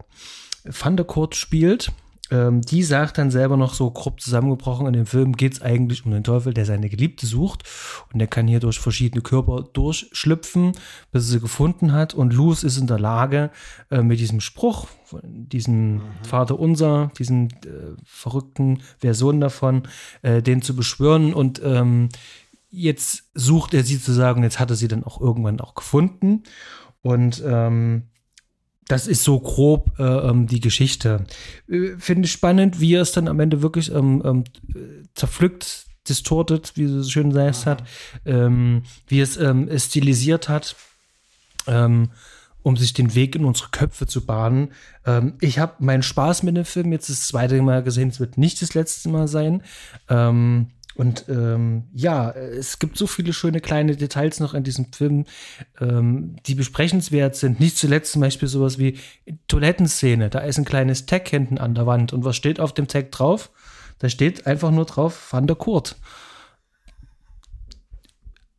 Van 0.64 0.96
der 0.96 1.06
Kurt 1.06 1.34
spielt, 1.34 1.92
ähm, 2.30 2.62
die 2.62 2.82
sagt 2.82 3.18
dann 3.18 3.30
selber 3.30 3.56
noch 3.56 3.74
so 3.74 3.90
grob 3.90 4.20
zusammengebrochen, 4.20 4.86
in 4.86 4.94
dem 4.94 5.06
Film 5.06 5.36
geht 5.36 5.54
es 5.54 5.62
eigentlich 5.62 6.06
um 6.06 6.12
den 6.12 6.24
Teufel, 6.24 6.54
der 6.54 6.64
seine 6.64 6.88
Geliebte 6.88 7.26
sucht. 7.26 7.64
Und 8.12 8.18
der 8.18 8.28
kann 8.28 8.48
hier 8.48 8.60
durch 8.60 8.78
verschiedene 8.78 9.22
Körper 9.22 9.62
durchschlüpfen, 9.62 10.72
bis 11.12 11.24
er 11.24 11.32
sie 11.32 11.40
gefunden 11.40 11.92
hat. 11.92 12.14
Und 12.14 12.32
Luz 12.32 12.62
ist 12.62 12.78
in 12.78 12.86
der 12.86 12.98
Lage, 12.98 13.50
äh, 13.90 14.02
mit 14.02 14.20
diesem 14.20 14.40
Spruch, 14.40 14.88
diesem 15.22 15.94
mhm. 15.94 16.02
Vater 16.22 16.58
unser, 16.58 17.10
diesen 17.18 17.50
äh, 17.50 17.94
verrückten 18.04 18.82
Version 18.98 19.40
davon, 19.40 19.82
äh, 20.22 20.40
den 20.40 20.62
zu 20.62 20.74
beschwören. 20.74 21.34
Und 21.34 21.60
ähm, 21.62 22.08
jetzt 22.70 23.24
sucht 23.34 23.74
er 23.74 23.84
sie 23.84 24.00
zu 24.00 24.12
sagen, 24.12 24.42
jetzt 24.42 24.58
hat 24.58 24.70
er 24.70 24.76
sie 24.76 24.88
dann 24.88 25.04
auch 25.04 25.20
irgendwann 25.20 25.60
auch 25.60 25.74
gefunden. 25.74 26.42
Und 27.02 27.42
ähm, 27.46 28.04
das 28.88 29.06
ist 29.06 29.24
so 29.24 29.40
grob 29.40 29.98
äh, 29.98 30.02
ähm, 30.02 30.46
die 30.46 30.60
Geschichte. 30.60 31.24
Äh, 31.68 31.96
Finde 31.98 32.26
ich 32.26 32.32
spannend, 32.32 32.80
wie 32.80 32.94
er 32.94 33.02
es 33.02 33.12
dann 33.12 33.28
am 33.28 33.40
Ende 33.40 33.62
wirklich 33.62 33.92
ähm, 33.92 34.22
ähm, 34.24 34.44
zerpflückt, 35.14 35.86
distortet, 36.08 36.72
wie 36.76 36.84
es 36.84 37.10
schön 37.10 37.30
gesagt 37.30 37.66
hat, 37.66 37.84
ähm, 38.26 38.82
wie 39.08 39.20
es 39.20 39.36
ähm, 39.36 39.70
stilisiert 39.78 40.48
hat, 40.48 40.76
ähm, 41.66 42.10
um 42.62 42.76
sich 42.76 42.92
den 42.92 43.14
Weg 43.14 43.36
in 43.36 43.44
unsere 43.44 43.70
Köpfe 43.70 44.06
zu 44.06 44.24
bahnen. 44.24 44.70
Ich 45.42 45.58
habe 45.58 45.84
meinen 45.84 46.02
Spaß 46.02 46.44
mit 46.44 46.56
dem 46.56 46.64
Film 46.64 46.92
jetzt 46.92 47.10
das 47.10 47.28
zweite 47.28 47.60
Mal 47.60 47.82
gesehen, 47.82 48.08
es 48.08 48.20
wird 48.20 48.38
nicht 48.38 48.62
das 48.62 48.72
letzte 48.72 49.10
Mal 49.10 49.28
sein. 49.28 49.62
Und 50.96 51.24
ähm, 51.28 51.84
ja, 51.92 52.30
es 52.30 52.78
gibt 52.78 52.96
so 52.96 53.06
viele 53.06 53.32
schöne 53.32 53.60
kleine 53.60 53.96
Details 53.96 54.38
noch 54.38 54.54
in 54.54 54.62
diesem 54.62 54.92
Film, 54.92 55.24
ähm, 55.80 56.36
die 56.46 56.54
besprechenswert 56.54 57.34
sind. 57.34 57.58
Nicht 57.58 57.76
zuletzt 57.76 58.12
zum 58.12 58.20
Beispiel 58.20 58.48
sowas 58.48 58.78
wie 58.78 58.98
Toilettenszene. 59.48 60.30
Da 60.30 60.40
ist 60.40 60.58
ein 60.58 60.64
kleines 60.64 61.06
Tag 61.06 61.28
hinten 61.28 61.58
an 61.58 61.74
der 61.74 61.86
Wand. 61.86 62.12
Und 62.12 62.24
was 62.24 62.36
steht 62.36 62.60
auf 62.60 62.72
dem 62.72 62.86
Tag 62.86 63.10
drauf? 63.10 63.50
Da 63.98 64.08
steht 64.08 64.46
einfach 64.46 64.70
nur 64.70 64.84
drauf 64.84 65.32
Van 65.32 65.46
der 65.46 65.56
Kurt. 65.56 65.96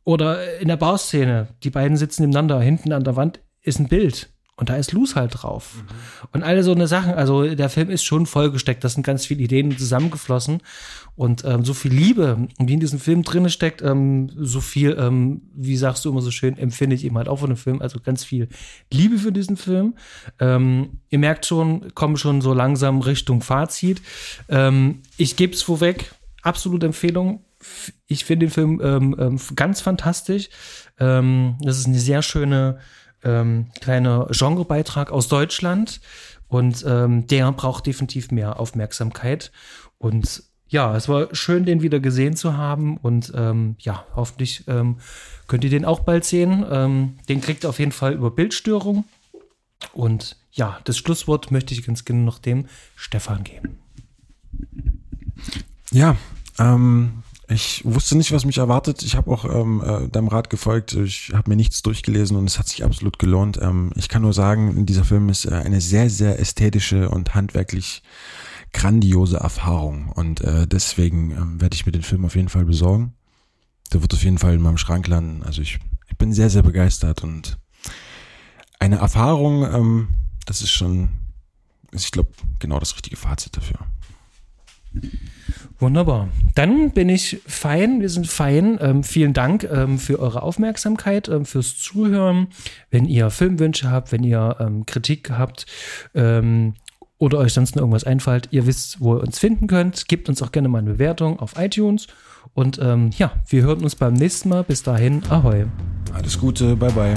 Oder 0.04 0.58
in 0.60 0.68
der 0.68 0.76
Barszene, 0.76 1.48
die 1.62 1.70
beiden 1.70 1.96
sitzen 1.96 2.22
nebeneinander, 2.22 2.60
hinten 2.60 2.92
an 2.92 3.02
der 3.02 3.16
Wand 3.16 3.40
ist 3.62 3.80
ein 3.80 3.88
Bild. 3.88 4.30
Und 4.58 4.70
da 4.70 4.76
ist 4.76 4.92
Luz 4.92 5.16
halt 5.16 5.42
drauf. 5.42 5.74
Mhm. 5.74 6.28
Und 6.32 6.42
alle 6.42 6.62
so 6.62 6.72
eine 6.72 6.86
Sachen, 6.86 7.12
also 7.12 7.54
der 7.54 7.68
Film 7.68 7.90
ist 7.90 8.04
schon 8.04 8.24
vollgesteckt, 8.24 8.82
da 8.82 8.88
sind 8.88 9.04
ganz 9.04 9.26
viele 9.26 9.42
Ideen 9.42 9.76
zusammengeflossen. 9.76 10.62
Und 11.14 11.44
ähm, 11.44 11.64
so 11.64 11.74
viel 11.74 11.92
Liebe, 11.92 12.48
wie 12.58 12.72
in 12.72 12.80
diesem 12.80 12.98
Film 12.98 13.22
drin 13.22 13.50
steckt, 13.50 13.82
ähm, 13.82 14.30
so 14.34 14.62
viel, 14.62 14.96
ähm, 14.98 15.42
wie 15.54 15.76
sagst 15.76 16.04
du 16.04 16.10
immer 16.10 16.22
so 16.22 16.30
schön, 16.30 16.56
empfinde 16.56 16.96
ich 16.96 17.04
eben 17.04 17.18
halt 17.18 17.28
auch 17.28 17.40
von 17.40 17.50
dem 17.50 17.58
Film. 17.58 17.82
Also 17.82 18.00
ganz 18.00 18.24
viel 18.24 18.48
Liebe 18.90 19.18
für 19.18 19.32
diesen 19.32 19.58
Film. 19.58 19.94
Ähm, 20.40 21.00
ihr 21.10 21.18
merkt 21.18 21.44
schon, 21.44 21.94
kommen 21.94 22.16
schon 22.16 22.40
so 22.40 22.54
langsam 22.54 23.02
Richtung 23.02 23.42
Fazit. 23.42 24.00
Ähm, 24.48 25.02
ich 25.18 25.36
gebe 25.36 25.52
es 25.52 25.62
vorweg, 25.62 26.14
absolute 26.42 26.86
Empfehlung. 26.86 27.44
Ich 28.06 28.24
finde 28.24 28.46
den 28.46 28.52
Film 28.52 28.80
ähm, 28.82 29.16
ähm, 29.18 29.40
ganz 29.54 29.82
fantastisch. 29.82 30.48
Ähm, 30.98 31.56
das 31.60 31.78
ist 31.78 31.86
eine 31.86 31.98
sehr 31.98 32.22
schöne 32.22 32.78
ähm, 33.26 33.66
kleiner 33.80 34.28
Genrebeitrag 34.30 35.10
aus 35.10 35.28
Deutschland 35.28 36.00
und 36.48 36.84
ähm, 36.86 37.26
der 37.26 37.52
braucht 37.52 37.86
definitiv 37.86 38.30
mehr 38.30 38.60
Aufmerksamkeit. 38.60 39.50
Und 39.98 40.44
ja, 40.68 40.96
es 40.96 41.08
war 41.08 41.34
schön, 41.34 41.64
den 41.64 41.82
wieder 41.82 42.00
gesehen 42.00 42.36
zu 42.36 42.56
haben 42.56 42.96
und 42.96 43.32
ähm, 43.34 43.76
ja, 43.78 44.04
hoffentlich 44.14 44.64
ähm, 44.68 44.98
könnt 45.46 45.64
ihr 45.64 45.70
den 45.70 45.84
auch 45.84 46.00
bald 46.00 46.24
sehen. 46.24 46.64
Ähm, 46.70 47.18
den 47.28 47.40
kriegt 47.40 47.64
ihr 47.64 47.68
auf 47.68 47.78
jeden 47.78 47.92
Fall 47.92 48.14
über 48.14 48.30
Bildstörung. 48.30 49.04
Und 49.92 50.36
ja, 50.52 50.78
das 50.84 50.98
Schlusswort 50.98 51.50
möchte 51.50 51.74
ich 51.74 51.84
ganz 51.84 52.04
gerne 52.04 52.22
noch 52.22 52.38
dem 52.38 52.66
Stefan 52.96 53.44
geben. 53.44 53.78
Ja, 55.92 56.16
ähm, 56.58 57.22
ich 57.48 57.82
wusste 57.84 58.16
nicht, 58.16 58.32
was 58.32 58.44
mich 58.44 58.58
erwartet. 58.58 59.02
Ich 59.02 59.14
habe 59.14 59.30
auch 59.30 59.44
ähm, 59.44 59.82
äh, 59.84 60.08
deinem 60.08 60.28
Rat 60.28 60.50
gefolgt. 60.50 60.94
Ich 60.94 61.32
habe 61.32 61.50
mir 61.50 61.56
nichts 61.56 61.82
durchgelesen 61.82 62.36
und 62.36 62.46
es 62.46 62.58
hat 62.58 62.68
sich 62.68 62.84
absolut 62.84 63.18
gelohnt. 63.18 63.58
Ähm, 63.62 63.92
ich 63.94 64.08
kann 64.08 64.22
nur 64.22 64.32
sagen, 64.32 64.84
dieser 64.84 65.04
Film 65.04 65.28
ist 65.28 65.44
äh, 65.44 65.54
eine 65.54 65.80
sehr, 65.80 66.10
sehr 66.10 66.40
ästhetische 66.40 67.08
und 67.08 67.34
handwerklich 67.34 68.02
grandiose 68.72 69.36
Erfahrung. 69.36 70.08
Und 70.10 70.40
äh, 70.40 70.66
deswegen 70.66 71.30
ähm, 71.30 71.60
werde 71.60 71.74
ich 71.74 71.86
mir 71.86 71.92
den 71.92 72.02
Film 72.02 72.24
auf 72.24 72.34
jeden 72.34 72.48
Fall 72.48 72.64
besorgen. 72.64 73.14
Der 73.92 74.02
wird 74.02 74.12
auf 74.12 74.24
jeden 74.24 74.38
Fall 74.38 74.54
in 74.54 74.62
meinem 74.62 74.78
Schrank 74.78 75.06
landen. 75.06 75.44
Also 75.44 75.62
ich, 75.62 75.78
ich 76.08 76.16
bin 76.16 76.32
sehr, 76.32 76.50
sehr 76.50 76.62
begeistert 76.62 77.22
und 77.22 77.58
eine 78.80 78.96
Erfahrung, 78.96 79.62
ähm, 79.72 80.08
das 80.46 80.62
ist 80.62 80.70
schon, 80.70 81.10
ist, 81.92 82.04
ich 82.06 82.10
glaube, 82.10 82.30
genau 82.58 82.80
das 82.80 82.94
richtige 82.94 83.16
Fazit 83.16 83.56
dafür. 83.56 83.78
Wunderbar. 85.78 86.28
Dann 86.54 86.90
bin 86.92 87.08
ich 87.08 87.42
fein. 87.46 88.00
Wir 88.00 88.08
sind 88.08 88.26
fein. 88.26 88.78
Ähm, 88.80 89.04
vielen 89.04 89.34
Dank 89.34 89.64
ähm, 89.64 89.98
für 89.98 90.18
eure 90.18 90.42
Aufmerksamkeit, 90.42 91.28
ähm, 91.28 91.44
fürs 91.44 91.76
Zuhören. 91.76 92.48
Wenn 92.90 93.04
ihr 93.04 93.30
Filmwünsche 93.30 93.90
habt, 93.90 94.10
wenn 94.10 94.24
ihr 94.24 94.56
ähm, 94.58 94.86
Kritik 94.86 95.30
habt, 95.30 95.66
ähm, 96.14 96.74
oder 97.18 97.38
euch 97.38 97.52
sonst 97.52 97.76
noch 97.76 97.82
irgendwas 97.82 98.04
einfällt, 98.04 98.48
ihr 98.50 98.66
wisst, 98.66 99.00
wo 99.00 99.16
ihr 99.16 99.22
uns 99.22 99.38
finden 99.38 99.66
könnt. 99.66 100.08
Gebt 100.08 100.28
uns 100.28 100.42
auch 100.42 100.52
gerne 100.52 100.68
mal 100.68 100.78
eine 100.78 100.92
Bewertung 100.92 101.38
auf 101.38 101.54
iTunes. 101.58 102.08
Und 102.54 102.78
ähm, 102.82 103.10
ja, 103.16 103.32
wir 103.48 103.62
hören 103.62 103.82
uns 103.82 103.96
beim 103.96 104.14
nächsten 104.14 104.50
Mal. 104.50 104.64
Bis 104.64 104.82
dahin, 104.82 105.22
ahoi. 105.30 105.66
Alles 106.12 106.38
Gute, 106.38 106.76
bye 106.76 106.92
bye. 106.92 107.14